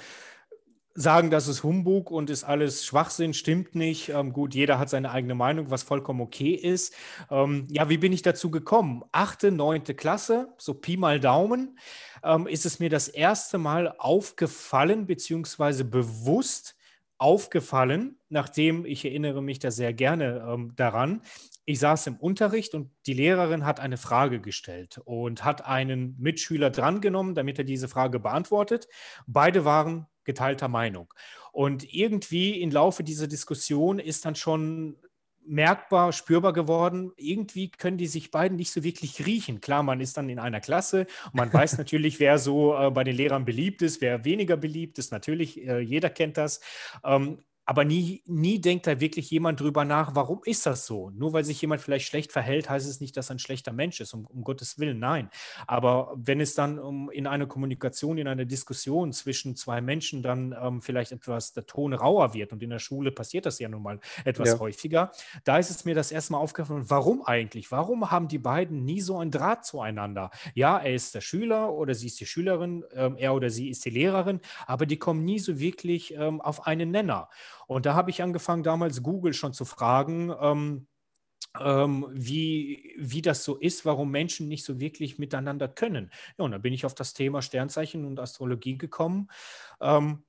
sagen, 0.95 1.31
das 1.31 1.47
ist 1.47 1.63
Humbug 1.63 2.11
und 2.11 2.29
ist 2.29 2.43
alles 2.43 2.85
Schwachsinn, 2.85 3.33
stimmt 3.33 3.75
nicht. 3.75 4.09
Ähm, 4.09 4.31
gut, 4.31 4.53
jeder 4.53 4.77
hat 4.77 4.89
seine 4.89 5.11
eigene 5.11 5.33
Meinung, 5.33 5.71
was 5.71 5.83
vollkommen 5.83 6.21
okay 6.21 6.53
ist. 6.53 6.93
Ähm, 7.31 7.67
ja, 7.71 7.89
wie 7.89 7.97
bin 7.97 8.13
ich 8.13 8.21
dazu 8.21 8.51
gekommen? 8.51 9.03
Achte, 9.11 9.51
neunte 9.51 9.95
Klasse, 9.95 10.53
so 10.57 10.75
Pi 10.75 10.97
mal 10.97 11.19
Daumen, 11.19 11.79
ähm, 12.23 12.47
ist 12.47 12.65
es 12.65 12.79
mir 12.79 12.89
das 12.89 13.07
erste 13.07 13.57
Mal 13.57 13.93
aufgefallen, 13.97 15.05
beziehungsweise 15.05 15.85
bewusst 15.85 16.75
aufgefallen, 17.17 18.17
nachdem 18.29 18.85
ich 18.85 19.05
erinnere 19.05 19.41
mich 19.41 19.59
da 19.59 19.71
sehr 19.71 19.93
gerne 19.93 20.45
ähm, 20.47 20.73
daran. 20.75 21.21
Ich 21.65 21.79
saß 21.79 22.07
im 22.07 22.17
Unterricht 22.17 22.73
und 22.73 22.91
die 23.05 23.13
Lehrerin 23.13 23.65
hat 23.65 23.79
eine 23.79 23.97
Frage 23.97 24.41
gestellt 24.41 24.99
und 25.05 25.45
hat 25.45 25.65
einen 25.65 26.17
Mitschüler 26.19 26.69
drangenommen, 26.69 27.35
damit 27.35 27.57
er 27.57 27.63
diese 27.63 27.87
Frage 27.87 28.19
beantwortet. 28.19 28.89
Beide 29.25 29.63
waren 29.63 30.07
geteilter 30.25 30.67
Meinung. 30.67 31.13
Und 31.53 31.93
irgendwie 31.93 32.61
im 32.61 32.71
Laufe 32.71 33.03
dieser 33.03 33.27
Diskussion 33.27 33.99
ist 33.99 34.25
dann 34.25 34.35
schon 34.35 34.97
merkbar, 35.45 36.11
spürbar 36.11 36.53
geworden. 36.53 37.11
Irgendwie 37.17 37.69
können 37.69 37.97
die 37.97 38.07
sich 38.07 38.31
beiden 38.31 38.57
nicht 38.57 38.71
so 38.71 38.83
wirklich 38.83 39.25
riechen. 39.25 39.61
Klar, 39.61 39.83
man 39.83 40.01
ist 40.01 40.17
dann 40.17 40.29
in 40.29 40.39
einer 40.39 40.61
Klasse 40.61 41.07
und 41.25 41.35
man 41.35 41.53
weiß 41.53 41.77
natürlich, 41.77 42.19
wer 42.19 42.37
so 42.37 42.75
äh, 42.75 42.91
bei 42.91 43.03
den 43.03 43.15
Lehrern 43.15 43.45
beliebt 43.45 43.81
ist, 43.81 44.01
wer 44.01 44.25
weniger 44.25 44.57
beliebt 44.57 44.97
ist. 44.99 45.11
Natürlich, 45.11 45.65
äh, 45.65 45.79
jeder 45.79 46.09
kennt 46.09 46.37
das. 46.37 46.61
Ähm, 47.03 47.39
aber 47.65 47.85
nie, 47.85 48.23
nie 48.25 48.59
denkt 48.59 48.87
da 48.87 48.99
wirklich 48.99 49.31
jemand 49.31 49.59
drüber 49.59 49.85
nach, 49.85 50.15
warum 50.15 50.41
ist 50.43 50.65
das 50.65 50.85
so? 50.85 51.09
Nur 51.11 51.33
weil 51.33 51.45
sich 51.45 51.61
jemand 51.61 51.81
vielleicht 51.81 52.07
schlecht 52.07 52.31
verhält, 52.31 52.69
heißt 52.69 52.89
es 52.89 52.99
nicht, 52.99 53.15
dass 53.15 53.29
er 53.29 53.35
ein 53.35 53.39
schlechter 53.39 53.71
Mensch 53.71 54.01
ist, 54.01 54.13
um, 54.13 54.25
um 54.25 54.43
Gottes 54.43 54.79
Willen, 54.79 54.99
nein. 54.99 55.29
Aber 55.65 56.13
wenn 56.15 56.41
es 56.41 56.55
dann 56.55 56.77
um, 56.77 57.09
in 57.09 57.25
einer 57.25 57.47
Kommunikation, 57.47 58.17
in 58.17 58.27
einer 58.27 58.45
Diskussion 58.45 59.13
zwischen 59.13 59.55
zwei 59.55 59.81
Menschen 59.81 60.21
dann 60.21 60.55
ähm, 60.61 60.81
vielleicht 60.81 61.11
etwas 61.13 61.53
der 61.53 61.65
Ton 61.65 61.93
rauer 61.93 62.33
wird, 62.33 62.51
und 62.51 62.61
in 62.61 62.69
der 62.69 62.79
Schule 62.79 63.11
passiert 63.11 63.45
das 63.45 63.59
ja 63.59 63.69
nun 63.69 63.83
mal 63.83 63.99
etwas 64.25 64.49
ja. 64.49 64.59
häufiger, 64.59 65.11
da 65.45 65.57
ist 65.57 65.69
es 65.69 65.85
mir 65.85 65.95
das 65.95 66.11
erstmal 66.11 66.41
aufgefallen, 66.41 66.89
warum 66.89 67.25
eigentlich? 67.25 67.71
Warum 67.71 68.11
haben 68.11 68.27
die 68.27 68.39
beiden 68.39 68.83
nie 68.83 69.01
so 69.01 69.17
einen 69.17 69.31
Draht 69.31 69.65
zueinander? 69.65 70.31
Ja, 70.53 70.77
er 70.77 70.93
ist 70.93 71.15
der 71.15 71.21
Schüler 71.21 71.71
oder 71.71 71.95
sie 71.95 72.07
ist 72.07 72.19
die 72.19 72.25
Schülerin, 72.25 72.83
ähm, 72.93 73.15
er 73.17 73.33
oder 73.33 73.49
sie 73.49 73.69
ist 73.69 73.85
die 73.85 73.89
Lehrerin, 73.89 74.41
aber 74.67 74.85
die 74.85 74.97
kommen 74.97 75.23
nie 75.23 75.39
so 75.39 75.59
wirklich 75.59 76.13
ähm, 76.15 76.41
auf 76.41 76.67
einen 76.67 76.91
Nenner. 76.91 77.29
Und 77.67 77.85
da 77.85 77.93
habe 77.93 78.09
ich 78.09 78.21
angefangen, 78.21 78.63
damals 78.63 79.03
Google 79.03 79.33
schon 79.33 79.53
zu 79.53 79.65
fragen, 79.65 80.33
ähm, 80.39 80.87
ähm, 81.59 82.07
wie, 82.11 82.95
wie 82.97 83.21
das 83.21 83.43
so 83.43 83.57
ist, 83.57 83.85
warum 83.85 84.11
Menschen 84.11 84.47
nicht 84.47 84.65
so 84.65 84.79
wirklich 84.79 85.19
miteinander 85.19 85.67
können. 85.67 86.11
Ja, 86.37 86.45
und 86.45 86.51
da 86.51 86.57
bin 86.57 86.73
ich 86.73 86.85
auf 86.85 86.95
das 86.95 87.13
Thema 87.13 87.41
Sternzeichen 87.41 88.05
und 88.05 88.19
Astrologie 88.19 88.77
gekommen. 88.77 89.29
Ähm, 89.81 90.23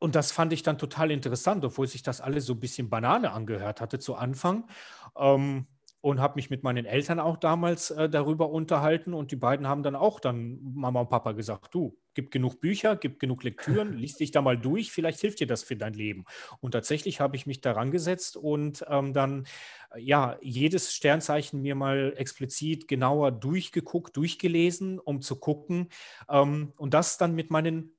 und 0.00 0.14
das 0.14 0.30
fand 0.30 0.52
ich 0.52 0.62
dann 0.62 0.78
total 0.78 1.10
interessant, 1.10 1.64
obwohl 1.64 1.88
sich 1.88 2.02
das 2.02 2.20
alles 2.20 2.46
so 2.46 2.54
ein 2.54 2.60
bisschen 2.60 2.88
Banane 2.88 3.32
angehört 3.32 3.80
hatte 3.80 3.98
zu 3.98 4.14
Anfang. 4.14 4.68
Ähm, 5.16 5.66
und 6.00 6.20
habe 6.20 6.36
mich 6.36 6.48
mit 6.48 6.62
meinen 6.62 6.86
Eltern 6.86 7.18
auch 7.18 7.36
damals 7.36 7.90
äh, 7.90 8.08
darüber 8.08 8.50
unterhalten 8.50 9.14
und 9.14 9.32
die 9.32 9.36
beiden 9.36 9.66
haben 9.66 9.82
dann 9.82 9.96
auch 9.96 10.20
dann 10.20 10.60
Mama 10.62 11.00
und 11.00 11.10
Papa 11.10 11.32
gesagt, 11.32 11.74
du, 11.74 11.98
gib 12.18 12.32
genug 12.32 12.60
Bücher, 12.60 12.96
gib 12.96 13.20
genug 13.20 13.44
Lektüren, 13.44 13.92
lies 13.96 14.16
dich 14.16 14.32
da 14.32 14.42
mal 14.42 14.58
durch, 14.58 14.90
vielleicht 14.90 15.20
hilft 15.20 15.38
dir 15.38 15.46
das 15.46 15.62
für 15.62 15.76
dein 15.76 15.94
Leben. 15.94 16.24
Und 16.58 16.72
tatsächlich 16.72 17.20
habe 17.20 17.36
ich 17.36 17.46
mich 17.46 17.60
daran 17.60 17.92
gesetzt 17.92 18.36
und 18.36 18.84
ähm, 18.88 19.12
dann 19.12 19.46
äh, 19.94 20.00
ja 20.00 20.36
jedes 20.42 20.92
Sternzeichen 20.92 21.62
mir 21.62 21.76
mal 21.76 22.12
explizit 22.16 22.88
genauer 22.88 23.30
durchgeguckt, 23.30 24.16
durchgelesen, 24.16 24.98
um 24.98 25.20
zu 25.22 25.36
gucken 25.38 25.90
ähm, 26.28 26.72
und 26.76 26.92
das 26.92 27.18
dann 27.18 27.36
mit 27.36 27.52
meinen 27.52 27.94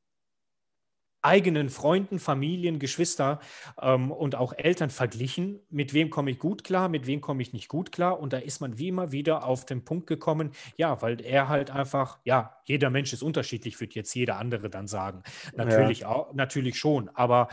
eigenen 1.22 1.70
Freunden, 1.70 2.20
Familien, 2.20 2.80
Geschwister 2.80 3.40
ähm, 3.82 4.12
und 4.12 4.36
auch 4.36 4.54
Eltern 4.54 4.90
verglichen, 4.90 5.60
mit 5.70 5.94
wem 5.94 6.10
komme 6.10 6.32
ich 6.32 6.40
gut 6.40 6.64
klar, 6.64 6.90
mit 6.90 7.08
wem 7.08 7.22
komme 7.22 7.42
ich 7.42 7.54
nicht 7.54 7.68
gut 7.68 7.92
klar. 7.92 8.20
Und 8.20 8.34
da 8.34 8.38
ist 8.38 8.62
man 8.62 8.78
wie 8.78 8.88
immer 8.88 9.12
wieder 9.12 9.46
auf 9.46 9.66
den 9.66 9.84
Punkt 9.84 10.08
gekommen, 10.08 10.52
ja, 10.78 11.02
weil 11.02 11.22
er 11.22 11.50
halt 11.50 11.72
einfach, 11.72 12.20
ja, 12.24 12.56
jeder 12.66 12.90
Mensch 12.90 13.14
ist 13.14 13.24
unterschiedlich, 13.24 13.80
wird 13.82 13.96
jetzt 13.96 14.14
jeder 14.14 14.38
andere 14.38 14.70
dann 14.70 14.88
sagen. 14.88 15.24
Natürlich 15.56 16.00
ja. 16.00 16.10
auch, 16.10 16.34
natürlich 16.34 16.78
schon, 16.78 17.10
aber 17.10 17.50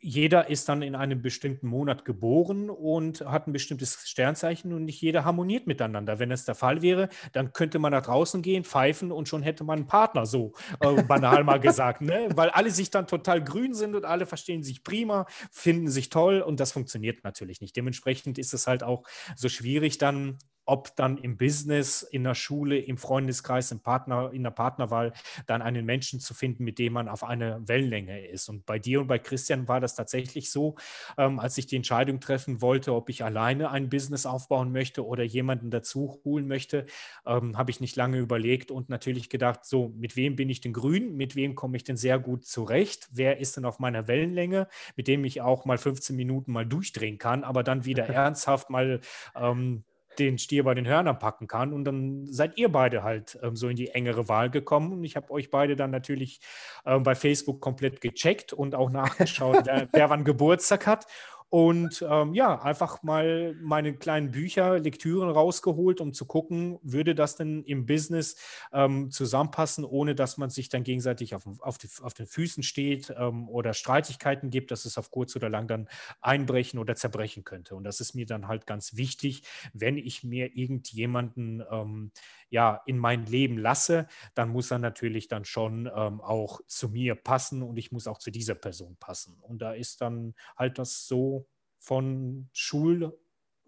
jeder 0.00 0.48
ist 0.48 0.68
dann 0.68 0.82
in 0.82 0.94
einem 0.94 1.20
bestimmten 1.20 1.66
Monat 1.66 2.04
geboren 2.04 2.70
und 2.70 3.20
hat 3.20 3.46
ein 3.46 3.52
bestimmtes 3.52 4.08
Sternzeichen 4.08 4.72
und 4.72 4.84
nicht 4.86 5.00
jeder 5.00 5.24
harmoniert 5.24 5.66
miteinander. 5.66 6.18
Wenn 6.18 6.30
es 6.30 6.44
der 6.44 6.54
Fall 6.54 6.80
wäre, 6.80 7.08
dann 7.32 7.52
könnte 7.52 7.78
man 7.78 7.92
nach 7.92 8.02
draußen 8.02 8.40
gehen, 8.40 8.64
pfeifen 8.64 9.12
und 9.12 9.28
schon 9.28 9.42
hätte 9.42 9.62
man 9.64 9.80
einen 9.80 9.86
Partner, 9.86 10.24
so 10.24 10.54
äh, 10.80 11.02
banal 11.02 11.44
mal 11.44 11.60
gesagt, 11.60 12.00
ne? 12.00 12.28
weil 12.34 12.48
alle 12.50 12.70
sich 12.70 12.90
dann 12.90 13.06
total 13.06 13.44
grün 13.44 13.74
sind 13.74 13.94
und 13.94 14.04
alle 14.04 14.24
verstehen 14.26 14.62
sich 14.62 14.84
prima, 14.84 15.26
finden 15.50 15.88
sich 15.88 16.08
toll 16.08 16.40
und 16.40 16.60
das 16.60 16.72
funktioniert 16.72 17.22
natürlich 17.22 17.60
nicht. 17.60 17.76
Dementsprechend 17.76 18.38
ist 18.38 18.54
es 18.54 18.66
halt 18.66 18.82
auch 18.82 19.04
so 19.36 19.48
schwierig, 19.48 19.98
dann 19.98 20.38
ob 20.70 20.94
dann 20.94 21.18
im 21.18 21.36
Business, 21.36 22.02
in 22.02 22.22
der 22.22 22.36
Schule, 22.36 22.78
im 22.78 22.96
Freundeskreis, 22.96 23.72
im 23.72 23.80
Partner, 23.80 24.30
in 24.32 24.44
der 24.44 24.52
Partnerwahl 24.52 25.12
dann 25.46 25.62
einen 25.62 25.84
Menschen 25.84 26.20
zu 26.20 26.32
finden, 26.32 26.62
mit 26.62 26.78
dem 26.78 26.92
man 26.92 27.08
auf 27.08 27.24
einer 27.24 27.66
Wellenlänge 27.66 28.24
ist. 28.28 28.48
Und 28.48 28.66
bei 28.66 28.78
dir 28.78 29.00
und 29.00 29.08
bei 29.08 29.18
Christian 29.18 29.66
war 29.66 29.80
das 29.80 29.96
tatsächlich 29.96 30.52
so, 30.52 30.76
ähm, 31.18 31.40
als 31.40 31.58
ich 31.58 31.66
die 31.66 31.74
Entscheidung 31.74 32.20
treffen 32.20 32.62
wollte, 32.62 32.94
ob 32.94 33.08
ich 33.08 33.24
alleine 33.24 33.72
ein 33.72 33.88
Business 33.88 34.26
aufbauen 34.26 34.70
möchte 34.70 35.04
oder 35.04 35.24
jemanden 35.24 35.72
dazu 35.72 36.20
holen 36.24 36.46
möchte, 36.46 36.86
ähm, 37.26 37.58
habe 37.58 37.72
ich 37.72 37.80
nicht 37.80 37.96
lange 37.96 38.18
überlegt 38.18 38.70
und 38.70 38.88
natürlich 38.88 39.28
gedacht, 39.28 39.64
so, 39.64 39.88
mit 39.96 40.14
wem 40.14 40.36
bin 40.36 40.48
ich 40.50 40.60
denn 40.60 40.72
grün? 40.72 41.16
Mit 41.16 41.34
wem 41.34 41.56
komme 41.56 41.78
ich 41.78 41.82
denn 41.82 41.96
sehr 41.96 42.20
gut 42.20 42.44
zurecht? 42.44 43.08
Wer 43.10 43.38
ist 43.38 43.56
denn 43.56 43.64
auf 43.64 43.80
meiner 43.80 44.06
Wellenlänge, 44.06 44.68
mit 44.94 45.08
dem 45.08 45.24
ich 45.24 45.40
auch 45.40 45.64
mal 45.64 45.78
15 45.78 46.14
Minuten 46.14 46.52
mal 46.52 46.64
durchdrehen 46.64 47.18
kann, 47.18 47.42
aber 47.42 47.64
dann 47.64 47.84
wieder 47.84 48.04
ernsthaft 48.08 48.70
mal 48.70 49.00
ähm, 49.34 49.82
den 50.18 50.38
Stier 50.38 50.64
bei 50.64 50.74
den 50.74 50.86
Hörnern 50.86 51.18
packen 51.18 51.46
kann. 51.46 51.72
Und 51.72 51.84
dann 51.84 52.26
seid 52.26 52.58
ihr 52.58 52.70
beide 52.70 53.02
halt 53.02 53.38
ähm, 53.42 53.56
so 53.56 53.68
in 53.68 53.76
die 53.76 53.88
engere 53.88 54.28
Wahl 54.28 54.50
gekommen. 54.50 54.92
Und 54.92 55.04
ich 55.04 55.16
habe 55.16 55.30
euch 55.30 55.50
beide 55.50 55.76
dann 55.76 55.90
natürlich 55.90 56.40
ähm, 56.84 57.02
bei 57.02 57.14
Facebook 57.14 57.60
komplett 57.60 58.00
gecheckt 58.00 58.52
und 58.52 58.74
auch 58.74 58.90
nachgeschaut, 58.90 59.62
wer, 59.64 59.88
wer 59.92 60.10
wann 60.10 60.24
Geburtstag 60.24 60.86
hat. 60.86 61.06
Und 61.50 62.06
ähm, 62.08 62.32
ja, 62.32 62.62
einfach 62.62 63.02
mal 63.02 63.56
meine 63.60 63.92
kleinen 63.94 64.30
Bücher, 64.30 64.78
Lektüren 64.78 65.28
rausgeholt, 65.28 66.00
um 66.00 66.12
zu 66.12 66.24
gucken, 66.24 66.78
würde 66.82 67.16
das 67.16 67.34
denn 67.34 67.64
im 67.64 67.86
Business 67.86 68.36
ähm, 68.72 69.10
zusammenpassen, 69.10 69.84
ohne 69.84 70.14
dass 70.14 70.38
man 70.38 70.48
sich 70.50 70.68
dann 70.68 70.84
gegenseitig 70.84 71.34
auf, 71.34 71.42
auf, 71.58 71.76
die, 71.76 71.88
auf 72.02 72.14
den 72.14 72.28
Füßen 72.28 72.62
steht 72.62 73.12
ähm, 73.18 73.48
oder 73.48 73.74
Streitigkeiten 73.74 74.50
gibt, 74.50 74.70
dass 74.70 74.84
es 74.84 74.96
auf 74.96 75.10
kurz 75.10 75.34
oder 75.34 75.48
lang 75.48 75.66
dann 75.66 75.88
einbrechen 76.20 76.78
oder 76.78 76.94
zerbrechen 76.94 77.42
könnte. 77.42 77.74
Und 77.74 77.82
das 77.82 77.98
ist 78.00 78.14
mir 78.14 78.26
dann 78.26 78.46
halt 78.46 78.64
ganz 78.68 78.94
wichtig, 78.96 79.42
wenn 79.72 79.98
ich 79.98 80.22
mir 80.22 80.56
irgendjemanden 80.56 81.64
ähm, 81.68 82.12
ja 82.50 82.82
in 82.86 82.98
mein 82.98 83.26
Leben 83.26 83.58
lasse, 83.58 84.06
dann 84.34 84.50
muss 84.50 84.70
er 84.70 84.78
natürlich 84.78 85.28
dann 85.28 85.44
schon 85.44 85.86
ähm, 85.94 86.20
auch 86.20 86.60
zu 86.66 86.88
mir 86.88 87.14
passen 87.14 87.62
und 87.62 87.76
ich 87.76 87.92
muss 87.92 88.06
auch 88.06 88.18
zu 88.18 88.30
dieser 88.30 88.54
Person 88.54 88.96
passen. 88.98 89.38
Und 89.40 89.62
da 89.62 89.72
ist 89.72 90.00
dann 90.00 90.34
halt 90.56 90.78
das 90.78 91.06
so 91.06 91.46
von 91.78 92.48
Schul, 92.52 93.18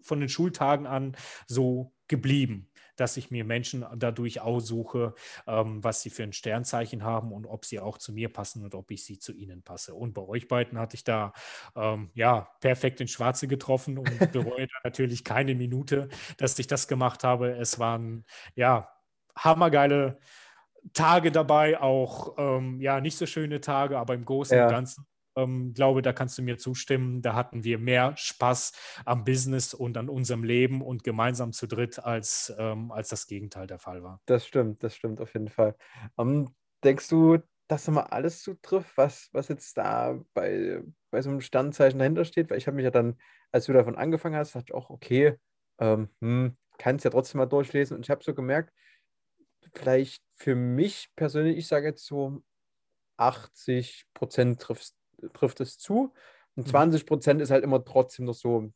von 0.01 0.19
den 0.19 0.29
Schultagen 0.29 0.85
an 0.85 1.15
so 1.47 1.93
geblieben, 2.07 2.69
dass 2.95 3.17
ich 3.17 3.31
mir 3.31 3.45
Menschen 3.45 3.85
dadurch 3.95 4.41
aussuche, 4.41 5.13
ähm, 5.47 5.83
was 5.83 6.01
sie 6.01 6.09
für 6.09 6.23
ein 6.23 6.33
Sternzeichen 6.33 7.03
haben 7.03 7.31
und 7.31 7.45
ob 7.45 7.65
sie 7.65 7.79
auch 7.79 7.97
zu 7.97 8.13
mir 8.13 8.31
passen 8.31 8.63
und 8.63 8.75
ob 8.75 8.91
ich 8.91 9.05
sie 9.05 9.19
zu 9.19 9.33
ihnen 9.33 9.63
passe. 9.63 9.95
Und 9.95 10.13
bei 10.13 10.21
euch 10.21 10.47
beiden 10.47 10.77
hatte 10.79 10.95
ich 10.95 11.03
da 11.03 11.33
ähm, 11.75 12.11
ja 12.13 12.49
perfekt 12.59 13.01
ins 13.01 13.11
Schwarze 13.11 13.47
getroffen 13.47 13.97
und 13.97 14.05
bereue 14.31 14.67
natürlich 14.83 15.23
keine 15.23 15.55
Minute, 15.55 16.09
dass 16.37 16.57
ich 16.59 16.67
das 16.67 16.87
gemacht 16.87 17.23
habe. 17.23 17.51
Es 17.51 17.79
waren 17.79 18.25
ja 18.55 18.89
hammergeile 19.35 20.19
Tage 20.93 21.31
dabei, 21.31 21.79
auch 21.79 22.35
ähm, 22.37 22.81
ja 22.81 22.99
nicht 22.99 23.17
so 23.17 23.25
schöne 23.25 23.61
Tage, 23.61 23.97
aber 23.97 24.13
im 24.13 24.25
Großen 24.25 24.57
ja. 24.57 24.65
und 24.65 24.71
Ganzen 24.71 25.05
ähm, 25.35 25.73
glaube, 25.73 26.01
da 26.01 26.13
kannst 26.13 26.37
du 26.37 26.41
mir 26.41 26.57
zustimmen. 26.57 27.21
Da 27.21 27.33
hatten 27.33 27.63
wir 27.63 27.79
mehr 27.79 28.15
Spaß 28.15 28.73
am 29.05 29.23
Business 29.23 29.73
und 29.73 29.97
an 29.97 30.09
unserem 30.09 30.43
Leben 30.43 30.81
und 30.81 31.03
gemeinsam 31.03 31.53
zu 31.53 31.67
dritt, 31.67 31.99
als, 31.99 32.53
ähm, 32.57 32.91
als 32.91 33.09
das 33.09 33.27
Gegenteil 33.27 33.67
der 33.67 33.79
Fall 33.79 34.03
war. 34.03 34.21
Das 34.25 34.45
stimmt, 34.45 34.83
das 34.83 34.95
stimmt 34.95 35.21
auf 35.21 35.33
jeden 35.33 35.49
Fall. 35.49 35.75
Ähm, 36.17 36.53
denkst 36.83 37.07
du, 37.09 37.39
dass 37.67 37.87
immer 37.87 38.11
alles 38.11 38.41
zutrifft, 38.41 38.97
was, 38.97 39.29
was 39.31 39.47
jetzt 39.47 39.77
da 39.77 40.19
bei, 40.33 40.83
bei 41.11 41.21
so 41.21 41.29
einem 41.29 41.41
Standzeichen 41.41 41.99
dahinter 41.99 42.25
steht? 42.25 42.49
Weil 42.49 42.57
ich 42.57 42.67
habe 42.67 42.75
mich 42.75 42.83
ja 42.83 42.91
dann, 42.91 43.17
als 43.51 43.65
du 43.65 43.73
davon 43.73 43.95
angefangen 43.95 44.35
hast, 44.35 44.55
dachte 44.55 44.65
ich 44.69 44.73
auch, 44.73 44.89
okay, 44.89 45.37
ähm, 45.79 46.09
hm, 46.21 46.57
kannst 46.77 47.05
ja 47.05 47.11
trotzdem 47.11 47.39
mal 47.39 47.45
durchlesen. 47.45 47.95
Und 47.95 48.05
ich 48.05 48.09
habe 48.09 48.23
so 48.23 48.33
gemerkt, 48.33 48.73
vielleicht 49.73 50.23
für 50.35 50.55
mich 50.55 51.09
persönlich, 51.15 51.57
ich 51.57 51.67
sage 51.67 51.87
jetzt 51.87 52.05
so 52.05 52.43
80 53.17 54.05
Prozent 54.13 54.61
trifft 54.61 54.93
trifft 55.33 55.61
es 55.61 55.77
zu. 55.77 56.13
Und 56.55 56.67
20 56.67 57.03
mhm. 57.03 57.07
Prozent 57.07 57.41
ist 57.41 57.51
halt 57.51 57.63
immer 57.63 57.83
trotzdem 57.83 58.25
noch 58.25 58.33
so 58.33 58.71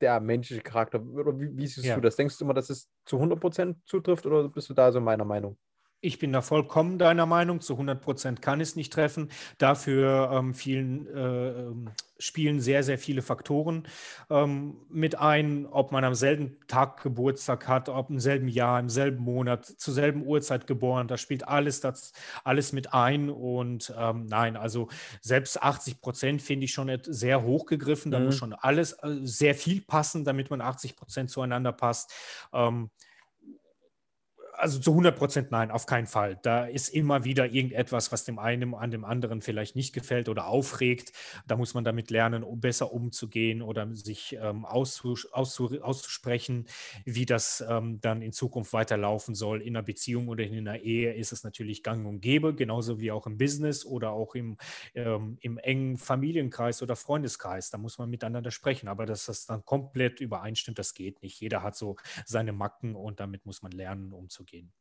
der 0.00 0.20
menschliche 0.20 0.62
Charakter. 0.62 1.02
Oder 1.02 1.38
wie, 1.38 1.56
wie 1.56 1.66
siehst 1.66 1.86
ja. 1.86 1.94
du 1.94 2.00
das? 2.00 2.16
Denkst 2.16 2.38
du 2.38 2.44
immer, 2.44 2.54
dass 2.54 2.70
es 2.70 2.88
zu 3.04 3.16
100 3.16 3.40
Prozent 3.40 3.78
zutrifft 3.86 4.26
oder 4.26 4.48
bist 4.48 4.68
du 4.70 4.74
da 4.74 4.92
so 4.92 5.00
meiner 5.00 5.24
Meinung? 5.24 5.56
Ich 6.02 6.18
bin 6.18 6.32
da 6.32 6.40
vollkommen 6.40 6.98
deiner 6.98 7.26
Meinung. 7.26 7.60
Zu 7.60 7.74
100 7.74 8.00
Prozent 8.00 8.40
kann 8.40 8.62
es 8.62 8.74
nicht 8.74 8.90
treffen. 8.90 9.30
Dafür 9.58 10.30
ähm, 10.32 10.54
vielen, 10.54 11.06
äh, 11.14 11.50
ähm, 11.50 11.90
spielen 12.18 12.60
sehr, 12.60 12.82
sehr 12.82 12.96
viele 12.96 13.20
Faktoren 13.20 13.86
ähm, 14.30 14.78
mit 14.88 15.16
ein, 15.16 15.66
ob 15.66 15.92
man 15.92 16.04
am 16.04 16.14
selben 16.14 16.56
Tag 16.68 17.02
Geburtstag 17.02 17.68
hat, 17.68 17.90
ob 17.90 18.08
im 18.08 18.18
selben 18.18 18.48
Jahr, 18.48 18.80
im 18.80 18.88
selben 18.88 19.22
Monat, 19.22 19.66
zur 19.66 19.92
selben 19.92 20.24
Uhrzeit 20.24 20.66
geboren. 20.66 21.06
Da 21.06 21.18
spielt 21.18 21.46
alles, 21.46 21.82
das, 21.82 22.14
alles 22.44 22.72
mit 22.72 22.94
ein. 22.94 23.28
Und 23.28 23.92
ähm, 23.98 24.24
nein, 24.24 24.56
also 24.56 24.88
selbst 25.20 25.62
80 25.62 26.00
Prozent 26.00 26.40
finde 26.40 26.64
ich 26.64 26.72
schon 26.72 26.90
sehr 27.04 27.42
hoch 27.42 27.66
gegriffen. 27.66 28.10
Da 28.10 28.20
mhm. 28.20 28.24
muss 28.24 28.36
schon 28.36 28.54
alles 28.54 28.92
äh, 29.02 29.18
sehr 29.22 29.54
viel 29.54 29.82
passen, 29.82 30.24
damit 30.24 30.48
man 30.48 30.62
80 30.62 30.96
Prozent 30.96 31.28
zueinander 31.28 31.72
passt. 31.72 32.10
Ähm, 32.54 32.88
also 34.60 34.78
zu 34.78 34.90
100 34.90 35.16
Prozent 35.16 35.50
nein, 35.50 35.70
auf 35.70 35.86
keinen 35.86 36.06
Fall. 36.06 36.38
Da 36.42 36.66
ist 36.66 36.88
immer 36.90 37.24
wieder 37.24 37.46
irgendetwas, 37.46 38.12
was 38.12 38.24
dem 38.24 38.38
einen 38.38 38.74
an 38.74 38.90
dem 38.90 39.04
anderen 39.04 39.40
vielleicht 39.40 39.76
nicht 39.76 39.94
gefällt 39.94 40.28
oder 40.28 40.46
aufregt. 40.46 41.12
Da 41.46 41.56
muss 41.56 41.74
man 41.74 41.84
damit 41.84 42.10
lernen, 42.10 42.42
um 42.44 42.60
besser 42.60 42.92
umzugehen 42.92 43.62
oder 43.62 43.88
sich 43.94 44.36
ähm, 44.40 44.64
auszus 44.64 45.32
auszu 45.32 45.80
auszusprechen, 45.82 46.66
wie 47.04 47.26
das 47.26 47.64
ähm, 47.68 48.00
dann 48.00 48.22
in 48.22 48.32
Zukunft 48.32 48.72
weiterlaufen 48.72 49.34
soll. 49.34 49.62
In 49.62 49.76
einer 49.76 49.82
Beziehung 49.82 50.28
oder 50.28 50.44
in 50.44 50.56
einer 50.56 50.80
Ehe 50.80 51.14
ist 51.14 51.32
es 51.32 51.42
natürlich 51.42 51.82
gang 51.82 52.06
und 52.06 52.20
gäbe, 52.20 52.54
genauso 52.54 53.00
wie 53.00 53.12
auch 53.12 53.26
im 53.26 53.38
Business 53.38 53.86
oder 53.86 54.10
auch 54.12 54.34
im, 54.34 54.58
ähm, 54.94 55.38
im 55.40 55.58
engen 55.58 55.96
Familienkreis 55.96 56.82
oder 56.82 56.96
Freundeskreis. 56.96 57.70
Da 57.70 57.78
muss 57.78 57.98
man 57.98 58.10
miteinander 58.10 58.50
sprechen. 58.50 58.88
Aber 58.88 59.06
dass 59.06 59.26
das 59.26 59.46
dann 59.46 59.64
komplett 59.64 60.20
übereinstimmt, 60.20 60.78
das 60.78 60.94
geht 60.94 61.22
nicht. 61.22 61.40
Jeder 61.40 61.62
hat 61.62 61.76
so 61.76 61.96
seine 62.26 62.52
Macken 62.52 62.94
und 62.94 63.20
damit 63.20 63.46
muss 63.46 63.62
man 63.62 63.72
lernen, 63.72 64.12
umzugehen 64.12 64.49
gehen. 64.50 64.72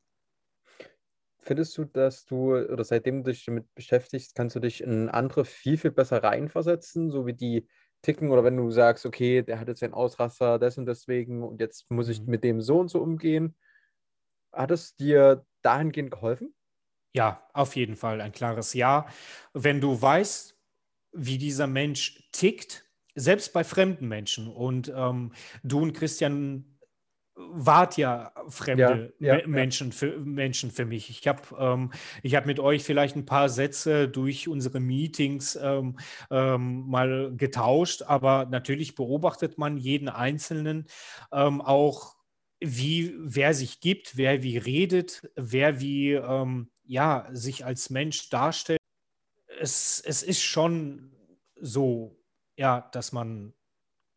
Findest 1.41 1.77
du, 1.77 1.85
dass 1.85 2.25
du, 2.25 2.55
oder 2.55 2.83
seitdem 2.83 3.23
du 3.23 3.31
dich 3.31 3.45
damit 3.45 3.73
beschäftigst, 3.73 4.35
kannst 4.35 4.55
du 4.55 4.59
dich 4.59 4.81
in 4.81 5.09
andere 5.09 5.45
viel, 5.45 5.77
viel 5.77 5.91
besser 5.91 6.21
reinversetzen, 6.21 7.09
so 7.09 7.25
wie 7.25 7.33
die 7.33 7.67
ticken, 8.01 8.29
oder 8.29 8.43
wenn 8.43 8.57
du 8.57 8.69
sagst, 8.71 9.05
okay, 9.05 9.41
der 9.41 9.59
hat 9.59 9.67
jetzt 9.67 9.83
einen 9.83 9.93
Ausraster 9.93 10.59
des 10.59 10.77
und 10.77 10.85
deswegen 10.85 11.43
und 11.43 11.59
jetzt 11.59 11.89
muss 11.89 12.09
ich 12.09 12.21
mhm. 12.21 12.29
mit 12.29 12.43
dem 12.43 12.61
so 12.61 12.79
und 12.79 12.89
so 12.89 13.01
umgehen. 13.01 13.55
Hat 14.51 14.71
es 14.71 14.95
dir 14.95 15.45
dahingehend 15.61 16.11
geholfen? 16.11 16.53
Ja, 17.13 17.47
auf 17.53 17.75
jeden 17.75 17.95
Fall 17.95 18.21
ein 18.21 18.31
klares 18.31 18.73
Ja. 18.73 19.07
Wenn 19.53 19.81
du 19.81 19.99
weißt, 19.99 20.55
wie 21.13 21.37
dieser 21.37 21.67
Mensch 21.67 22.29
tickt, 22.31 22.85
selbst 23.15 23.53
bei 23.53 23.63
fremden 23.63 24.07
Menschen 24.07 24.47
und 24.47 24.91
ähm, 24.95 25.33
du 25.63 25.81
und 25.81 25.93
Christian 25.93 26.78
wart 27.39 27.97
ja 27.97 28.31
fremde 28.47 29.13
ja, 29.19 29.37
ja, 29.37 29.47
Menschen, 29.47 29.87
ja. 29.87 29.93
Für, 29.93 30.19
Menschen 30.19 30.71
für 30.71 30.85
mich. 30.85 31.09
Ich 31.09 31.27
habe 31.27 31.41
ähm, 31.57 31.91
hab 32.25 32.45
mit 32.45 32.59
euch 32.59 32.83
vielleicht 32.83 33.15
ein 33.15 33.25
paar 33.25 33.49
Sätze 33.49 34.07
durch 34.07 34.47
unsere 34.47 34.79
Meetings 34.79 35.57
ähm, 35.61 35.97
ähm, 36.29 36.87
mal 36.87 37.33
getauscht, 37.35 38.03
aber 38.03 38.45
natürlich 38.45 38.95
beobachtet 38.95 39.57
man 39.57 39.77
jeden 39.77 40.09
Einzelnen 40.09 40.87
ähm, 41.31 41.61
auch, 41.61 42.15
wie 42.59 43.15
wer 43.19 43.53
sich 43.53 43.79
gibt, 43.79 44.17
wer 44.17 44.43
wie 44.43 44.57
redet, 44.57 45.31
wer 45.35 45.79
wie 45.79 46.13
ähm, 46.13 46.69
ja, 46.83 47.27
sich 47.31 47.65
als 47.65 47.89
Mensch 47.89 48.29
darstellt. 48.29 48.79
Es, 49.59 50.01
es 50.05 50.23
ist 50.23 50.41
schon 50.41 51.15
so, 51.55 52.19
ja, 52.57 52.89
dass 52.91 53.11
man 53.11 53.53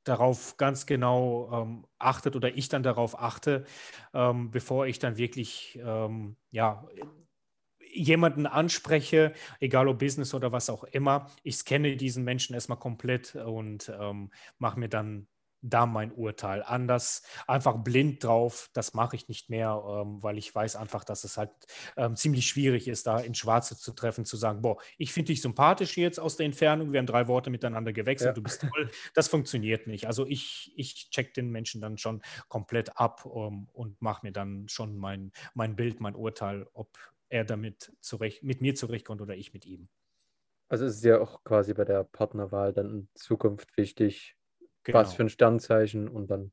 darauf 0.04 0.56
ganz 0.56 0.86
genau 0.86 1.50
ähm, 1.52 1.86
achtet 1.98 2.36
oder 2.36 2.56
ich 2.56 2.68
dann 2.68 2.82
darauf 2.82 3.18
achte, 3.18 3.64
ähm, 4.14 4.50
bevor 4.50 4.86
ich 4.86 4.98
dann 4.98 5.16
wirklich 5.16 5.78
ähm, 5.84 6.36
ja, 6.50 6.86
jemanden 7.94 8.46
anspreche, 8.46 9.34
egal 9.60 9.88
ob 9.88 9.98
Business 9.98 10.34
oder 10.34 10.52
was 10.52 10.70
auch 10.70 10.84
immer. 10.84 11.30
Ich 11.42 11.56
scanne 11.58 11.96
diesen 11.96 12.24
Menschen 12.24 12.54
erstmal 12.54 12.78
komplett 12.78 13.34
und 13.36 13.92
ähm, 14.00 14.30
mache 14.58 14.78
mir 14.80 14.88
dann 14.88 15.26
da 15.62 15.86
mein 15.86 16.12
Urteil. 16.12 16.62
Anders, 16.62 17.22
einfach 17.46 17.76
blind 17.78 18.22
drauf, 18.22 18.68
das 18.72 18.94
mache 18.94 19.16
ich 19.16 19.28
nicht 19.28 19.48
mehr, 19.48 19.82
ähm, 19.86 20.22
weil 20.22 20.36
ich 20.36 20.54
weiß 20.54 20.76
einfach, 20.76 21.04
dass 21.04 21.24
es 21.24 21.38
halt 21.38 21.50
ähm, 21.96 22.16
ziemlich 22.16 22.46
schwierig 22.46 22.88
ist, 22.88 23.06
da 23.06 23.18
in 23.18 23.34
Schwarze 23.34 23.78
zu 23.78 23.92
treffen, 23.92 24.24
zu 24.24 24.36
sagen, 24.36 24.60
boah, 24.60 24.76
ich 24.98 25.12
finde 25.12 25.28
dich 25.28 25.40
sympathisch 25.40 25.96
jetzt 25.96 26.18
aus 26.18 26.36
der 26.36 26.46
Entfernung, 26.46 26.92
wir 26.92 26.98
haben 26.98 27.06
drei 27.06 27.28
Worte 27.28 27.50
miteinander 27.50 27.92
gewechselt, 27.92 28.30
ja. 28.30 28.34
du 28.34 28.42
bist 28.42 28.60
toll. 28.60 28.90
Das 29.14 29.28
funktioniert 29.28 29.86
nicht. 29.86 30.06
Also 30.06 30.26
ich, 30.26 30.72
ich 30.76 31.10
check 31.10 31.32
den 31.34 31.50
Menschen 31.50 31.80
dann 31.80 31.96
schon 31.96 32.22
komplett 32.48 32.98
ab 32.98 33.24
ähm, 33.24 33.68
und 33.72 34.02
mache 34.02 34.26
mir 34.26 34.32
dann 34.32 34.68
schon 34.68 34.96
mein, 34.96 35.32
mein 35.54 35.76
Bild, 35.76 36.00
mein 36.00 36.16
Urteil, 36.16 36.66
ob 36.72 36.98
er 37.28 37.44
damit 37.44 37.92
zurecht, 38.00 38.42
mit 38.42 38.60
mir 38.60 38.74
zurechtkommt 38.74 39.20
oder 39.22 39.36
ich 39.36 39.54
mit 39.54 39.64
ihm. 39.64 39.88
Also 40.68 40.86
ist 40.86 40.96
es 40.96 41.04
ja 41.04 41.20
auch 41.20 41.44
quasi 41.44 41.74
bei 41.74 41.84
der 41.84 42.02
Partnerwahl 42.04 42.72
dann 42.72 42.90
in 42.90 43.08
Zukunft 43.14 43.76
wichtig, 43.76 44.36
genau. 44.84 44.98
was 44.98 45.14
für 45.14 45.22
ein 45.22 45.28
Sternzeichen 45.28 46.08
und 46.08 46.30
dann 46.30 46.52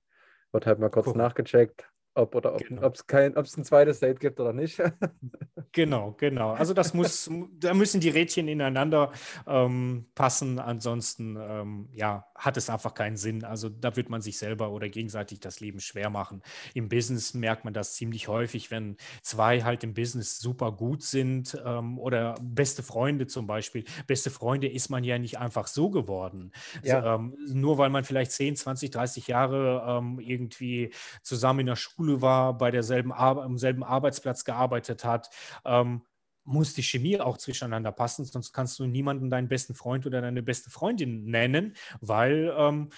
wird 0.51 0.65
halt 0.65 0.79
mal 0.79 0.89
kurz 0.89 1.07
Guck. 1.07 1.15
nachgecheckt, 1.15 1.89
ob 2.19 2.35
oder 2.35 2.53
ob 2.53 2.59
genau. 2.59 2.87
es 2.87 3.07
kein, 3.07 3.35
ob 3.37 3.45
es 3.45 3.57
ein 3.57 3.63
zweites 3.63 3.99
Date 3.99 4.19
gibt 4.19 4.39
oder 4.39 4.53
nicht. 4.53 4.81
genau, 5.71 6.15
genau. 6.17 6.51
Also 6.51 6.73
das 6.73 6.93
muss, 6.93 7.29
da 7.59 7.73
müssen 7.73 8.01
die 8.01 8.09
Rädchen 8.09 8.47
ineinander 8.47 9.11
ähm, 9.47 10.05
passen. 10.15 10.59
Ansonsten 10.59 11.37
ähm, 11.39 11.89
ja, 11.93 12.25
hat 12.35 12.57
es 12.57 12.69
einfach 12.69 12.93
keinen 12.93 13.17
Sinn. 13.17 13.43
Also 13.43 13.69
da 13.69 13.95
wird 13.95 14.09
man 14.09 14.21
sich 14.21 14.37
selber 14.37 14.71
oder 14.71 14.89
gegenseitig 14.89 15.39
das 15.39 15.59
Leben 15.59 15.79
schwer 15.79 16.09
machen. 16.09 16.41
Im 16.73 16.89
Business 16.89 17.33
merkt 17.33 17.65
man 17.65 17.73
das 17.73 17.95
ziemlich 17.95 18.27
häufig, 18.27 18.71
wenn 18.71 18.97
zwei 19.21 19.63
halt 19.63 19.83
im 19.83 19.93
Business 19.93 20.39
super 20.39 20.71
gut 20.71 21.03
sind 21.03 21.57
ähm, 21.65 21.97
oder 21.97 22.35
beste 22.41 22.83
Freunde 22.83 23.27
zum 23.27 23.47
Beispiel. 23.47 23.85
Beste 24.07 24.29
Freunde 24.29 24.67
ist 24.67 24.89
man 24.89 25.03
ja 25.03 25.17
nicht 25.17 25.39
einfach 25.39 25.67
so 25.67 25.89
geworden. 25.89 26.51
Ja. 26.83 27.01
So, 27.01 27.07
ähm, 27.07 27.37
nur 27.47 27.77
weil 27.77 27.89
man 27.89 28.03
vielleicht 28.03 28.31
10, 28.31 28.55
20, 28.55 28.91
30 28.91 29.27
Jahre 29.27 29.83
ähm, 29.87 30.19
irgendwie 30.19 30.91
zusammen 31.21 31.61
in 31.61 31.65
der 31.67 31.75
Schule 31.75 32.08
Schule 32.09 32.21
war, 32.21 32.57
bei 32.57 32.71
derselben 32.71 33.11
Ar 33.11 33.37
am 33.37 33.57
selben 33.57 33.83
Arbeitsplatz 33.83 34.43
gearbeitet 34.43 35.03
hat, 35.03 35.29
ähm, 35.65 36.01
muss 36.43 36.73
die 36.73 36.83
Chemie 36.83 37.19
auch 37.19 37.37
zwischeneinander 37.37 37.91
passen, 37.91 38.25
sonst 38.25 38.53
kannst 38.53 38.79
du 38.79 38.85
niemanden 38.85 39.29
deinen 39.29 39.47
besten 39.47 39.75
Freund 39.75 40.05
oder 40.07 40.21
deine 40.21 40.41
beste 40.41 40.71
Freundin 40.71 41.25
nennen, 41.25 41.75
weil 42.01 42.53
ähm, 42.57 42.89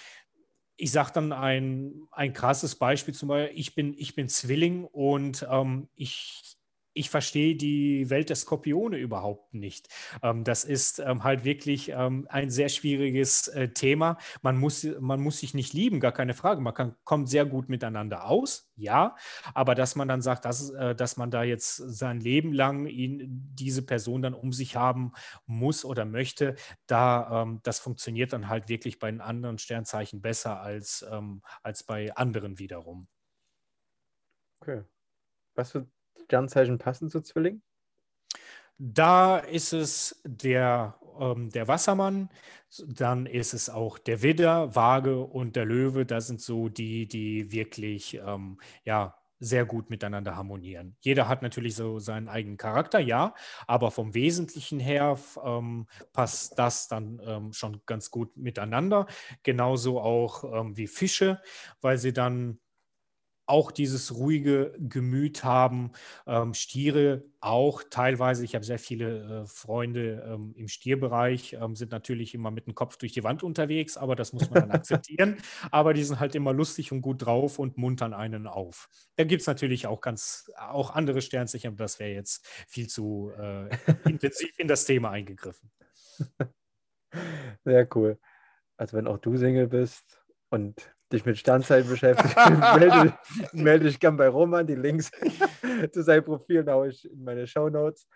ich 0.76 0.90
sage 0.90 1.10
dann 1.12 1.32
ein, 1.32 2.02
ein 2.10 2.32
krasses 2.32 2.76
Beispiel 2.76 3.12
zum 3.12 3.28
Beispiel, 3.28 3.58
ich 3.58 3.74
bin, 3.74 3.94
ich 3.98 4.14
bin 4.14 4.28
Zwilling 4.28 4.84
und 4.84 5.46
ähm, 5.50 5.88
ich 5.94 6.51
ich 6.94 7.10
verstehe 7.10 7.56
die 7.56 8.10
Welt 8.10 8.28
der 8.28 8.36
Skorpione 8.36 8.98
überhaupt 8.98 9.54
nicht. 9.54 9.88
Ähm, 10.22 10.44
das 10.44 10.64
ist 10.64 10.98
ähm, 10.98 11.24
halt 11.24 11.44
wirklich 11.44 11.90
ähm, 11.90 12.26
ein 12.28 12.50
sehr 12.50 12.68
schwieriges 12.68 13.48
äh, 13.48 13.68
Thema. 13.68 14.18
Man 14.42 14.56
muss, 14.56 14.86
man 15.00 15.20
muss 15.20 15.38
sich 15.38 15.54
nicht 15.54 15.72
lieben, 15.72 16.00
gar 16.00 16.12
keine 16.12 16.34
Frage. 16.34 16.60
Man 16.60 16.74
kann, 16.74 16.96
kommt 17.04 17.28
sehr 17.28 17.46
gut 17.46 17.68
miteinander 17.68 18.26
aus, 18.26 18.70
ja. 18.76 19.16
Aber 19.54 19.74
dass 19.74 19.96
man 19.96 20.08
dann 20.08 20.22
sagt, 20.22 20.44
dass, 20.44 20.70
äh, 20.70 20.94
dass 20.94 21.16
man 21.16 21.30
da 21.30 21.42
jetzt 21.42 21.76
sein 21.76 22.20
Leben 22.20 22.52
lang 22.52 22.86
ihn, 22.86 23.50
diese 23.54 23.82
Person 23.82 24.22
dann 24.22 24.34
um 24.34 24.52
sich 24.52 24.76
haben 24.76 25.12
muss 25.46 25.84
oder 25.84 26.04
möchte, 26.04 26.56
da, 26.86 27.42
ähm, 27.42 27.60
das 27.62 27.78
funktioniert 27.78 28.32
dann 28.32 28.48
halt 28.48 28.68
wirklich 28.68 28.98
bei 28.98 29.10
den 29.10 29.20
anderen 29.20 29.58
Sternzeichen 29.58 30.20
besser 30.20 30.60
als, 30.60 31.04
ähm, 31.10 31.42
als 31.62 31.84
bei 31.84 32.14
anderen 32.16 32.58
wiederum. 32.58 33.08
Okay. 34.60 34.84
Was 35.54 35.72
für 35.72 35.86
Sternzeichen 36.32 36.78
passen 36.78 37.10
zu 37.10 37.20
Zwilling? 37.20 37.60
Da 38.78 39.36
ist 39.36 39.74
es 39.74 40.22
der, 40.24 40.98
ähm, 41.20 41.50
der 41.50 41.68
Wassermann, 41.68 42.30
dann 42.86 43.26
ist 43.26 43.52
es 43.52 43.68
auch 43.68 43.98
der 43.98 44.22
Widder, 44.22 44.74
Waage 44.74 45.20
und 45.20 45.56
der 45.56 45.66
Löwe. 45.66 46.06
Das 46.06 46.28
sind 46.28 46.40
so 46.40 46.70
die, 46.70 47.06
die 47.06 47.52
wirklich 47.52 48.14
ähm, 48.14 48.58
ja, 48.84 49.14
sehr 49.40 49.66
gut 49.66 49.90
miteinander 49.90 50.36
harmonieren. 50.36 50.96
Jeder 51.00 51.28
hat 51.28 51.42
natürlich 51.42 51.74
so 51.74 51.98
seinen 51.98 52.28
eigenen 52.28 52.56
Charakter, 52.56 52.98
ja, 52.98 53.34
aber 53.66 53.90
vom 53.90 54.14
Wesentlichen 54.14 54.80
her 54.80 55.18
ähm, 55.44 55.86
passt 56.14 56.58
das 56.58 56.88
dann 56.88 57.20
ähm, 57.26 57.52
schon 57.52 57.82
ganz 57.84 58.10
gut 58.10 58.36
miteinander. 58.38 59.06
Genauso 59.42 60.00
auch 60.00 60.44
ähm, 60.44 60.78
wie 60.78 60.86
Fische, 60.86 61.42
weil 61.82 61.98
sie 61.98 62.14
dann 62.14 62.58
auch 63.46 63.72
dieses 63.72 64.14
ruhige 64.14 64.74
Gemüt 64.78 65.44
haben. 65.44 65.92
Ähm, 66.26 66.54
Stiere 66.54 67.24
auch 67.40 67.82
teilweise. 67.90 68.44
Ich 68.44 68.54
habe 68.54 68.64
sehr 68.64 68.78
viele 68.78 69.42
äh, 69.42 69.46
Freunde 69.46 70.24
ähm, 70.26 70.54
im 70.56 70.68
Stierbereich, 70.68 71.54
ähm, 71.54 71.74
sind 71.74 71.90
natürlich 71.90 72.34
immer 72.34 72.50
mit 72.50 72.66
dem 72.66 72.74
Kopf 72.74 72.96
durch 72.96 73.12
die 73.12 73.24
Wand 73.24 73.42
unterwegs, 73.42 73.96
aber 73.96 74.14
das 74.16 74.32
muss 74.32 74.48
man 74.50 74.60
dann 74.60 74.70
akzeptieren. 74.70 75.36
Aber 75.70 75.94
die 75.94 76.04
sind 76.04 76.20
halt 76.20 76.34
immer 76.34 76.52
lustig 76.52 76.92
und 76.92 77.02
gut 77.02 77.24
drauf 77.24 77.58
und 77.58 77.76
muntern 77.78 78.14
einen 78.14 78.46
auf. 78.46 78.88
Da 79.16 79.24
gibt 79.24 79.40
es 79.42 79.46
natürlich 79.46 79.86
auch 79.86 80.00
ganz 80.00 80.50
auch 80.56 80.90
andere 80.90 81.20
Sternzeichen, 81.20 81.68
aber 81.68 81.78
das 81.78 81.98
wäre 81.98 82.10
jetzt 82.10 82.46
viel 82.68 82.86
zu 82.88 83.32
äh, 83.38 83.68
intensiv 84.04 84.58
in 84.58 84.68
das 84.68 84.84
Thema 84.84 85.10
eingegriffen. 85.10 85.70
Sehr 87.64 87.88
cool. 87.94 88.18
Also 88.76 88.96
wenn 88.96 89.06
auch 89.06 89.18
du 89.18 89.36
Single 89.36 89.68
bist 89.68 90.22
und 90.50 90.94
dich 91.12 91.24
mit 91.24 91.38
Sternzeichen 91.38 91.88
beschäftigt, 91.88 92.34
melde, 92.76 93.14
melde 93.52 93.86
dich 93.86 94.00
gern 94.00 94.16
bei 94.16 94.28
Roman. 94.28 94.66
Die 94.66 94.74
Links 94.74 95.10
zu 95.92 96.02
seinem 96.02 96.24
Profil 96.24 96.64
haue 96.66 96.88
ich 96.88 97.10
in 97.10 97.22
meine 97.22 97.46
Show 97.46 97.68
Notes. 97.68 98.08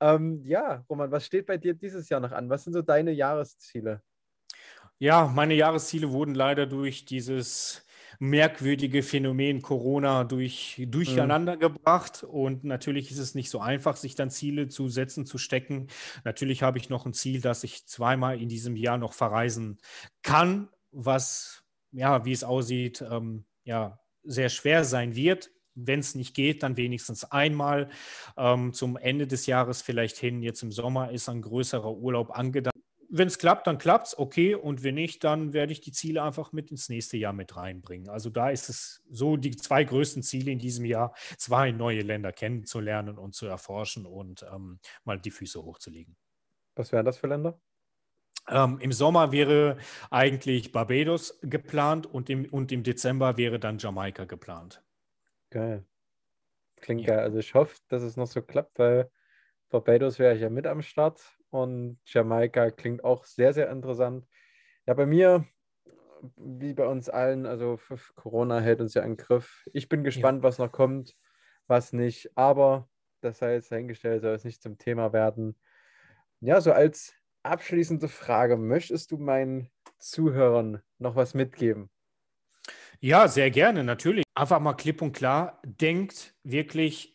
Ähm, 0.00 0.42
ja, 0.44 0.84
Roman, 0.88 1.10
was 1.10 1.26
steht 1.26 1.46
bei 1.46 1.56
dir 1.56 1.74
dieses 1.74 2.08
Jahr 2.08 2.20
noch 2.20 2.32
an? 2.32 2.48
Was 2.48 2.64
sind 2.64 2.72
so 2.72 2.82
deine 2.82 3.12
Jahresziele? 3.12 4.02
Ja, 4.98 5.26
meine 5.26 5.54
Jahresziele 5.54 6.10
wurden 6.10 6.34
leider 6.34 6.66
durch 6.66 7.04
dieses 7.04 7.84
merkwürdige 8.18 9.02
Phänomen 9.02 9.62
Corona 9.62 10.22
durch, 10.22 10.80
durcheinander 10.86 11.56
mhm. 11.56 11.60
gebracht. 11.60 12.22
Und 12.22 12.62
natürlich 12.62 13.10
ist 13.10 13.18
es 13.18 13.34
nicht 13.34 13.50
so 13.50 13.58
einfach, 13.58 13.96
sich 13.96 14.14
dann 14.14 14.30
Ziele 14.30 14.68
zu 14.68 14.88
setzen, 14.88 15.26
zu 15.26 15.38
stecken. 15.38 15.88
Natürlich 16.22 16.62
habe 16.62 16.78
ich 16.78 16.88
noch 16.88 17.04
ein 17.04 17.14
Ziel, 17.14 17.40
dass 17.40 17.64
ich 17.64 17.84
zweimal 17.86 18.40
in 18.40 18.48
diesem 18.48 18.76
Jahr 18.76 18.96
noch 18.96 19.12
verreisen 19.12 19.78
kann, 20.22 20.68
was 20.92 21.61
ja, 21.92 22.24
wie 22.24 22.32
es 22.32 22.44
aussieht, 22.44 23.04
ähm, 23.08 23.44
ja, 23.64 24.00
sehr 24.24 24.48
schwer 24.48 24.84
sein 24.84 25.14
wird. 25.16 25.50
wenn 25.74 26.00
es 26.00 26.14
nicht 26.14 26.34
geht, 26.34 26.62
dann 26.62 26.76
wenigstens 26.76 27.24
einmal. 27.24 27.88
Ähm, 28.36 28.72
zum 28.74 28.96
Ende 28.96 29.26
des 29.26 29.46
Jahres 29.46 29.82
vielleicht 29.82 30.18
hin. 30.18 30.42
Jetzt 30.42 30.62
im 30.62 30.70
Sommer 30.72 31.10
ist 31.12 31.28
ein 31.28 31.42
größerer 31.42 31.96
Urlaub 31.96 32.30
angedacht. 32.36 32.74
Wenn 33.08 33.28
es 33.28 33.38
klappt, 33.38 33.66
dann 33.66 33.78
klappt 33.78 34.08
es, 34.08 34.18
okay. 34.18 34.54
Und 34.54 34.82
wenn 34.82 34.94
nicht, 34.96 35.24
dann 35.24 35.52
werde 35.52 35.72
ich 35.72 35.80
die 35.80 35.92
Ziele 35.92 36.22
einfach 36.22 36.52
mit 36.52 36.70
ins 36.70 36.88
nächste 36.88 37.16
Jahr 37.16 37.32
mit 37.32 37.56
reinbringen. 37.56 38.08
Also 38.08 38.30
da 38.30 38.50
ist 38.50 38.68
es 38.68 39.02
so 39.10 39.36
die 39.36 39.56
zwei 39.56 39.84
größten 39.84 40.22
Ziele 40.22 40.50
in 40.50 40.58
diesem 40.58 40.84
Jahr, 40.84 41.14
zwei 41.38 41.72
neue 41.72 42.00
Länder 42.00 42.32
kennenzulernen 42.32 43.18
und 43.18 43.34
zu 43.34 43.46
erforschen 43.46 44.06
und 44.06 44.44
ähm, 44.52 44.78
mal 45.04 45.18
die 45.20 45.30
Füße 45.30 45.62
hochzulegen. 45.62 46.16
Was 46.74 46.92
wären 46.92 47.04
das 47.04 47.18
für 47.18 47.28
Länder? 47.28 47.60
Ähm, 48.48 48.78
Im 48.80 48.92
Sommer 48.92 49.30
wäre 49.32 49.76
eigentlich 50.10 50.72
Barbados 50.72 51.38
geplant 51.42 52.06
und 52.06 52.28
im, 52.28 52.46
und 52.46 52.72
im 52.72 52.82
Dezember 52.82 53.36
wäre 53.36 53.60
dann 53.60 53.78
Jamaika 53.78 54.24
geplant. 54.24 54.82
Geil. 55.50 55.84
Klingt 56.80 57.02
ja. 57.02 57.08
geil. 57.14 57.20
Also 57.20 57.38
ich 57.38 57.54
hoffe, 57.54 57.76
dass 57.88 58.02
es 58.02 58.16
noch 58.16 58.26
so 58.26 58.42
klappt, 58.42 58.78
weil 58.78 59.10
Barbados 59.70 60.18
wäre 60.18 60.34
ich 60.34 60.40
ja 60.40 60.50
mit 60.50 60.66
am 60.66 60.82
Start 60.82 61.22
und 61.50 61.98
Jamaika 62.06 62.70
klingt 62.70 63.04
auch 63.04 63.24
sehr, 63.24 63.52
sehr 63.52 63.70
interessant. 63.70 64.26
Ja, 64.86 64.94
bei 64.94 65.06
mir, 65.06 65.46
wie 66.36 66.74
bei 66.74 66.86
uns 66.86 67.08
allen, 67.08 67.46
also 67.46 67.78
Corona 68.16 68.60
hält 68.60 68.80
uns 68.80 68.94
ja 68.94 69.02
im 69.02 69.16
Griff. 69.16 69.64
Ich 69.72 69.88
bin 69.88 70.02
gespannt, 70.02 70.42
ja. 70.42 70.48
was 70.48 70.58
noch 70.58 70.72
kommt, 70.72 71.14
was 71.68 71.92
nicht, 71.92 72.36
aber 72.36 72.88
das 73.20 73.38
sei 73.38 73.54
jetzt 73.54 73.70
dahingestellt, 73.70 74.22
soll 74.22 74.34
es 74.34 74.44
nicht 74.44 74.60
zum 74.60 74.78
Thema 74.78 75.12
werden. 75.12 75.56
Ja, 76.40 76.60
so 76.60 76.72
als 76.72 77.14
abschließende 77.42 78.08
Frage, 78.08 78.56
möchtest 78.56 79.10
du 79.10 79.18
meinen 79.18 79.70
Zuhörern 79.98 80.82
noch 80.98 81.16
was 81.16 81.34
mitgeben? 81.34 81.90
Ja, 83.00 83.26
sehr 83.26 83.50
gerne, 83.50 83.82
natürlich. 83.82 84.24
Einfach 84.34 84.60
mal 84.60 84.74
klipp 84.74 85.02
und 85.02 85.12
klar, 85.12 85.60
denkt 85.64 86.34
wirklich 86.44 87.12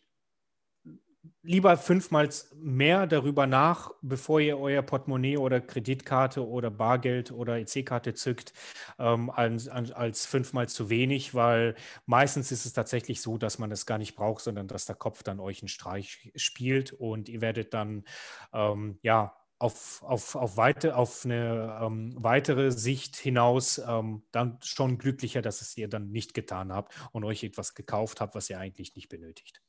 lieber 1.48 1.78
fünfmal 1.78 2.30
mehr 2.56 3.08
darüber 3.08 3.48
nach, 3.48 3.92
bevor 4.02 4.42
ihr 4.42 4.60
euer 4.60 4.82
Portemonnaie 4.82 5.38
oder 5.38 5.62
Kreditkarte 5.62 6.46
oder 6.46 6.70
Bargeld 6.70 7.32
oder 7.32 7.58
EC-Karte 7.58 8.14
zückt, 8.14 8.52
ähm, 9.00 9.30
als, 9.30 9.70
als 9.70 10.26
fünfmal 10.26 10.68
zu 10.68 10.90
wenig, 10.90 11.34
weil 11.34 11.76
meistens 12.06 12.52
ist 12.52 12.66
es 12.66 12.74
tatsächlich 12.74 13.22
so, 13.22 13.38
dass 13.38 13.60
man 13.60 13.72
es 13.72 13.86
gar 13.86 13.98
nicht 13.98 14.16
braucht, 14.16 14.44
sondern 14.44 14.68
dass 14.68 14.86
der 14.86 14.96
Kopf 14.96 15.24
dann 15.24 15.40
euch 15.40 15.62
einen 15.62 15.70
Streich 15.70 16.34
spielt 16.36 16.92
und 16.92 17.30
ihr 17.30 17.40
werdet 17.40 17.74
dann 17.74 18.04
ähm, 18.52 19.00
ja 19.02 19.34
auf, 19.60 20.04
auf, 20.04 20.36
auf, 20.36 20.58
weite, 20.58 20.96
auf 20.96 21.26
eine 21.26 21.80
ähm, 21.82 22.16
weitere 22.18 22.72
Sicht 22.72 23.16
hinaus 23.16 23.80
ähm, 23.80 24.24
dann 24.32 24.60
schon 24.62 24.98
glücklicher, 24.98 25.42
dass 25.42 25.62
es 25.62 25.76
ihr 25.78 25.88
dann 25.88 26.12
nicht 26.12 26.34
getan 26.34 26.72
habt 26.72 26.94
und 27.12 27.24
euch 27.24 27.44
etwas 27.44 27.74
gekauft 27.74 28.22
habt, 28.22 28.36
was 28.36 28.50
ihr 28.50 28.60
eigentlich 28.60 28.96
nicht 28.96 29.10
benötigt. 29.10 29.62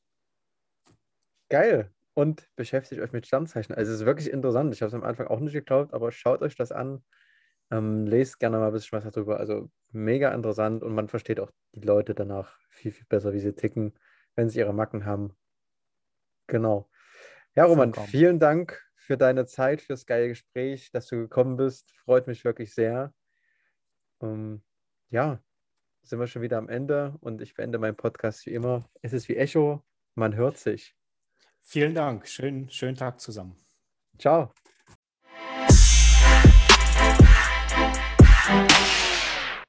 Geil. 1.48 1.90
Und 2.12 2.48
beschäftigt 2.56 3.00
euch 3.00 3.12
mit 3.12 3.26
Sternzeichen. 3.26 3.74
Also 3.74 3.92
es 3.92 4.00
ist 4.00 4.06
wirklich 4.06 4.30
interessant. 4.30 4.74
Ich 4.74 4.82
habe 4.82 4.88
es 4.88 4.94
am 4.94 5.04
Anfang 5.04 5.28
auch 5.28 5.40
nicht 5.40 5.52
geglaubt, 5.52 5.94
aber 5.94 6.10
schaut 6.12 6.42
euch 6.42 6.56
das 6.56 6.72
an. 6.72 7.02
Ähm, 7.70 8.06
lest 8.06 8.40
gerne 8.40 8.58
mal 8.58 8.66
ein 8.66 8.72
bisschen 8.72 9.02
was 9.02 9.12
darüber. 9.12 9.38
Also 9.38 9.70
mega 9.92 10.34
interessant 10.34 10.82
und 10.82 10.94
man 10.94 11.08
versteht 11.08 11.40
auch 11.40 11.50
die 11.72 11.86
Leute 11.86 12.14
danach 12.14 12.58
viel, 12.68 12.92
viel 12.92 13.06
besser, 13.08 13.32
wie 13.32 13.40
sie 13.40 13.54
ticken, 13.54 13.94
wenn 14.34 14.50
sie 14.50 14.58
ihre 14.58 14.74
Macken 14.74 15.06
haben. 15.06 15.34
Genau. 16.48 16.90
Ja, 17.54 17.64
Roman, 17.64 17.94
vielen 17.94 18.38
Dank 18.38 18.87
für 19.08 19.16
deine 19.16 19.46
Zeit, 19.46 19.80
fürs 19.80 20.04
geile 20.04 20.28
Gespräch, 20.28 20.90
dass 20.90 21.06
du 21.06 21.16
gekommen 21.16 21.56
bist. 21.56 21.92
Freut 22.04 22.26
mich 22.26 22.44
wirklich 22.44 22.74
sehr. 22.74 23.14
Um, 24.18 24.62
ja, 25.08 25.42
sind 26.02 26.20
wir 26.20 26.26
schon 26.26 26.42
wieder 26.42 26.58
am 26.58 26.68
Ende 26.68 27.16
und 27.20 27.40
ich 27.40 27.54
beende 27.54 27.78
meinen 27.78 27.96
Podcast 27.96 28.44
wie 28.44 28.52
immer. 28.52 28.86
Es 29.00 29.14
ist 29.14 29.30
wie 29.30 29.36
Echo, 29.36 29.82
man 30.14 30.34
hört 30.36 30.58
sich. 30.58 30.94
Vielen 31.62 31.94
Dank. 31.94 32.28
Schönen, 32.28 32.68
schönen 32.68 32.96
Tag 32.96 33.18
zusammen. 33.18 33.56
Ciao. 34.18 34.52